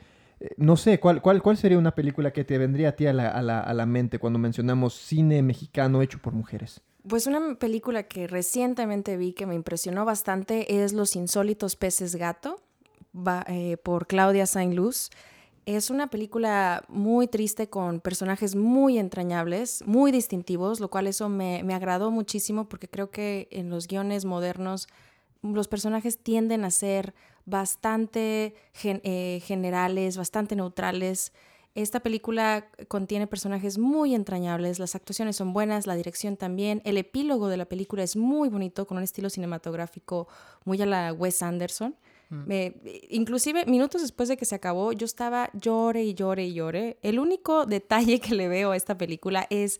no 0.58 0.78
sé, 0.78 1.00
¿cuál, 1.00 1.22
cuál, 1.22 1.42
¿cuál 1.42 1.58
sería 1.58 1.78
una 1.78 1.96
película 1.96 2.32
que 2.32 2.44
te 2.44 2.58
vendría 2.58 2.90
a 2.90 2.92
ti 2.94 3.08
a 3.08 3.14
la, 3.14 3.30
a 3.30 3.74
la 3.74 3.86
mente 3.86 4.20
cuando 4.20 4.40
mencionamos 4.40 4.94
cine 4.94 5.42
mexicano 5.42 6.02
hecho 6.02 6.20
por 6.20 6.34
mujeres? 6.34 6.82
Pues 7.08 7.26
una 7.26 7.56
película 7.56 8.04
que 8.04 8.28
recientemente 8.28 9.16
vi 9.16 9.32
que 9.34 9.46
me 9.46 9.56
impresionó 9.56 10.04
bastante 10.06 10.84
es 10.84 10.92
Los 10.92 11.16
insólitos 11.16 11.76
peces 11.76 12.16
gato 12.16 12.60
por 13.84 14.08
Claudia 14.08 14.46
Saint-Luz. 14.46 15.10
Es 15.68 15.90
una 15.90 16.08
película 16.08 16.86
muy 16.88 17.28
triste 17.28 17.70
con 17.70 18.00
personajes 18.00 18.56
muy 18.56 18.98
entrañables, 18.98 19.84
muy 19.86 20.14
distintivos, 20.14 20.80
lo 20.80 20.90
cual 20.90 21.08
eso 21.08 21.28
me, 21.28 21.60
agradó 21.74 22.10
muchísimo 22.10 22.70
porque 22.70 22.88
creo 22.88 23.12
que 23.12 23.50
en 23.52 23.70
los 23.70 23.90
guiones 23.90 24.24
modernos 24.24 24.88
los 25.44 25.68
personajes 25.68 26.20
tienden 26.20 26.64
a 26.64 26.72
ser 26.72 27.14
bastante 27.44 28.56
eh, 28.82 29.42
generales, 29.44 30.16
bastante 30.16 30.56
neutrales. 30.56 31.34
Esta 31.76 32.00
película 32.00 32.70
contiene 32.88 33.28
personajes 33.28 33.78
muy 33.78 34.16
entrañables, 34.16 34.80
las 34.80 34.96
actuaciones 34.96 35.36
son 35.36 35.52
buenas, 35.52 35.86
la 35.86 35.96
dirección 35.96 36.38
también, 36.38 36.82
el 36.86 36.98
epílogo 36.98 37.50
de 37.50 37.58
la 37.58 37.66
película 37.66 38.04
es 38.04 38.16
muy 38.16 38.48
bonito, 38.48 38.88
con 38.88 38.96
un 38.96 39.04
estilo 39.04 39.30
cinematográfico 39.30 40.30
muy 40.64 40.82
a 40.82 40.86
la 40.86 41.12
Wes 41.12 41.44
Anderson. 41.44 41.94
Me, 42.30 42.76
inclusive 43.10 43.66
minutos 43.66 44.02
después 44.02 44.28
de 44.28 44.36
que 44.36 44.46
se 44.46 44.56
acabó, 44.56 44.92
yo 44.92 45.06
estaba 45.06 45.50
llore 45.54 46.04
y 46.04 46.14
llore 46.14 46.46
y 46.46 46.54
llore. 46.54 46.98
El 47.02 47.20
único 47.20 47.66
detalle 47.66 48.20
que 48.20 48.36
le 48.36 48.48
veo 48.48 48.72
a 48.72 48.76
esta 48.76 48.98
película 48.98 49.48
es 49.50 49.80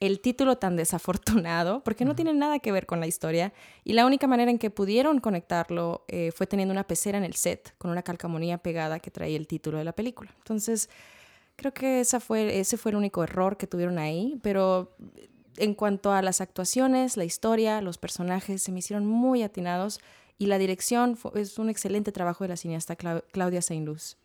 el 0.00 0.20
título 0.20 0.58
tan 0.58 0.76
desafortunado, 0.76 1.82
porque 1.82 2.04
no 2.04 2.14
tiene 2.14 2.32
nada 2.32 2.60
que 2.60 2.70
ver 2.70 2.86
con 2.86 3.00
la 3.00 3.08
historia, 3.08 3.52
y 3.82 3.94
la 3.94 4.06
única 4.06 4.28
manera 4.28 4.50
en 4.50 4.58
que 4.58 4.70
pudieron 4.70 5.18
conectarlo 5.18 6.04
eh, 6.06 6.30
fue 6.30 6.46
teniendo 6.46 6.72
una 6.72 6.86
pecera 6.86 7.18
en 7.18 7.24
el 7.24 7.34
set, 7.34 7.74
con 7.78 7.90
una 7.90 8.02
calcamonía 8.02 8.58
pegada 8.58 9.00
que 9.00 9.10
traía 9.10 9.36
el 9.36 9.48
título 9.48 9.78
de 9.78 9.84
la 9.84 9.92
película. 9.92 10.32
Entonces, 10.38 10.88
creo 11.56 11.74
que 11.74 11.98
esa 12.00 12.20
fue, 12.20 12.60
ese 12.60 12.76
fue 12.76 12.92
el 12.92 12.96
único 12.96 13.24
error 13.24 13.56
que 13.56 13.66
tuvieron 13.66 13.98
ahí, 13.98 14.38
pero 14.40 14.94
en 15.56 15.74
cuanto 15.74 16.12
a 16.12 16.22
las 16.22 16.40
actuaciones, 16.40 17.16
la 17.16 17.24
historia, 17.24 17.80
los 17.80 17.98
personajes, 17.98 18.62
se 18.62 18.70
me 18.70 18.78
hicieron 18.78 19.04
muy 19.04 19.42
atinados. 19.42 19.98
Y 20.38 20.46
la 20.46 20.58
dirección 20.58 21.18
es 21.34 21.58
un 21.58 21.68
excelente 21.68 22.12
trabajo 22.12 22.44
de 22.44 22.48
la 22.48 22.56
cineasta 22.56 22.96
Claudia 22.96 23.60
Saint-Luz. 23.60 24.16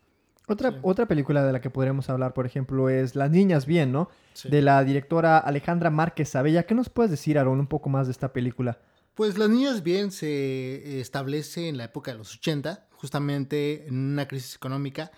Otra, 0.48 0.78
otra 0.82 1.08
película 1.08 1.44
de 1.44 1.54
la 1.54 1.62
que 1.62 1.70
podríamos 1.70 2.10
hablar, 2.10 2.34
por 2.34 2.46
ejemplo, 2.46 2.90
es 2.90 3.16
Las 3.16 3.32
Niñas 3.32 3.66
Bien, 3.66 3.92
¿no? 3.92 4.10
De 4.44 4.62
la 4.62 4.84
directora 4.84 5.38
Alejandra 5.38 5.90
Márquez 5.90 6.36
Abella. 6.36 6.66
¿Qué 6.66 6.76
nos 6.76 6.90
puedes 6.90 7.12
decir, 7.12 7.40
Aaron, 7.40 7.60
un 7.60 7.68
poco 7.68 7.90
más 7.90 8.08
de 8.08 8.12
esta 8.12 8.34
película? 8.34 8.80
Pues 9.16 9.38
Las 9.38 9.50
Niñas 9.50 9.84
Bien 9.84 10.12
se 10.12 11.00
establece 11.00 11.70
en 11.70 11.78
la 11.78 11.86
época 11.86 12.12
de 12.12 12.18
los 12.18 12.36
80, 12.36 12.88
justamente 12.92 13.88
en 13.88 13.96
una 13.96 14.28
crisis 14.28 14.56
económica, 14.56 15.12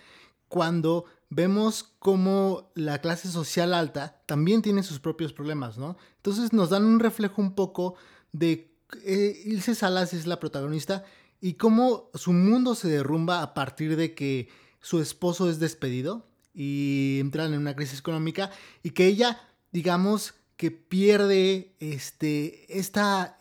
cuando 0.47 1.05
vemos 1.29 1.95
cómo 1.97 2.71
la 2.75 2.99
clase 2.99 3.27
social 3.27 3.73
alta 3.73 4.21
también 4.27 4.61
tiene 4.61 4.83
sus 4.83 4.99
propios 4.99 5.33
problemas, 5.33 5.77
¿no? 5.77 5.97
Entonces 6.17 6.53
nos 6.53 6.69
dan 6.69 6.85
un 6.85 6.99
reflejo 6.99 7.41
un 7.41 7.55
poco 7.55 7.95
de 8.31 8.74
eh, 9.03 9.41
Ilse 9.45 9.75
Salas 9.75 10.13
es 10.13 10.27
la 10.27 10.39
protagonista 10.39 11.03
y 11.41 11.53
cómo 11.53 12.09
su 12.13 12.33
mundo 12.33 12.75
se 12.75 12.87
derrumba 12.87 13.41
a 13.41 13.53
partir 13.53 13.95
de 13.95 14.13
que 14.13 14.49
su 14.81 15.01
esposo 15.01 15.49
es 15.49 15.59
despedido 15.59 16.27
y 16.53 17.17
entran 17.19 17.53
en 17.53 17.59
una 17.59 17.75
crisis 17.75 17.99
económica 17.99 18.51
y 18.83 18.91
que 18.91 19.07
ella, 19.07 19.41
digamos, 19.71 20.35
que 20.57 20.71
pierde 20.71 21.75
este, 21.79 22.79
esta, 22.79 23.37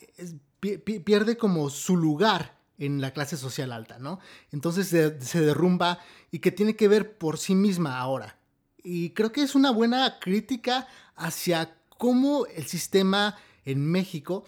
pierde 1.05 1.37
como 1.37 1.71
su 1.71 1.97
lugar 1.97 2.59
en 2.79 3.01
la 3.01 3.13
clase 3.13 3.37
social 3.37 3.73
alta, 3.73 3.99
¿no? 3.99 4.19
Entonces 4.51 4.89
se, 4.89 5.21
se, 5.21 5.41
derrumba 5.41 6.01
y 6.33 6.41
que 6.41 6.51
tiene 6.51 6.75
que 6.75 6.89
ver 6.89 7.17
por 7.17 7.39
sí 7.39 7.55
misma 7.55 7.99
ahora. 7.99 8.37
Y 8.83 9.11
creo 9.11 9.31
que 9.31 9.43
es 9.43 9.55
una 9.55 9.71
buena 9.71 10.19
crítica 10.19 10.89
hacia 11.15 11.77
cómo 11.97 12.47
el 12.47 12.67
sistema 12.67 13.37
en 13.65 13.87
México 13.87 14.45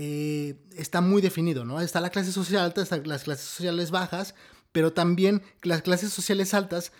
eh, 0.00 0.54
está 0.76 1.00
muy 1.00 1.20
definido, 1.20 1.64
¿no? 1.64 1.80
Está 1.80 2.00
la 2.00 2.10
clase 2.10 2.30
social 2.30 2.62
alta, 2.62 2.82
están 2.82 3.02
las 3.08 3.24
clases 3.24 3.46
sociales 3.46 3.90
bajas, 3.90 4.36
pero 4.70 4.92
también 4.92 5.42
las 5.62 5.82
clases 5.82 6.12
sociales 6.12 6.54
altas 6.54 6.92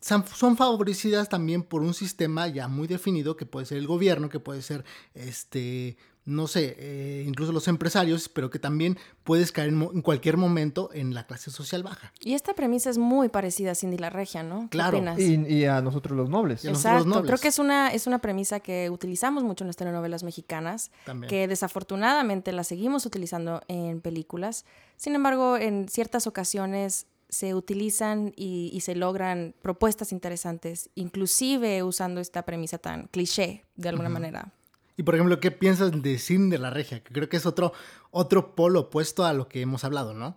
son 0.00 0.56
favorecidas 0.56 1.28
también 1.28 1.62
por 1.62 1.82
un 1.82 1.94
sistema 1.94 2.48
ya 2.48 2.66
muy 2.66 2.88
definido 2.88 3.36
que 3.36 3.46
puede 3.46 3.66
ser 3.66 3.78
el 3.78 3.86
gobierno, 3.86 4.30
que 4.30 4.40
puede 4.40 4.62
ser 4.62 4.84
este 5.14 5.96
no 6.24 6.46
sé, 6.46 6.76
eh, 6.78 7.24
incluso 7.26 7.50
los 7.52 7.66
empresarios, 7.66 8.28
pero 8.28 8.48
que 8.48 8.58
también 8.58 8.96
puedes 9.24 9.50
caer 9.50 9.70
en, 9.70 10.02
cualquier 10.02 10.36
momento 10.36 10.90
en 10.92 11.14
la 11.14 11.26
clase 11.26 11.50
social 11.50 11.82
baja. 11.82 12.12
Y 12.20 12.34
esta 12.34 12.54
premisa 12.54 12.90
es 12.90 12.98
muy 12.98 13.28
parecida 13.28 13.72
a 13.72 13.74
Cindy 13.74 13.98
la 13.98 14.10
Regia, 14.10 14.42
¿no? 14.42 14.68
Claro. 14.70 15.02
Y, 15.18 15.64
a 15.64 15.80
nosotros 15.80 16.16
los 16.16 16.28
nobles. 16.28 16.64
Exacto. 16.64 17.22
Creo 17.24 17.38
que 17.38 17.48
es 17.48 17.58
una, 17.58 17.88
es 17.88 18.06
una 18.06 18.20
premisa 18.20 18.60
que 18.60 18.88
utilizamos 18.90 19.42
mucho 19.42 19.64
en 19.64 19.68
las 19.68 19.76
telenovelas 19.76 20.22
mexicanas, 20.22 20.90
que 21.28 21.48
desafortunadamente 21.48 22.52
la 22.52 22.64
seguimos 22.64 23.04
utilizando 23.04 23.62
en 23.68 24.00
películas. 24.00 24.64
Sin 24.96 25.14
embargo, 25.14 25.56
en 25.56 25.88
ciertas 25.88 26.26
ocasiones 26.26 27.06
se 27.32 27.54
utilizan 27.54 28.34
y, 28.36 28.78
se 28.82 28.94
logran 28.94 29.54
propuestas 29.62 30.12
interesantes, 30.12 30.90
inclusive 30.94 31.82
usando 31.82 32.20
esta 32.20 32.44
premisa 32.44 32.76
tan 32.76 33.06
cliché 33.08 33.64
de 33.74 33.88
alguna 33.88 34.10
manera. 34.10 34.52
Y 34.96 35.04
por 35.04 35.14
ejemplo, 35.14 35.40
¿qué 35.40 35.50
piensas 35.50 36.02
de 36.02 36.18
Sin 36.18 36.50
de 36.50 36.58
la 36.58 36.70
Regia? 36.70 37.02
Que 37.02 37.12
creo 37.12 37.28
que 37.28 37.36
es 37.36 37.46
otro, 37.46 37.72
otro 38.10 38.54
polo 38.54 38.80
opuesto 38.80 39.24
a 39.24 39.32
lo 39.32 39.48
que 39.48 39.60
hemos 39.60 39.84
hablado, 39.84 40.14
¿no? 40.14 40.36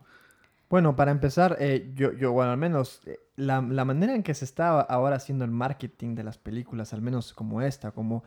Bueno, 0.69 0.95
para 0.95 1.11
empezar, 1.11 1.57
eh, 1.59 1.91
yo, 1.93 2.13
yo, 2.13 2.31
bueno, 2.31 2.51
al 2.51 2.57
menos 2.57 3.01
eh, 3.05 3.19
la, 3.35 3.61
manera 3.61 4.15
en 4.15 4.23
que 4.23 4.33
se 4.33 4.45
está 4.45 4.81
ahora 4.81 5.17
haciendo 5.17 5.45
el 5.45 5.51
marketing 5.51 6.15
de 6.15 6.23
las 6.23 6.37
películas, 6.37 6.93
al 6.93 7.01
menos 7.01 7.33
como 7.33 7.61
esta, 7.61 7.91
como, 7.91 8.23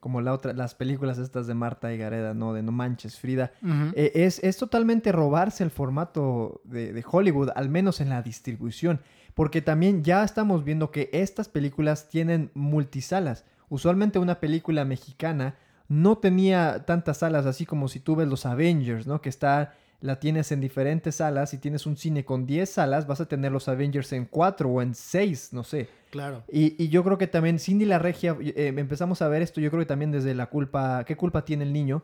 como 0.00 0.20
la 0.20 0.32
otra, 0.32 0.54
las 0.54 0.74
películas 0.74 1.18
estas 1.18 1.46
de 1.46 1.54
Marta 1.54 1.92
y 1.92 1.98
Gareda, 1.98 2.32
¿no? 2.32 2.54
De 2.54 2.62
No 2.62 2.72
Manches, 2.72 3.18
Frida, 3.18 3.52
eh, 3.94 4.12
es, 4.14 4.42
es, 4.42 4.56
totalmente 4.56 5.12
robarse 5.12 5.64
el 5.64 5.70
formato 5.70 6.62
de, 6.64 6.92
de 6.94 7.04
Hollywood, 7.06 7.50
al 7.54 7.68
menos 7.68 8.00
en 8.00 8.08
la 8.08 8.22
distribución, 8.22 9.00
porque 9.34 9.60
también 9.60 10.02
ya 10.02 10.24
estamos 10.24 10.64
viendo 10.64 10.90
que 10.90 11.10
estas 11.12 11.48
películas 11.48 12.08
tienen 12.08 12.50
multisalas. 12.54 13.44
Usualmente 13.68 14.18
una 14.18 14.40
película 14.40 14.84
mexicana 14.84 15.56
no 15.88 16.18
tenía 16.18 16.84
tantas 16.86 17.18
salas 17.18 17.46
así 17.46 17.66
como 17.66 17.88
si 17.88 18.00
tú 18.00 18.16
ves 18.16 18.28
los 18.28 18.46
Avengers, 18.46 19.06
¿no? 19.06 19.20
Que 19.20 19.28
está, 19.28 19.74
la 20.00 20.20
tienes 20.20 20.52
en 20.52 20.60
diferentes 20.60 21.16
salas 21.16 21.54
y 21.54 21.58
tienes 21.58 21.86
un 21.86 21.96
cine 21.96 22.24
con 22.24 22.46
10 22.46 22.68
salas, 22.68 23.06
vas 23.06 23.20
a 23.20 23.26
tener 23.26 23.52
los 23.52 23.68
Avengers 23.68 24.12
en 24.12 24.26
4 24.26 24.68
o 24.68 24.82
en 24.82 24.94
6, 24.94 25.50
no 25.52 25.64
sé. 25.64 25.88
Claro. 26.10 26.44
Y, 26.50 26.88
yo 26.88 27.04
creo 27.04 27.18
que 27.18 27.26
también 27.26 27.58
Cindy 27.58 27.84
la 27.84 27.98
Regia, 27.98 28.36
eh, 28.40 28.72
empezamos 28.76 29.22
a 29.22 29.28
ver 29.28 29.42
esto, 29.42 29.60
yo 29.60 29.70
creo 29.70 29.82
que 29.82 29.86
también 29.86 30.10
desde 30.10 30.34
la 30.34 30.46
culpa, 30.46 31.04
¿qué 31.04 31.16
culpa 31.16 31.44
tiene 31.44 31.64
el 31.64 31.72
niño? 31.72 32.02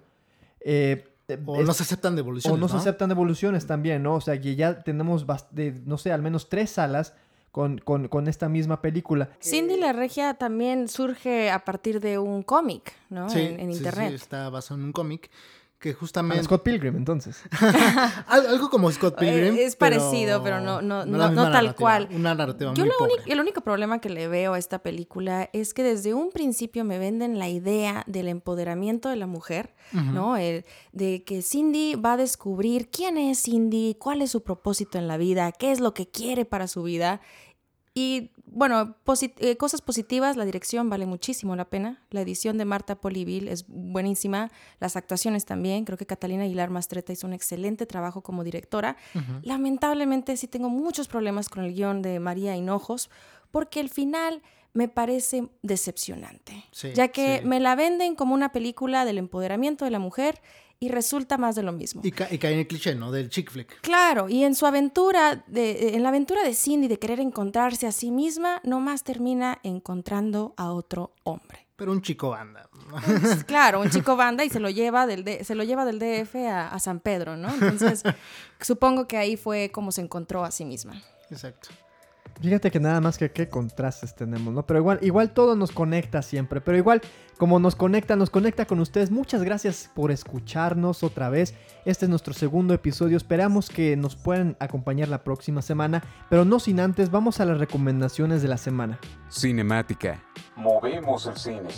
Eh, 0.61 1.05
o 1.45 1.63
no 1.63 1.75
se 1.75 1.83
aceptan 1.83 2.17
devoluciones. 2.17 2.57
O 2.57 2.61
no, 2.61 2.69
se 2.69 2.77
aceptan 2.77 3.11
devoluciones 3.11 3.67
también, 3.67 4.03
¿no? 4.03 4.15
O 4.15 4.21
sea, 4.21 4.41
que 4.41 4.57
ya 4.57 4.83
tenemos, 4.83 5.27
de, 5.51 5.73
no 5.85 5.99
sé, 5.99 6.13
al 6.13 6.23
menos 6.23 6.49
tres 6.49 6.71
salas 6.71 7.15
con, 7.59 7.79
con, 7.79 8.07
con 8.07 8.29
esta 8.29 8.49
misma 8.49 8.81
película. 8.81 9.31
Cindy 9.43 9.77
la 9.79 9.93
Regia 9.93 10.35
también 10.35 10.87
surge 10.87 11.51
a 11.51 11.65
partir 11.65 11.99
de 11.99 12.17
un 12.17 12.45
cómic, 12.45 12.95
¿no? 13.11 13.29
Sí, 13.29 13.41
en, 13.41 13.59
en 13.59 13.73
sí, 13.73 13.79
internet. 13.79 14.11
sí, 14.11 14.15
está 14.15 14.49
basado 14.49 14.79
en 14.79 14.87
un 14.87 14.93
cómic 14.93 15.29
que 15.81 15.91
A 15.91 15.95
justamente... 15.95 16.43
Scott 16.45 16.65
Pilgrim, 16.65 16.97
entonces. 16.97 17.41
Al- 18.27 18.47
Algo 18.49 18.69
como 18.69 18.91
Scott 18.91 19.17
Pilgrim. 19.19 19.55
Eh, 19.57 19.65
es 19.65 19.77
parecido, 19.77 20.43
pero 20.43 20.61
no- 20.61 20.83
no- 20.83 21.07
no- 21.07 21.31
no 21.31 21.51
tal 21.53 21.75
cual. 21.77 22.09
Una 22.13 22.35
narrativa 22.35 22.75
Yo 22.75 22.83
muy 22.85 22.89
lo 22.93 22.99
pobre. 22.99 23.13
único- 23.15 23.33
el 23.33 23.41
único 23.41 23.61
problema 23.61 24.01
que 24.01 24.09
le 24.11 24.27
veo 24.27 24.55
a 24.55 24.59
esta 24.59 24.81
película 24.81 25.49
es 25.53 25.75
que 25.75 25.85
desde 25.85 26.15
un 26.15 26.31
principio 26.31 26.85
me 26.85 26.99
venden 26.99 27.39
la 27.39 27.49
idea 27.49 28.03
del 28.09 28.27
empoderamiento 28.29 29.09
de 29.09 29.17
la 29.17 29.27
mujer, 29.29 29.73
¿no? 29.93 30.37
El- 30.37 30.65
de 30.93 31.23
que 31.23 31.43
Cindy 31.43 31.95
va 31.95 32.15
a 32.15 32.17
descubrir 32.17 32.89
quién 32.91 33.17
es 33.17 33.43
Cindy, 33.43 33.95
cuál 34.01 34.21
es 34.23 34.33
su 34.33 34.43
propósito 34.43 34.99
en 34.99 35.07
la 35.07 35.17
vida, 35.17 35.53
qué 35.53 35.71
es 35.71 35.79
lo 35.81 35.95
que 35.95 36.09
quiere 36.09 36.45
para 36.45 36.67
su 36.67 36.83
vida. 36.83 37.21
Y 37.99 38.31
bueno, 38.47 38.95
eh, 39.39 39.57
cosas 39.57 39.83
positivas, 39.83 40.37
la 40.37 40.45
dirección 40.45 40.89
vale 40.89 41.05
muchísimo 41.05 41.57
la 41.57 41.65
pena. 41.65 42.01
La 42.11 42.21
edición 42.21 42.57
de 42.57 42.65
Marta 42.65 42.95
Polivil 42.95 43.49
es 43.49 43.65
buenísima. 43.67 44.53
Las 44.79 44.95
actuaciones 44.95 45.45
también. 45.45 45.85
Creo 45.85 45.99
que 45.99 46.07
Catalina 46.07 46.45
Aguilar 46.45 46.71
Mastreta 46.71 47.13
hizo 47.13 47.27
un 47.27 47.33
excelente 47.33 47.87
trabajo 47.87 48.23
como 48.23 48.45
directora. 48.45 48.97
Lamentablemente 49.43 50.37
sí 50.37 50.47
tengo 50.47 50.71
muchos 50.71 51.09
problemas 51.09 51.49
con 51.49 51.65
el 51.65 51.75
guion 51.75 52.01
de 52.01 52.21
María 52.21 52.55
Hinojos 52.55 53.11
porque 53.51 53.81
el 53.81 53.89
final 53.89 54.43
me 54.75 54.87
parece 54.87 55.49
decepcionante. 55.63 56.65
Sí, 56.71 56.93
ya 56.95 57.09
que 57.09 57.41
sí. 57.41 57.47
me 57.47 57.59
la 57.59 57.75
venden 57.75 58.15
como 58.15 58.33
una 58.33 58.53
película 58.53 59.07
del 59.07 59.19
empoderamiento 59.19 59.87
de 59.87 59.91
la 59.91 59.99
mujer 59.99 60.41
y 60.81 60.89
resulta 60.91 61.39
más 61.39 61.55
de 61.57 61.63
lo 61.63 61.73
mismo. 61.73 62.03
Y, 62.05 62.11
ca- 62.13 62.29
y 62.31 62.39
cae 62.39 62.53
en 62.53 62.61
el 62.61 62.67
cliché, 62.67 62.95
¿no? 62.95 63.11
Del 63.11 63.31
chick 63.31 63.51
flick. 63.51 63.81
Claro, 63.81 64.29
y 64.29 64.45
en 64.45 64.55
su 64.55 64.65
aventura, 64.67 65.45
de, 65.49 65.95
en 65.97 66.03
la 66.03 66.11
aventura 66.11 66.43
de 66.45 66.55
Cindy 66.55 66.87
de 66.89 66.99
querer 66.99 67.21
encontrarse 67.21 67.87
a 67.87 67.93
sí 67.93 68.11
misma, 68.11 68.61
nomás 68.65 69.03
termina 69.05 69.59
encontrando 69.63 70.55
a 70.57 70.71
otro 70.73 71.13
hombre. 71.25 71.67
Pero 71.77 71.93
un 71.93 72.03
chico 72.03 72.31
banda. 72.31 72.69
Pues, 72.91 73.45
claro, 73.47 73.81
un 73.81 73.91
chico 73.91 74.17
banda 74.17 74.45
y 74.45 74.51
se 74.51 74.59
lo 74.61 74.69
lleva 74.71 75.07
del, 75.07 75.25
D- 75.25 75.45
se 75.45 75.55
lo 75.55 75.63
lleva 75.65 75.85
del 75.85 75.99
DF 75.99 76.35
a, 76.49 76.69
a 76.69 76.79
San 76.81 77.01
Pedro, 77.01 77.37
¿no? 77.37 77.53
Entonces, 77.55 78.03
supongo 78.61 79.07
que 79.07 79.17
ahí 79.17 79.37
fue 79.37 79.71
como 79.71 79.93
se 79.93 80.01
encontró 80.01 80.45
a 80.45 80.51
sí 80.51 80.65
misma. 80.65 81.01
Exacto. 81.31 81.69
Fíjate 82.41 82.71
que 82.71 82.79
nada 82.79 83.01
más 83.01 83.19
que 83.19 83.33
qué 83.33 83.49
contrastes 83.49 84.15
tenemos, 84.15 84.55
¿no? 84.55 84.65
Pero 84.65 84.79
igual, 84.79 84.99
igual 85.03 85.33
todo 85.33 85.57
nos 85.57 85.73
conecta 85.73 86.23
siempre. 86.23 86.61
Pero 86.61 86.79
igual, 86.79 87.03
como 87.37 87.59
nos 87.59 87.75
conecta, 87.75 88.15
nos 88.15 88.31
conecta 88.31 88.67
con 88.67 88.79
ustedes. 88.79 89.11
Muchas 89.11 89.43
gracias 89.43 89.91
por 89.95 90.13
escucharnos 90.13 91.03
otra 91.03 91.31
vez. 91.31 91.55
Este 91.85 92.05
es 92.05 92.09
nuestro 92.09 92.35
segundo 92.35 92.75
episodio. 92.75 93.17
Esperamos 93.17 93.69
que 93.71 93.97
nos 93.97 94.15
puedan 94.15 94.57
acompañar 94.61 95.09
la 95.09 95.25
próxima 95.25 95.63
semana. 95.63 96.05
Pero 96.31 96.45
no 96.45 96.61
sin 96.61 96.79
antes, 96.79 97.11
vamos 97.11 97.41
a 97.41 97.45
las 97.45 97.59
recomendaciones 97.59 98.41
de 98.41 98.49
la 98.49 98.57
semana. 98.57 99.01
Cinemática. 99.31 100.23
Movemos 100.55 101.27
el 101.27 101.37
cine. 101.37 101.69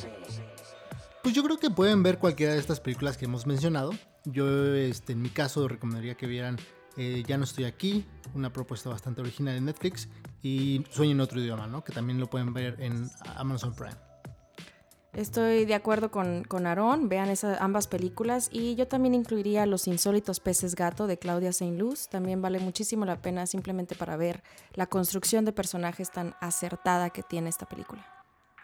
Pues 1.22 1.34
yo 1.34 1.42
creo 1.42 1.58
que 1.58 1.70
pueden 1.70 2.02
ver 2.02 2.18
cualquiera 2.18 2.52
de 2.52 2.58
estas 2.58 2.80
películas 2.80 3.16
que 3.16 3.26
hemos 3.26 3.46
mencionado. 3.46 3.92
Yo, 4.24 4.74
este, 4.74 5.14
en 5.14 5.22
mi 5.22 5.30
caso, 5.30 5.68
recomendaría 5.68 6.14
que 6.14 6.26
vieran 6.26 6.58
eh, 6.96 7.22
Ya 7.26 7.38
no 7.38 7.44
estoy 7.44 7.64
aquí, 7.64 8.04
una 8.34 8.52
propuesta 8.52 8.88
bastante 8.90 9.20
original 9.20 9.56
en 9.56 9.64
Netflix, 9.66 10.08
y 10.42 10.84
Sueño 10.90 11.12
en 11.12 11.20
otro 11.20 11.40
idioma, 11.40 11.66
¿no? 11.66 11.84
Que 11.84 11.92
también 11.92 12.18
lo 12.18 12.28
pueden 12.28 12.52
ver 12.52 12.76
en 12.80 13.10
Amazon 13.36 13.74
Prime. 13.74 13.96
Estoy 15.12 15.64
de 15.64 15.74
acuerdo 15.74 16.12
con, 16.12 16.44
con 16.44 16.66
Aarón, 16.66 17.08
vean 17.08 17.30
esas, 17.30 17.60
ambas 17.60 17.88
películas 17.88 18.48
y 18.52 18.76
yo 18.76 18.86
también 18.86 19.12
incluiría 19.14 19.66
Los 19.66 19.88
insólitos 19.88 20.38
peces 20.38 20.76
gato 20.76 21.08
de 21.08 21.18
Claudia 21.18 21.52
Saint 21.52 21.78
Luz. 21.78 22.08
También 22.08 22.40
vale 22.40 22.60
muchísimo 22.60 23.04
la 23.04 23.20
pena 23.20 23.46
simplemente 23.46 23.96
para 23.96 24.16
ver 24.16 24.44
la 24.74 24.86
construcción 24.86 25.44
de 25.44 25.52
personajes 25.52 26.12
tan 26.12 26.34
acertada 26.40 27.10
que 27.10 27.24
tiene 27.24 27.48
esta 27.48 27.66
película. 27.66 28.19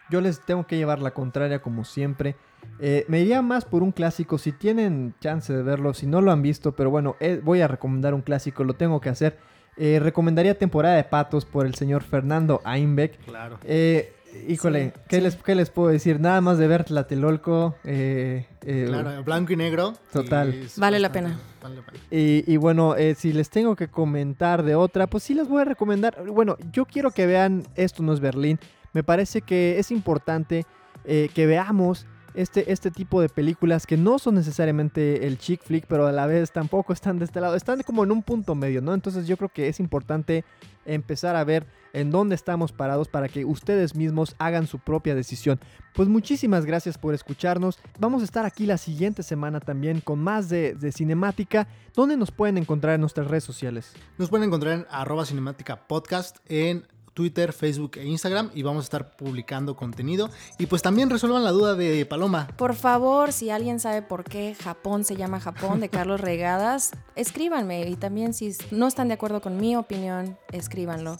Yo 0.09 0.21
les 0.21 0.39
tengo 0.41 0.65
que 0.65 0.77
llevar 0.77 0.99
la 0.99 1.11
contraria 1.11 1.59
como 1.61 1.83
siempre. 1.85 2.35
Eh, 2.79 3.05
me 3.07 3.21
iría 3.21 3.41
más 3.41 3.65
por 3.65 3.83
un 3.83 3.91
clásico. 3.91 4.37
Si 4.37 4.51
tienen 4.51 5.13
chance 5.19 5.51
de 5.53 5.63
verlo, 5.63 5.93
si 5.93 6.05
no 6.07 6.21
lo 6.21 6.31
han 6.31 6.41
visto, 6.41 6.73
pero 6.75 6.89
bueno, 6.89 7.15
eh, 7.19 7.41
voy 7.43 7.61
a 7.61 7.67
recomendar 7.67 8.13
un 8.13 8.21
clásico, 8.21 8.63
lo 8.63 8.73
tengo 8.73 9.01
que 9.01 9.09
hacer. 9.09 9.37
Eh, 9.77 9.99
recomendaría 10.01 10.57
Temporada 10.57 10.95
de 10.95 11.03
Patos 11.03 11.45
por 11.45 11.65
el 11.65 11.75
señor 11.75 12.03
Fernando 12.03 12.61
Einbeck. 12.65 13.17
Claro. 13.25 13.59
Eh, 13.63 14.11
híjole, 14.47 14.91
Sí, 14.95 15.01
¿qué, 15.07 15.17
sí. 15.17 15.21
Les, 15.21 15.35
¿qué 15.35 15.55
les 15.55 15.69
puedo 15.69 15.89
decir? 15.89 16.19
Nada 16.19 16.41
más 16.41 16.57
de 16.57 16.67
ver 16.67 16.83
Tlatelolco. 16.83 17.75
eh, 17.83 18.47
eh, 18.65 18.85
Claro, 18.87 19.23
blanco 19.23 19.53
y 19.53 19.55
negro. 19.55 19.93
Total. 20.11 20.53
y 20.53 20.67
Vale 20.79 20.99
la 20.99 21.11
pena. 21.11 21.39
Vale 21.61 21.75
la 21.75 21.81
pena. 21.83 21.99
Y, 22.09 22.43
y 22.51 22.57
bueno, 22.57 22.95
eh, 22.95 23.13
si 23.15 23.33
les 23.33 23.49
tengo 23.51 23.75
que 23.75 23.87
comentar 23.87 24.63
de 24.63 24.73
otra, 24.75 25.05
pues 25.07 25.23
sí 25.23 25.33
les 25.35 25.47
voy 25.47 25.61
a 25.61 25.65
recomendar. 25.65 26.25
Bueno, 26.25 26.57
yo 26.71 26.85
quiero 26.85 27.11
que 27.11 27.27
vean 27.27 27.63
Esto 27.75 28.01
no 28.03 28.13
es 28.13 28.19
Berlín. 28.19 28.59
Me 28.97 29.03
parece 29.03 29.43
que 29.43 29.77
es 29.77 29.91
importante 29.91 30.65
eh, 31.05 31.29
que 31.35 31.45
veamos 31.45 32.07
este, 32.33 32.71
este 32.71 32.89
tipo 32.89 33.21
de 33.21 33.29
películas 33.29 33.85
que 33.85 33.95
no 33.95 34.17
son 34.17 34.33
necesariamente 34.33 35.27
el 35.27 35.37
chick 35.37 35.61
flick, 35.61 35.85
pero 35.85 36.07
a 36.07 36.11
la 36.11 36.25
vez 36.25 36.51
tampoco 36.51 36.93
están 36.93 37.19
de 37.19 37.25
este 37.25 37.39
lado. 37.39 37.55
Están 37.55 37.83
como 37.83 38.03
en 38.03 38.11
un 38.11 38.23
punto 38.23 38.55
medio, 38.55 38.81
¿no? 38.81 38.95
Entonces 38.95 39.27
yo 39.27 39.37
creo 39.37 39.49
que 39.49 39.67
es 39.67 39.79
importante 39.79 40.45
empezar 40.83 41.35
a 41.35 41.43
ver 41.43 41.67
en 41.93 42.09
dónde 42.09 42.33
estamos 42.33 42.71
parados 42.71 43.07
para 43.07 43.29
que 43.29 43.45
ustedes 43.45 43.93
mismos 43.93 44.35
hagan 44.39 44.65
su 44.65 44.79
propia 44.79 45.13
decisión. 45.13 45.59
Pues 45.93 46.09
muchísimas 46.09 46.65
gracias 46.65 46.97
por 46.97 47.13
escucharnos. 47.13 47.77
Vamos 47.99 48.23
a 48.23 48.25
estar 48.25 48.47
aquí 48.47 48.65
la 48.65 48.79
siguiente 48.79 49.21
semana 49.21 49.59
también 49.59 50.01
con 50.01 50.17
más 50.17 50.49
de, 50.49 50.75
cinemática. 50.91 51.67
¿Dónde 51.93 52.17
nos 52.17 52.31
pueden 52.31 52.57
encontrar 52.57 52.95
en 52.95 53.01
nuestras 53.01 53.27
redes 53.27 53.43
sociales? 53.43 53.93
Nos 54.17 54.31
pueden 54.31 54.47
encontrar 54.47 54.73
en 54.73 54.87
arroba 54.89 55.23
cinemática 55.23 55.87
podcast 55.87 56.37
en 56.47 56.87
Twitter, 57.17 57.51
Facebook 57.51 57.97
e 57.97 58.05
Instagram 58.05 58.51
y 58.53 58.61
vamos 58.61 58.83
a 58.83 58.85
estar 58.85 59.17
publicando 59.17 59.75
contenido. 59.75 60.29
Y 60.59 60.67
pues 60.67 60.83
también 60.83 61.09
resuelvan 61.09 61.43
la 61.43 61.49
duda 61.49 61.73
de 61.73 62.05
Paloma. 62.05 62.47
Por 62.57 62.75
favor, 62.75 63.33
si 63.33 63.49
alguien 63.49 63.79
sabe 63.79 64.03
por 64.03 64.23
qué 64.23 64.53
Japón 64.53 65.03
se 65.03 65.15
llama 65.15 65.39
Japón 65.39 65.79
de 65.79 65.89
Carlos 65.89 66.21
Regadas, 66.21 66.91
escríbanme 67.15 67.89
y 67.89 67.95
también 67.95 68.35
si 68.35 68.55
no 68.69 68.87
están 68.87 69.07
de 69.07 69.15
acuerdo 69.15 69.41
con 69.41 69.57
mi 69.57 69.75
opinión, 69.75 70.37
escríbanlo. 70.51 71.17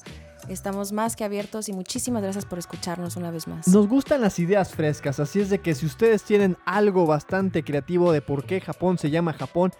Estamos 0.48 0.92
más 0.92 1.16
que 1.16 1.24
abiertos 1.24 1.70
y 1.70 1.74
muchísimas 1.74 2.24
gracias 2.24 2.46
por 2.46 2.60
escucharnos 2.60 3.16
una 3.16 3.32
vez 3.32 3.48
más. 3.48 3.68
Nos 3.68 3.88
gustan 3.88 4.22
las 4.22 4.40
ideas 4.40 4.72
frescas, 4.74 5.20
así 5.20 5.42
es 5.42 5.50
de 5.50 5.60
que 5.60 5.76
si 5.76 5.86
ustedes 5.86 6.24
tienen 6.24 6.58
algo 6.66 7.06
bastante 7.06 7.64
creativo 7.64 8.12
de 8.12 8.22
por 8.22 8.46
qué 8.46 8.62
Japón 8.62 8.98
se 8.98 9.10
llama 9.10 9.34
Japón, 9.34 9.72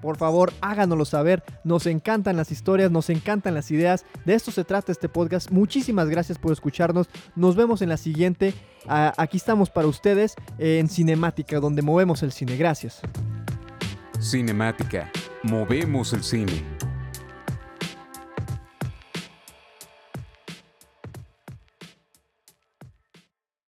por 0.00 0.16
favor 0.16 0.52
háganoslo 0.60 1.04
saber. 1.04 1.44
Nos 1.64 1.86
encantan 1.86 2.36
las 2.36 2.50
historias, 2.50 2.90
nos 2.90 3.08
encantan 3.08 3.54
las 3.54 3.70
ideas. 3.70 4.04
De 4.24 4.34
esto 4.34 4.50
se 4.50 4.64
trata 4.64 4.90
este 4.90 5.08
podcast. 5.08 5.50
Muchísimas 5.50 6.08
gracias 6.08 6.38
por 6.38 6.52
escucharnos. 6.52 7.08
Nos 7.36 7.54
vemos 7.54 7.82
en 7.82 7.88
la 7.88 7.96
siguiente. 7.96 8.52
Aquí 8.86 9.36
estamos 9.36 9.70
para 9.70 9.86
ustedes 9.86 10.34
en 10.58 10.88
Cinemática, 10.88 11.60
donde 11.60 11.82
movemos 11.82 12.24
el 12.24 12.32
cine. 12.32 12.56
Gracias. 12.56 13.00
Cinemática. 14.20 15.10
Movemos 15.44 16.12
el 16.12 16.24
cine. 16.24 16.64